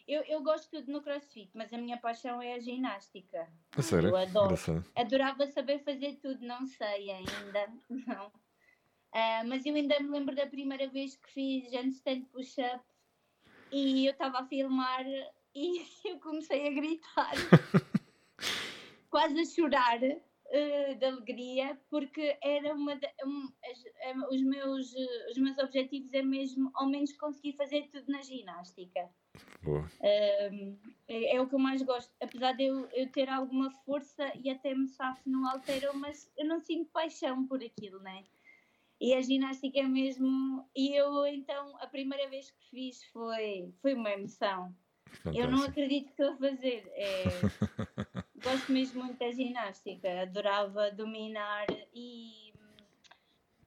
eu, 0.09 0.23
eu 0.23 0.41
gosto 0.41 0.71
tudo 0.71 0.91
no 0.91 1.03
crossfit, 1.03 1.51
mas 1.53 1.71
a 1.71 1.77
minha 1.77 1.95
paixão 1.97 2.41
é 2.41 2.53
a 2.55 2.59
ginástica. 2.59 3.47
A 3.77 3.81
sério? 3.81 4.09
Eu 4.09 4.15
adoro. 4.15 4.55
Adorava 4.95 5.45
saber 5.47 5.79
fazer 5.83 6.15
tudo, 6.15 6.43
não 6.43 6.65
sei 6.65 7.11
ainda. 7.11 7.71
Não. 8.07 8.27
Uh, 8.27 9.47
mas 9.47 9.65
eu 9.65 9.75
ainda 9.75 9.99
me 9.99 10.09
lembro 10.09 10.35
da 10.35 10.47
primeira 10.47 10.87
vez 10.87 11.15
que 11.15 11.31
fiz 11.31 11.71
handstand 11.71 12.21
push-up 12.31 12.83
e 13.71 14.05
eu 14.05 14.11
estava 14.11 14.39
a 14.39 14.45
filmar 14.45 15.05
e 15.55 15.85
eu 16.05 16.19
comecei 16.19 16.67
a 16.67 16.71
gritar, 16.71 17.31
quase 19.09 19.39
a 19.39 19.45
chorar 19.45 19.99
uh, 20.01 20.95
de 20.95 21.05
alegria, 21.05 21.79
porque 21.89 22.37
era 22.43 22.73
uma 22.73 22.95
de, 22.95 23.07
um, 23.25 23.51
as, 23.63 23.83
os, 24.31 24.41
meus, 24.41 24.91
os 25.31 25.37
meus 25.37 25.57
objetivos 25.59 26.13
é 26.13 26.21
mesmo 26.21 26.71
ao 26.75 26.87
menos 26.87 27.11
conseguir 27.13 27.53
fazer 27.53 27.89
tudo 27.91 28.11
na 28.11 28.21
ginástica. 28.21 29.09
É, 30.01 30.49
é, 31.07 31.41
o 31.41 31.47
que 31.47 31.55
eu 31.55 31.59
mais 31.59 31.81
gosto. 31.81 32.11
Apesar 32.21 32.53
de 32.53 32.63
eu, 32.63 32.87
eu 32.93 33.07
ter 33.11 33.29
alguma 33.29 33.71
força 33.71 34.31
e 34.35 34.49
até 34.49 34.73
me 34.73 34.87
safo 34.87 35.29
no 35.29 35.47
altero, 35.47 35.95
mas 35.97 36.31
eu 36.37 36.45
não 36.47 36.59
sinto 36.59 36.89
paixão 36.91 37.45
por 37.45 37.61
aquilo, 37.63 37.99
né? 37.99 38.23
E 38.99 39.13
a 39.13 39.21
ginástica 39.21 39.79
é 39.79 39.83
mesmo. 39.83 40.67
E 40.75 40.93
eu 40.93 41.25
então, 41.27 41.77
a 41.79 41.87
primeira 41.87 42.29
vez 42.29 42.51
que 42.51 42.69
fiz 42.69 43.03
foi, 43.05 43.73
foi 43.81 43.93
uma 43.93 44.11
emoção. 44.11 44.75
Fantástico. 45.05 45.37
Eu 45.37 45.51
não 45.51 45.63
acredito 45.63 46.05
que 46.05 46.21
estou 46.21 46.33
a 46.33 46.37
fazer. 46.37 46.83
É, 46.93 47.23
gosto 48.43 48.71
mesmo 48.71 49.03
muito 49.03 49.17
da 49.17 49.31
ginástica, 49.31 50.21
adorava 50.21 50.91
dominar 50.91 51.65
e 51.93 52.48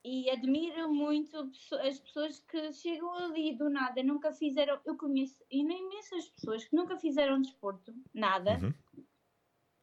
e 0.05 0.29
admiro 0.31 0.93
muito 0.93 1.37
as 1.81 2.01
pessoas 2.01 2.41
que 2.41 2.73
chegam 2.73 3.13
ali 3.13 3.57
do 3.57 3.71
nada, 3.71 4.03
nunca 4.03 4.33
fizeram. 4.33 4.81
Eu 4.85 4.97
conheço 4.97 5.45
imensas 5.51 6.29
pessoas 6.31 6.65
que 6.65 6.75
nunca 6.75 6.97
fizeram 6.97 7.41
desporto, 7.41 7.95
nada. 8.13 8.59
Uhum. 8.63 8.75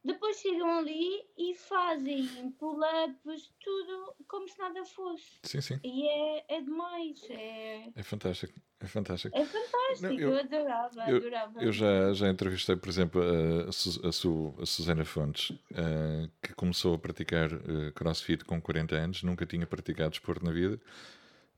Depois 0.04 0.38
chegam 0.40 0.78
ali 0.78 1.26
e 1.38 1.56
fazem 1.56 2.52
pull-ups, 2.58 3.54
tudo 3.60 4.16
como 4.28 4.48
se 4.48 4.58
nada 4.58 4.84
fosse. 4.86 5.40
Sim, 5.44 5.62
sim. 5.62 5.80
E 5.84 6.08
é, 6.08 6.46
é 6.48 6.62
demais. 6.62 7.22
É, 7.30 7.92
é 7.96 8.04
fantástico. 8.04 8.60
É 8.82 8.88
fantástico. 8.88 9.38
É 9.38 9.46
fantástico, 9.46 10.02
Não, 10.04 10.14
eu, 10.14 10.30
eu, 10.30 10.40
adorava, 10.40 11.04
adorava. 11.04 11.62
Eu 11.62 11.72
já, 11.72 12.14
já 12.14 12.30
entrevistei, 12.30 12.78
por 12.78 12.88
exemplo, 12.88 13.22
a, 13.22 13.70
a, 13.70 13.72
Su, 14.12 14.56
a 14.58 14.66
Susana 14.66 15.04
Fontes, 15.04 15.50
uh, 15.50 16.30
que 16.42 16.54
começou 16.54 16.96
a 16.96 16.98
praticar 16.98 17.52
uh, 17.52 17.92
crossfit 17.94 18.46
com 18.46 18.62
40 18.62 18.96
anos, 18.96 19.24
nunca 19.24 19.46
tinha 19.46 19.68
praticado 19.68 20.12
desporto 20.12 20.46
na 20.46 20.52
vida, 20.52 20.80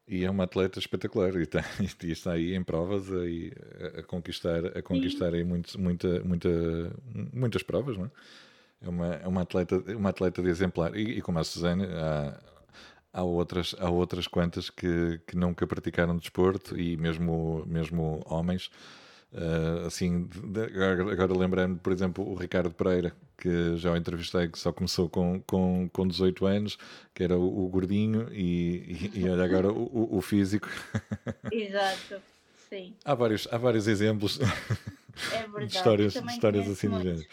e 0.08 0.26
é 0.26 0.32
uma 0.32 0.46
atleta 0.46 0.80
espetacular, 0.80 1.36
e 1.36 1.44
está, 1.44 1.64
e 2.04 2.12
está 2.12 2.32
aí 2.34 2.56
em 2.56 2.64
provas 2.64 3.06
a, 3.12 4.00
a 4.00 4.04
conquistar, 4.04 4.66
a 4.78 4.82
conquistar 4.82 5.34
aí 5.36 5.44
muito, 5.44 5.80
muita, 5.80 6.24
muita, 6.24 6.50
muitas 7.32 7.62
provas, 7.62 7.98
não 7.98 8.06
é? 8.06 8.12
É 8.84 8.90
uma, 8.90 9.08
é 9.14 9.28
uma, 9.28 9.42
atleta, 9.44 9.76
uma 9.96 10.10
atleta 10.10 10.42
de 10.42 10.50
exemplar. 10.50 10.96
E, 10.96 11.20
e 11.20 11.22
como 11.22 11.38
a 11.38 11.44
Susana, 11.44 11.88
há, 11.88 12.40
há 13.14 13.24
outras, 13.24 13.76
há 13.80 13.90
outras 13.90 14.28
quantas 14.28 14.70
que, 14.70 15.20
que 15.28 15.36
nunca 15.36 15.68
praticaram 15.68 16.18
desporto 16.18 16.80
e 16.80 16.98
mesmo, 16.98 17.64
mesmo 17.68 18.22
homens. 18.26 18.70
Uh, 19.34 19.86
assim, 19.88 20.28
de, 20.28 20.64
agora, 21.14 21.34
lembrando, 21.34 21.80
por 21.80 21.94
exemplo, 21.94 22.30
o 22.30 22.36
Ricardo 22.36 22.72
Pereira, 22.72 23.16
que 23.38 23.78
já 23.78 23.92
o 23.92 23.96
entrevistei, 23.96 24.50
que 24.50 24.60
só 24.60 24.74
começou 24.74 25.10
com, 25.10 25.42
com, 25.44 25.90
com 25.92 26.06
18 26.06 26.46
anos, 26.46 26.78
que 27.14 27.24
era 27.24 27.38
o, 27.38 27.66
o 27.66 27.70
gordinho, 27.70 28.28
e, 28.34 29.10
e, 29.14 29.22
e, 29.22 29.30
olha 29.30 29.46
agora 29.46 29.72
o, 29.72 30.18
o 30.18 30.22
físico. 30.22 30.68
Exato, 31.50 32.22
sim. 32.70 32.94
Há 33.06 33.16
vários, 33.16 33.48
há 33.50 33.58
vários 33.58 33.88
exemplos 33.88 34.38
é 34.42 34.46
verdade, 35.48 35.68
de 35.68 35.76
histórias, 35.78 36.14
de 36.14 36.28
histórias 36.28 36.68
assim 36.68 36.90
do 36.90 37.02
género. 37.02 37.26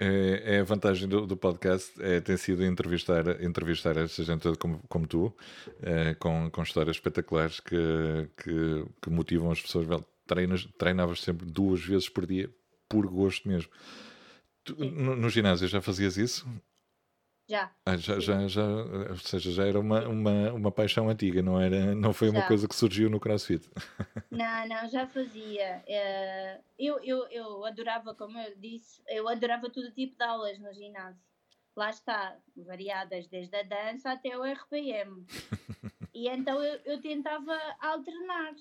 É, 0.00 0.56
é, 0.56 0.60
a 0.60 0.64
vantagem 0.64 1.08
do, 1.08 1.26
do, 1.26 1.36
podcast 1.36 1.92
é, 2.00 2.20
tem 2.20 2.36
sido 2.36 2.64
entrevistar, 2.64 3.42
entrevistar 3.42 3.96
essa 3.96 4.22
gente 4.22 4.56
como, 4.56 4.80
como 4.88 5.08
tu, 5.08 5.34
é, 5.82 6.14
com, 6.14 6.48
com 6.50 6.62
histórias 6.62 6.96
espetaculares 6.96 7.58
que, 7.58 7.76
que, 8.36 8.84
que 9.02 9.10
motivam 9.10 9.50
as 9.50 9.60
pessoas. 9.60 9.86
Treinas, 10.24 10.68
treinavas 10.78 11.22
sempre 11.22 11.46
duas 11.46 11.82
vezes 11.82 12.08
por 12.08 12.26
dia, 12.26 12.48
por 12.88 13.06
gosto 13.08 13.48
mesmo. 13.48 13.70
Tu, 14.62 14.76
no, 14.76 15.16
no, 15.16 15.30
ginásio 15.30 15.66
já 15.66 15.80
fazias 15.80 16.16
isso? 16.16 16.46
Já. 17.48 17.72
Ah, 17.86 17.96
já, 17.96 18.20
já, 18.20 18.46
já, 18.46 18.62
ou 18.62 19.16
seja, 19.16 19.50
já 19.50 19.66
era 19.66 19.80
uma, 19.80 20.06
uma, 20.06 20.52
uma 20.52 20.70
paixão 20.70 21.08
antiga, 21.08 21.40
não, 21.42 21.58
era, 21.58 21.94
não 21.94 22.12
foi 22.12 22.28
uma 22.28 22.40
já. 22.40 22.46
coisa 22.46 22.68
que 22.68 22.74
surgiu 22.74 23.08
no 23.08 23.18
CrossFit. 23.18 23.70
Não, 24.30 24.68
não, 24.68 24.86
já 24.88 25.06
fazia. 25.06 25.82
Eh, 25.86 26.60
eu, 26.78 27.02
eu, 27.02 27.26
eu 27.28 27.64
adorava, 27.64 28.14
como 28.14 28.38
eu 28.38 28.54
disse, 28.56 29.02
eu 29.08 29.26
adorava 29.26 29.70
todo 29.70 29.90
tipo 29.90 30.16
de 30.16 30.22
aulas 30.22 30.58
no 30.58 30.72
ginásio. 30.74 31.20
Lá 31.74 31.88
está, 31.90 32.36
variadas 32.54 33.26
desde 33.26 33.56
a 33.56 33.62
dança 33.62 34.12
até 34.12 34.36
o 34.36 34.44
RPM. 34.44 35.26
E 36.12 36.28
então 36.28 36.62
eu, 36.62 36.78
eu 36.84 37.00
tentava 37.00 37.58
alternar, 37.80 38.54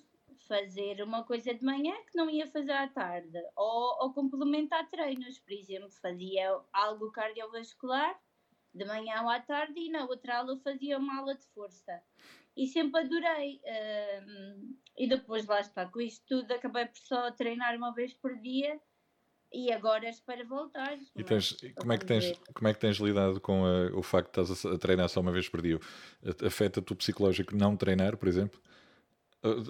fazer 0.47 1.03
uma 1.03 1.23
coisa 1.25 1.53
de 1.53 1.63
manhã 1.63 1.93
que 2.09 2.15
não 2.17 2.29
ia 2.29 2.47
fazer 2.47 2.71
à 2.71 2.87
tarde, 2.87 3.37
ou, 3.55 3.97
ou 4.03 4.13
complementar 4.13 4.89
treinos, 4.89 5.37
por 5.39 5.51
exemplo, 5.51 5.91
fazia 5.91 6.57
algo 6.71 7.11
cardiovascular 7.11 8.17
de 8.73 8.85
manhã 8.85 9.21
ou 9.23 9.29
à 9.29 9.39
tarde 9.39 9.79
e 9.79 9.89
na 9.89 10.05
outra 10.05 10.37
aula 10.37 10.59
fazia 10.63 10.97
uma 10.97 11.19
aula 11.19 11.35
de 11.35 11.45
força. 11.47 12.01
E 12.55 12.67
sempre 12.67 13.01
adorei. 13.01 13.61
Uh, 13.63 14.75
e 14.97 15.07
depois 15.07 15.45
lá 15.45 15.59
está, 15.61 15.85
com 15.85 16.01
isto 16.01 16.23
tudo 16.27 16.51
acabei 16.51 16.85
por 16.85 16.97
só 16.97 17.31
treinar 17.31 17.75
uma 17.75 17.93
vez 17.93 18.13
por 18.13 18.35
dia 18.39 18.79
e 19.53 19.71
agora 19.71 20.09
espero 20.09 20.47
voltar. 20.47 20.97
E 21.15 21.23
tens, 21.23 21.55
como, 21.75 21.93
é 21.93 21.97
que 21.97 22.05
tens, 22.05 22.33
como 22.53 22.67
é 22.67 22.73
que 22.73 22.79
tens 22.79 22.97
lidado 22.97 23.39
com 23.39 23.65
a, 23.65 23.97
o 23.97 24.03
facto 24.03 24.33
de 24.33 24.41
estás 24.51 24.65
a 24.65 24.77
treinar 24.77 25.07
só 25.09 25.21
uma 25.21 25.31
vez 25.31 25.47
por 25.47 25.61
dia? 25.61 25.79
Afeta-te 26.45 26.91
o 26.91 26.95
psicológico 26.95 27.55
não 27.55 27.77
treinar, 27.77 28.17
por 28.17 28.27
exemplo? 28.27 28.59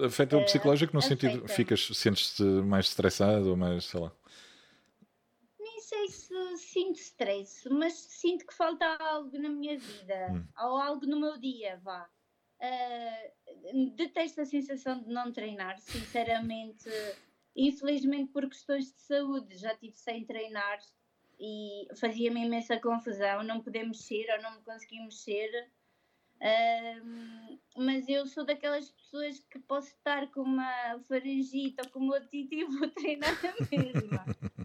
Afeta 0.05 0.38
o 0.38 0.41
eh, 0.41 0.45
psicológico 0.45 0.93
no 0.93 0.99
Afeta. 0.99 1.27
sentido 1.27 1.47
ficas 1.49 1.88
sentes-te 1.93 2.41
mais 2.41 2.88
estressado 2.88 3.49
ou 3.49 3.57
mais, 3.57 3.86
sei 3.86 3.99
lá 3.99 4.12
stress, 7.17 7.67
mas 7.69 7.93
sinto 7.93 8.45
que 8.45 8.53
falta 8.53 8.86
algo 8.99 9.38
na 9.39 9.49
minha 9.49 9.77
vida, 9.77 10.32
hum. 10.32 10.45
ou 10.60 10.77
algo 10.77 11.06
no 11.08 11.19
meu 11.19 11.38
dia, 11.38 11.80
vá. 11.84 12.08
Uh, 12.60 13.95
detesto 13.95 14.41
a 14.41 14.45
sensação 14.45 15.01
de 15.01 15.10
não 15.10 15.32
treinar, 15.32 15.80
sinceramente. 15.80 16.89
Infelizmente, 17.56 18.32
por 18.32 18.47
questões 18.47 18.93
de 18.93 19.01
saúde, 19.01 19.58
já 19.58 19.75
tive 19.75 19.95
sem 19.95 20.23
treinar 20.25 20.80
e 21.39 21.88
fazia-me 21.99 22.45
imensa 22.45 22.80
confusão 22.80 23.43
não 23.43 23.62
poder 23.62 23.84
mexer 23.84 24.27
ou 24.36 24.41
não 24.41 24.56
me 24.56 24.62
conseguir 24.62 24.99
mexer. 24.99 25.71
Uh, 26.39 27.60
mas 27.77 28.08
eu 28.08 28.27
sou 28.27 28.45
daquelas 28.45 28.91
pessoas 28.91 29.39
que 29.49 29.58
posso 29.60 29.88
estar 29.88 30.27
com 30.27 30.41
uma 30.41 30.99
faringite 31.08 31.77
ou 31.84 31.89
com 31.89 31.99
uma 31.99 32.17
otite 32.17 32.56
e 32.56 32.63
vou 32.63 32.89
treinar 32.89 33.34
a 33.43 33.75
mesma. 33.75 34.25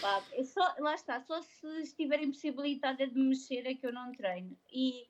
Pá, 0.00 0.24
só, 0.44 0.74
lá 0.78 0.94
está, 0.94 1.20
só 1.20 1.40
se 1.42 1.66
estiver 1.82 2.22
impossibilitada 2.22 3.06
de 3.06 3.14
me 3.14 3.28
mexer 3.30 3.66
é 3.66 3.74
que 3.74 3.86
eu 3.86 3.92
não 3.92 4.12
treino. 4.12 4.56
E 4.70 5.08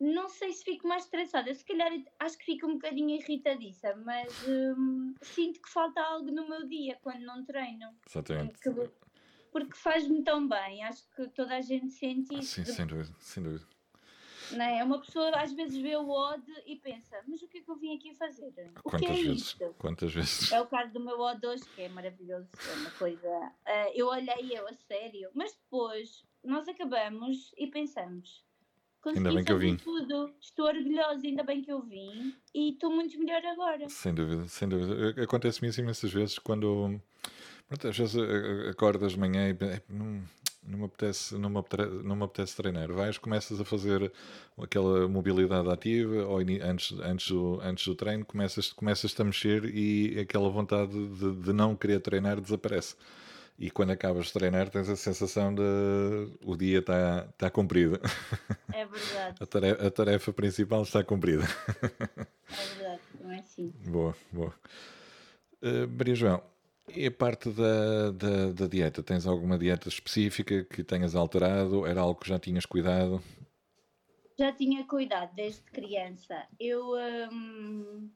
não 0.00 0.28
sei 0.28 0.52
se 0.52 0.64
fico 0.64 0.86
mais 0.86 1.04
estressada, 1.04 1.54
se 1.54 1.64
calhar 1.64 1.90
acho 2.18 2.38
que 2.38 2.44
fico 2.44 2.66
um 2.66 2.74
bocadinho 2.74 3.16
irritadiça, 3.16 3.94
mas 3.96 4.32
hum, 4.42 5.14
sinto 5.22 5.60
que 5.60 5.68
falta 5.68 6.00
algo 6.00 6.30
no 6.30 6.48
meu 6.48 6.66
dia 6.66 6.98
quando 7.02 7.22
não 7.22 7.44
treino. 7.44 7.94
Exatamente. 8.08 8.58
Porque, 8.60 8.90
porque 9.52 9.76
faz-me 9.76 10.22
tão 10.22 10.46
bem, 10.48 10.84
acho 10.84 11.08
que 11.14 11.28
toda 11.28 11.56
a 11.56 11.60
gente 11.60 11.90
sente 11.92 12.34
isso. 12.38 12.54
sim, 12.54 12.64
sem 12.64 12.86
dúvida, 12.86 13.14
sem 13.20 13.42
dúvida. 13.42 13.73
Não 14.56 14.64
é? 14.64 14.84
Uma 14.84 14.98
pessoa 15.00 15.30
às 15.36 15.52
vezes 15.52 15.76
vê 15.80 15.96
o 15.96 16.08
odd 16.08 16.42
e 16.66 16.76
pensa, 16.76 17.16
mas 17.26 17.42
o 17.42 17.48
que 17.48 17.58
é 17.58 17.60
que 17.62 17.70
eu 17.70 17.76
vim 17.76 17.96
aqui 17.96 18.14
fazer? 18.14 18.52
O 18.84 18.90
Quantas 18.90 19.00
que 19.00 19.06
é 19.06 19.22
vezes? 19.22 19.42
isto? 19.42 19.74
Quantas 19.78 20.12
vezes? 20.12 20.52
É 20.52 20.60
o 20.60 20.66
caso 20.66 20.92
do 20.92 21.00
meu 21.00 21.18
odd 21.20 21.46
hoje, 21.46 21.64
que 21.74 21.82
é 21.82 21.88
maravilhoso, 21.88 22.48
é 22.70 22.74
uma 22.78 22.90
coisa. 22.92 23.28
Uh, 23.28 23.90
eu 23.94 24.06
olhei 24.08 24.50
eu 24.52 24.66
a 24.68 24.72
sério, 24.88 25.30
mas 25.34 25.52
depois 25.52 26.24
nós 26.42 26.68
acabamos 26.68 27.52
e 27.58 27.66
pensamos, 27.66 28.44
Consegui 29.00 29.18
Ainda 29.18 29.34
bem 29.36 29.44
que 29.44 29.52
eu 29.52 29.58
vim. 29.58 29.76
tudo. 29.76 30.34
Estou 30.40 30.64
orgulhosa, 30.64 31.26
ainda 31.26 31.42
bem 31.42 31.60
que 31.60 31.70
eu 31.70 31.82
vim. 31.82 32.34
E 32.54 32.70
estou 32.70 32.90
muito 32.90 33.18
melhor 33.18 33.44
agora. 33.44 33.86
Sem 33.90 34.14
dúvida, 34.14 34.48
sem 34.48 34.66
dúvida. 34.66 35.22
Acontece-me 35.22 35.68
isso 35.68 35.78
imensas 35.82 36.10
vezes 36.10 36.38
quando. 36.38 36.98
Pronto, 37.68 37.88
às 37.88 37.98
vezes 37.98 38.16
acordas 38.70 39.12
de 39.12 39.18
manhã 39.18 39.48
e 39.50 39.52
"É, 39.62 39.82
não, 39.90 40.22
não, 40.66 40.78
me 40.78 40.84
apetece, 40.86 41.36
não, 41.36 41.50
me 41.50 41.58
apetece, 41.58 41.90
não 42.02 42.16
me 42.16 42.24
apetece 42.24 42.56
treinar. 42.56 42.92
Vais, 42.92 43.18
começas 43.18 43.60
a 43.60 43.64
fazer 43.64 44.12
aquela 44.60 45.06
mobilidade 45.08 45.68
ativa, 45.70 46.24
ou 46.26 46.38
antes, 46.38 46.92
antes, 47.00 47.28
do, 47.28 47.60
antes 47.62 47.86
do 47.86 47.94
treino, 47.94 48.24
começas, 48.24 48.72
começas-te 48.72 49.20
a 49.20 49.24
mexer 49.24 49.64
e 49.74 50.18
aquela 50.18 50.48
vontade 50.48 50.92
de, 50.92 51.34
de 51.36 51.52
não 51.52 51.76
querer 51.76 52.00
treinar 52.00 52.40
desaparece. 52.40 52.96
E 53.58 53.70
quando 53.70 53.90
acabas 53.90 54.26
de 54.26 54.32
treinar, 54.32 54.68
tens 54.68 54.88
a 54.88 54.96
sensação 54.96 55.54
de 55.54 55.62
o 56.44 56.56
dia 56.56 56.80
está 56.80 57.28
tá 57.38 57.50
cumprido. 57.50 58.00
É 58.72 58.84
verdade, 58.84 59.36
A 59.40 59.46
tarefa, 59.46 59.86
a 59.86 59.90
tarefa 59.90 60.32
principal 60.32 60.82
está 60.82 61.04
cumprida. 61.04 61.44
é 61.80 62.74
verdade. 62.74 63.00
Não 63.22 63.30
é 63.30 63.38
assim. 63.38 63.72
Boa, 63.86 64.16
boa. 64.32 64.52
Uh, 65.62 65.88
Maria 65.96 66.14
João, 66.14 66.42
e 66.88 67.06
a 67.06 67.10
parte 67.10 67.50
da, 67.50 68.10
da, 68.10 68.52
da 68.52 68.66
dieta? 68.66 69.02
Tens 69.02 69.26
alguma 69.26 69.58
dieta 69.58 69.88
específica 69.88 70.64
que 70.64 70.84
tenhas 70.84 71.14
alterado? 71.14 71.86
Era 71.86 72.00
algo 72.00 72.20
que 72.20 72.28
já 72.28 72.38
tinhas 72.38 72.66
cuidado? 72.66 73.22
Já 74.38 74.52
tinha 74.52 74.84
cuidado 74.86 75.34
desde 75.34 75.62
criança. 75.62 76.46
Eu, 76.58 76.92
hum, 77.32 78.10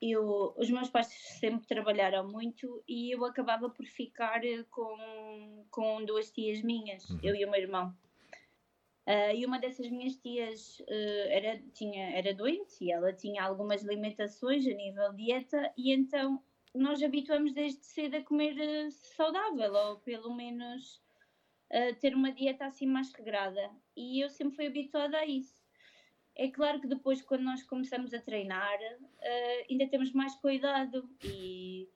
eu, 0.00 0.54
os 0.56 0.70
meus 0.70 0.88
pais 0.88 1.06
sempre 1.38 1.66
trabalharam 1.66 2.28
muito 2.28 2.82
e 2.88 3.14
eu 3.14 3.24
acabava 3.24 3.68
por 3.68 3.86
ficar 3.86 4.44
eh, 4.44 4.64
com, 4.70 5.64
com 5.70 6.04
duas 6.04 6.30
tias 6.30 6.62
minhas, 6.62 7.06
eu 7.22 7.34
e 7.34 7.44
o 7.44 7.50
meu 7.50 7.60
irmão. 7.60 7.94
Ah, 9.06 9.34
e 9.34 9.44
uma 9.44 9.58
dessas 9.58 9.90
minhas 9.90 10.16
tias 10.16 10.80
eh, 10.88 11.36
era, 11.36 11.62
tinha, 11.74 12.16
era 12.16 12.34
doente 12.34 12.84
e 12.84 12.92
ela 12.92 13.12
tinha 13.12 13.44
algumas 13.44 13.82
limitações 13.82 14.66
a 14.66 14.70
nível 14.70 15.12
dieta 15.12 15.72
e 15.76 15.92
então 15.92 16.42
nós 16.74 17.02
habituamos 17.02 17.52
desde 17.52 17.84
cedo 17.84 18.16
a 18.16 18.22
comer 18.22 18.58
eh, 18.58 18.90
saudável 18.90 19.72
ou 19.72 19.96
pelo 19.98 20.34
menos 20.34 21.02
a 21.70 21.94
ter 21.94 22.14
uma 22.14 22.32
dieta 22.32 22.66
assim 22.66 22.86
mais 22.86 23.12
regrada 23.12 23.70
e 23.96 24.20
eu 24.20 24.30
sempre 24.30 24.56
fui 24.56 24.66
habituada 24.66 25.18
a 25.18 25.26
isso. 25.26 25.62
É 26.34 26.48
claro 26.48 26.80
que 26.80 26.86
depois, 26.86 27.20
quando 27.20 27.42
nós 27.42 27.62
começamos 27.62 28.14
a 28.14 28.20
treinar, 28.20 28.78
eh, 29.20 29.66
ainda 29.70 29.86
temos 29.86 30.12
mais 30.12 30.34
cuidado 30.36 31.08
e 31.22 31.88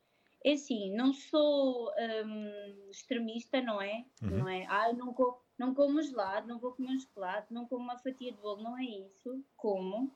é 0.44 0.52
assim, 0.52 0.94
não 0.94 1.12
sou 1.12 1.90
hum, 2.24 2.88
extremista, 2.90 3.60
não 3.60 3.80
é? 3.80 4.04
Uhum. 4.22 4.38
Não 4.38 4.48
é? 4.48 4.66
Ah, 4.66 4.92
não, 4.92 5.12
co 5.12 5.42
não 5.58 5.74
como 5.74 6.02
gelado, 6.02 6.46
não 6.46 6.58
vou 6.58 6.72
comer 6.72 6.90
um 6.90 7.00
chocolate, 7.00 7.52
não 7.52 7.66
como 7.66 7.82
uma 7.82 7.98
fatia 7.98 8.30
de 8.30 8.38
bolo, 8.38 8.62
não 8.62 8.78
é 8.78 8.84
isso. 8.84 9.42
Como, 9.56 10.14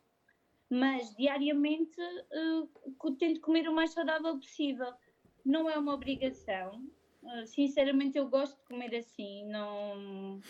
mas 0.71 1.14
diariamente 1.16 2.01
co- 2.97 3.12
tento 3.12 3.41
comer 3.41 3.68
o 3.68 3.75
mais 3.75 3.91
saudável 3.93 4.37
possível. 4.39 4.93
Não 5.45 5.68
é 5.68 5.77
uma 5.77 5.95
obrigação. 5.95 6.87
Uh, 7.23 7.47
sinceramente, 7.47 8.16
eu 8.16 8.29
gosto 8.29 8.57
de 8.57 8.64
comer 8.66 8.95
assim. 8.95 9.45
Não... 9.47 10.41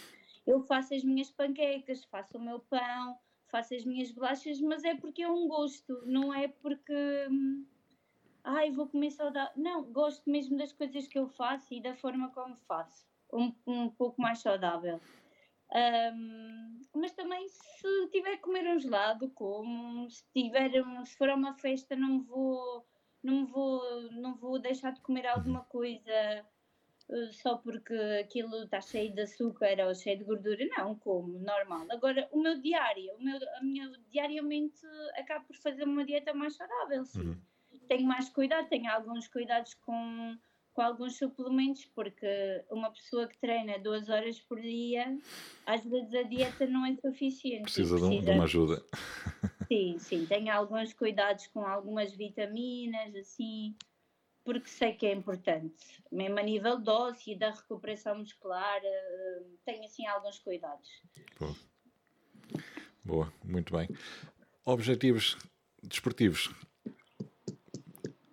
Eu 0.47 0.61
faço 0.63 0.95
as 0.95 1.03
minhas 1.05 1.31
panquecas, 1.31 2.05
faço 2.05 2.37
o 2.37 2.41
meu 2.41 2.61
pão, 2.61 3.19
faço 3.49 3.75
as 3.75 3.85
minhas 3.85 4.11
bolachas, 4.11 4.61
mas 4.61 4.85
é 4.85 4.95
porque 4.95 5.23
é 5.23 5.29
um 5.31 5.49
gosto, 5.49 6.03
não 6.07 6.33
é 6.35 6.49
porque. 6.49 6.93
hum, 7.31 7.65
Ai, 8.43 8.71
vou 8.71 8.89
comer 8.89 9.11
saudável. 9.11 9.53
Não, 9.57 9.85
gosto 9.85 10.29
mesmo 10.31 10.57
das 10.57 10.73
coisas 10.73 11.07
que 11.07 11.19
eu 11.19 11.29
faço 11.29 11.75
e 11.75 11.81
da 11.81 11.95
forma 11.95 12.31
como 12.31 12.57
faço. 12.57 13.07
Um, 13.33 13.53
um 13.67 13.91
pouco 13.91 14.21
mais 14.21 14.39
saudável. 14.41 15.01
Ahm, 15.73 16.81
mas 16.95 17.13
também 17.13 17.47
se 17.49 18.09
tiver 18.11 18.37
que 18.37 18.43
comer 18.43 18.67
um 18.75 18.79
gelado, 18.79 19.31
como. 19.31 20.09
Se, 20.11 20.25
tiver, 20.33 20.83
um- 20.85 21.05
se 21.07 21.17
for 21.17 21.31
a 21.31 21.35
uma 21.37 21.55
festa, 21.55 21.95
não 21.97 22.09
me 22.19 22.25
vou, 22.25 22.85
não 23.23 23.35
me 23.43 23.47
vou, 23.47 24.13
não 24.13 24.35
vou 24.37 24.59
deixar 24.59 24.93
de 24.93 25.01
comer 25.01 25.27
alguma 25.27 25.63
coisa 25.65 26.11
eh, 26.13 27.33
só 27.33 27.57
porque 27.57 27.95
aquilo 28.21 28.65
está 28.65 28.81
cheio 28.81 29.13
de 29.15 29.21
açúcar 29.23 29.79
ou 29.87 29.95
cheio 29.95 30.19
de 30.19 30.25
gordura. 30.25 30.65
Não, 30.77 30.97
como, 30.99 31.39
normal. 31.39 31.87
Agora, 31.91 32.29
o 32.33 32.41
meu 32.41 32.61
diário, 32.61 33.15
o 33.15 33.23
meu, 33.23 33.39
a 33.57 33.63
minha, 33.63 33.91
diariamente 34.11 34.81
acabo 35.17 35.47
por 35.47 35.57
fazer 35.57 35.85
uma 35.85 36.05
dieta 36.05 36.33
mais 36.35 36.57
saudável, 36.57 37.05
sim 37.05 37.21
Uhum. 37.21 37.41
tenho 37.89 38.07
mais 38.07 38.29
cuidado, 38.29 38.69
tenho 38.69 38.91
alguns 38.91 39.29
cuidados 39.29 39.75
com, 39.75 40.37
com 40.73 40.83
alguns 40.83 41.17
suplementos, 41.17 41.85
porque 41.95 42.65
uma 42.71 42.91
pessoa 42.91 43.27
que 43.27 43.37
treina 43.39 43.79
duas 43.79 44.09
horas 44.09 44.41
por 44.41 44.61
dia, 44.61 45.19
às 45.67 45.85
vezes 45.85 46.15
a 46.15 46.23
dieta 46.23 46.67
não 46.67 46.87
é 46.87 46.95
suficiente. 46.97 47.61
e 47.61 47.63
Precisa 47.65 47.97
de, 47.97 48.03
um- 48.05 48.33
uma 48.35 48.45
ajuda. 48.45 48.83
Sim, 49.69 49.99
sim, 50.01 50.27
tenho 50.27 50.53
alguns 50.53 50.93
cuidados 50.93 51.47
com 51.49 51.65
algumas 51.65 52.13
vitaminas, 52.13 53.15
assim, 53.15 53.73
porque 54.45 54.69
sei 54.69 54.95
que 54.95 55.07
é 55.07 55.13
importante. 55.13 56.03
Mesmo 56.11 56.41
a 56.41 56.43
nível 56.43 56.83
osso 56.89 57.31
e 57.31 57.37
da 57.37 57.51
recuperação 57.53 58.19
muscular, 58.19 58.81
eh, 58.83 59.43
tenho 59.65 59.85
assim 59.85 60.05
alguns 60.09 60.41
cuidados. 60.41 60.89
Boa. 61.39 61.55
Boa, 63.05 63.33
muito 63.45 63.73
bem. 63.77 63.89
Objetivos 64.65 65.37
desportivos. 65.85 66.51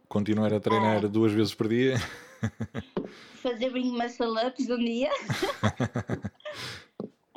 Continuar 0.07 0.51
a 0.53 0.59
treinar 0.59 1.05
Ah. 1.05 1.07
duas 1.07 1.31
vezes 1.33 1.53
por 1.53 1.67
dia. 1.67 1.95
fazer 3.41 3.71
ring 3.71 3.91
muscle 3.97 4.35
ups 4.45 4.69
um 4.69 4.77
dia. 4.77 5.09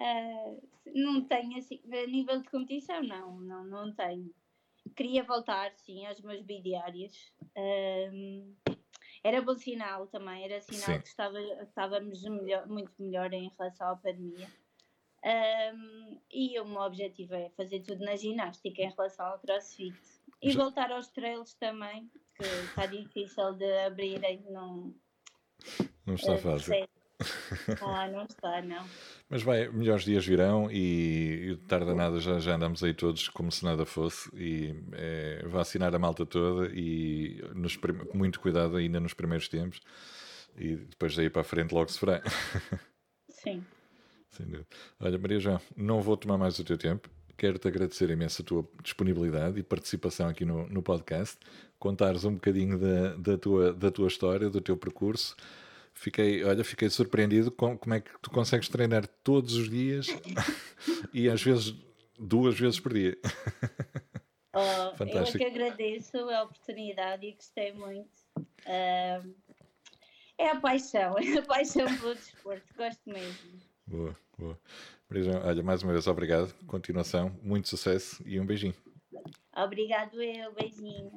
Ah, 0.03 0.55
não 0.95 1.23
tenho 1.25 1.59
assim, 1.59 1.79
a 1.93 2.07
nível 2.07 2.39
de 2.41 2.49
competição, 2.49 3.03
não, 3.03 3.39
não, 3.41 3.65
não 3.65 3.93
tenho. 3.95 4.35
Queria 4.97 5.23
voltar, 5.23 5.71
sim, 5.75 6.07
aos 6.07 6.19
meus 6.23 6.41
bidiários. 6.41 7.31
Ahm, 7.55 8.55
era 9.23 9.43
bom 9.43 9.55
sinal 9.55 10.07
também, 10.07 10.43
era 10.45 10.63
sinal 10.63 10.95
Sim. 10.95 11.01
que 11.03 11.07
estava, 11.09 11.39
estávamos 11.63 12.23
melhor- 12.25 12.67
muito 12.67 12.93
melhor 12.99 13.31
em 13.35 13.53
relação 13.59 13.91
à 13.91 13.97
pandemia. 13.97 14.49
Ahm, 15.23 16.19
e 16.33 16.59
o 16.59 16.65
meu 16.65 16.81
objetivo 16.81 17.35
é 17.35 17.51
fazer 17.51 17.81
tudo 17.81 18.03
na 18.03 18.17
ginástica 18.17 18.81
em 18.81 18.89
relação 18.91 19.27
ao 19.27 19.39
crossfit. 19.39 19.95
E 20.41 20.53
voltar 20.57 20.91
aos 20.91 21.09
trails 21.09 21.53
também, 21.57 22.11
que 22.41 22.65
está 22.65 22.87
difícil 22.87 23.53
de 23.55 23.73
abrirem, 23.81 24.43
não, 24.51 24.95
Não 26.07 26.15
está 26.15 26.33
eh, 26.33 26.39
fácil. 26.39 26.89
Ah, 27.83 28.09
não 28.09 28.25
está, 28.25 28.63
não. 28.63 28.83
Mas 29.29 29.43
vai, 29.43 29.69
melhores 29.69 30.05
dias 30.05 30.25
virão 30.25 30.71
e, 30.71 31.51
e 31.51 31.57
tarde 31.69 31.91
a 31.91 31.95
nada 31.95 32.19
já, 32.19 32.39
já 32.39 32.55
andamos 32.55 32.83
aí 32.83 32.95
todos 32.95 33.29
como 33.29 33.53
se 33.53 33.63
nada 33.63 33.85
fosse 33.85 34.31
e 34.35 34.75
é, 34.93 35.45
vacinar 35.47 35.95
a 35.95 35.99
malta 35.99 36.25
toda 36.25 36.71
e 36.73 37.43
nos 37.55 37.79
muito 38.15 38.41
cuidado 38.41 38.77
ainda 38.77 38.99
nos 38.99 39.13
primeiros 39.13 39.49
tempos 39.49 39.83
e 40.57 40.77
depois 40.77 41.15
daí 41.15 41.29
para 41.29 41.43
a 41.43 41.45
frente 41.45 41.75
logo 41.75 41.91
se 41.91 41.99
fará. 41.99 42.23
Sim. 43.29 43.63
Sem 44.31 44.47
dúvida. 44.47 44.67
Olha, 44.99 45.19
Maria 45.19 45.41
João, 45.41 45.61
não 45.77 46.01
vou 46.01 46.17
tomar 46.17 46.39
mais 46.39 46.59
o 46.59 46.65
teu 46.65 46.79
tempo. 46.79 47.09
Quero-te 47.37 47.69
agradecer 47.69 48.11
imenso 48.11 48.43
a 48.43 48.45
tua 48.45 48.69
disponibilidade 48.83 49.59
e 49.59 49.63
participação 49.63 50.29
aqui 50.29 50.45
no, 50.45 50.69
no 50.69 50.83
podcast, 50.83 51.39
contares 51.81 52.25
um 52.25 52.35
bocadinho 52.35 52.79
da, 52.79 53.17
da, 53.17 53.39
tua, 53.39 53.73
da 53.73 53.91
tua 53.91 54.07
história, 54.07 54.49
do 54.49 54.61
teu 54.61 54.77
percurso. 54.77 55.35
Fiquei, 55.93 56.45
olha, 56.45 56.63
fiquei 56.63 56.89
surpreendido 56.89 57.51
com 57.51 57.77
como 57.77 57.95
é 57.95 58.01
que 58.01 58.11
tu 58.23 58.31
consegues 58.31 58.69
treinar 58.69 59.07
todos 59.25 59.55
os 59.55 59.69
dias 59.69 60.07
e 61.13 61.29
às 61.29 61.43
vezes 61.43 61.75
duas 62.19 62.59
vezes 62.59 62.79
por 62.79 62.93
dia. 62.93 63.19
Oh, 64.53 64.59
eu 64.59 64.91
é 64.91 64.97
Fantástico. 64.97 65.39
que 65.39 65.45
agradeço 65.45 66.17
a 66.19 66.43
oportunidade 66.43 67.25
e 67.25 67.35
gostei 67.35 67.73
muito. 67.73 68.11
Ah, 68.67 69.23
é 70.37 70.49
a 70.49 70.57
paixão, 70.61 71.15
é 71.23 71.39
a 71.39 71.43
paixão 71.43 71.87
pelo 71.99 72.15
desporto, 72.17 72.75
gosto 72.77 73.09
mesmo. 73.09 73.61
Boa, 73.87 74.17
boa. 74.37 74.59
Maria 75.09 75.41
olha, 75.45 75.63
mais 75.63 75.83
uma 75.83 75.93
vez, 75.93 76.07
obrigado. 76.07 76.53
Continuação, 76.67 77.37
muito 77.43 77.69
sucesso 77.69 78.21
e 78.27 78.41
um 78.41 78.47
beijinho. 78.47 78.75
Obrigado 79.55 80.21
eu, 80.21 80.53
beijinho. 80.55 81.13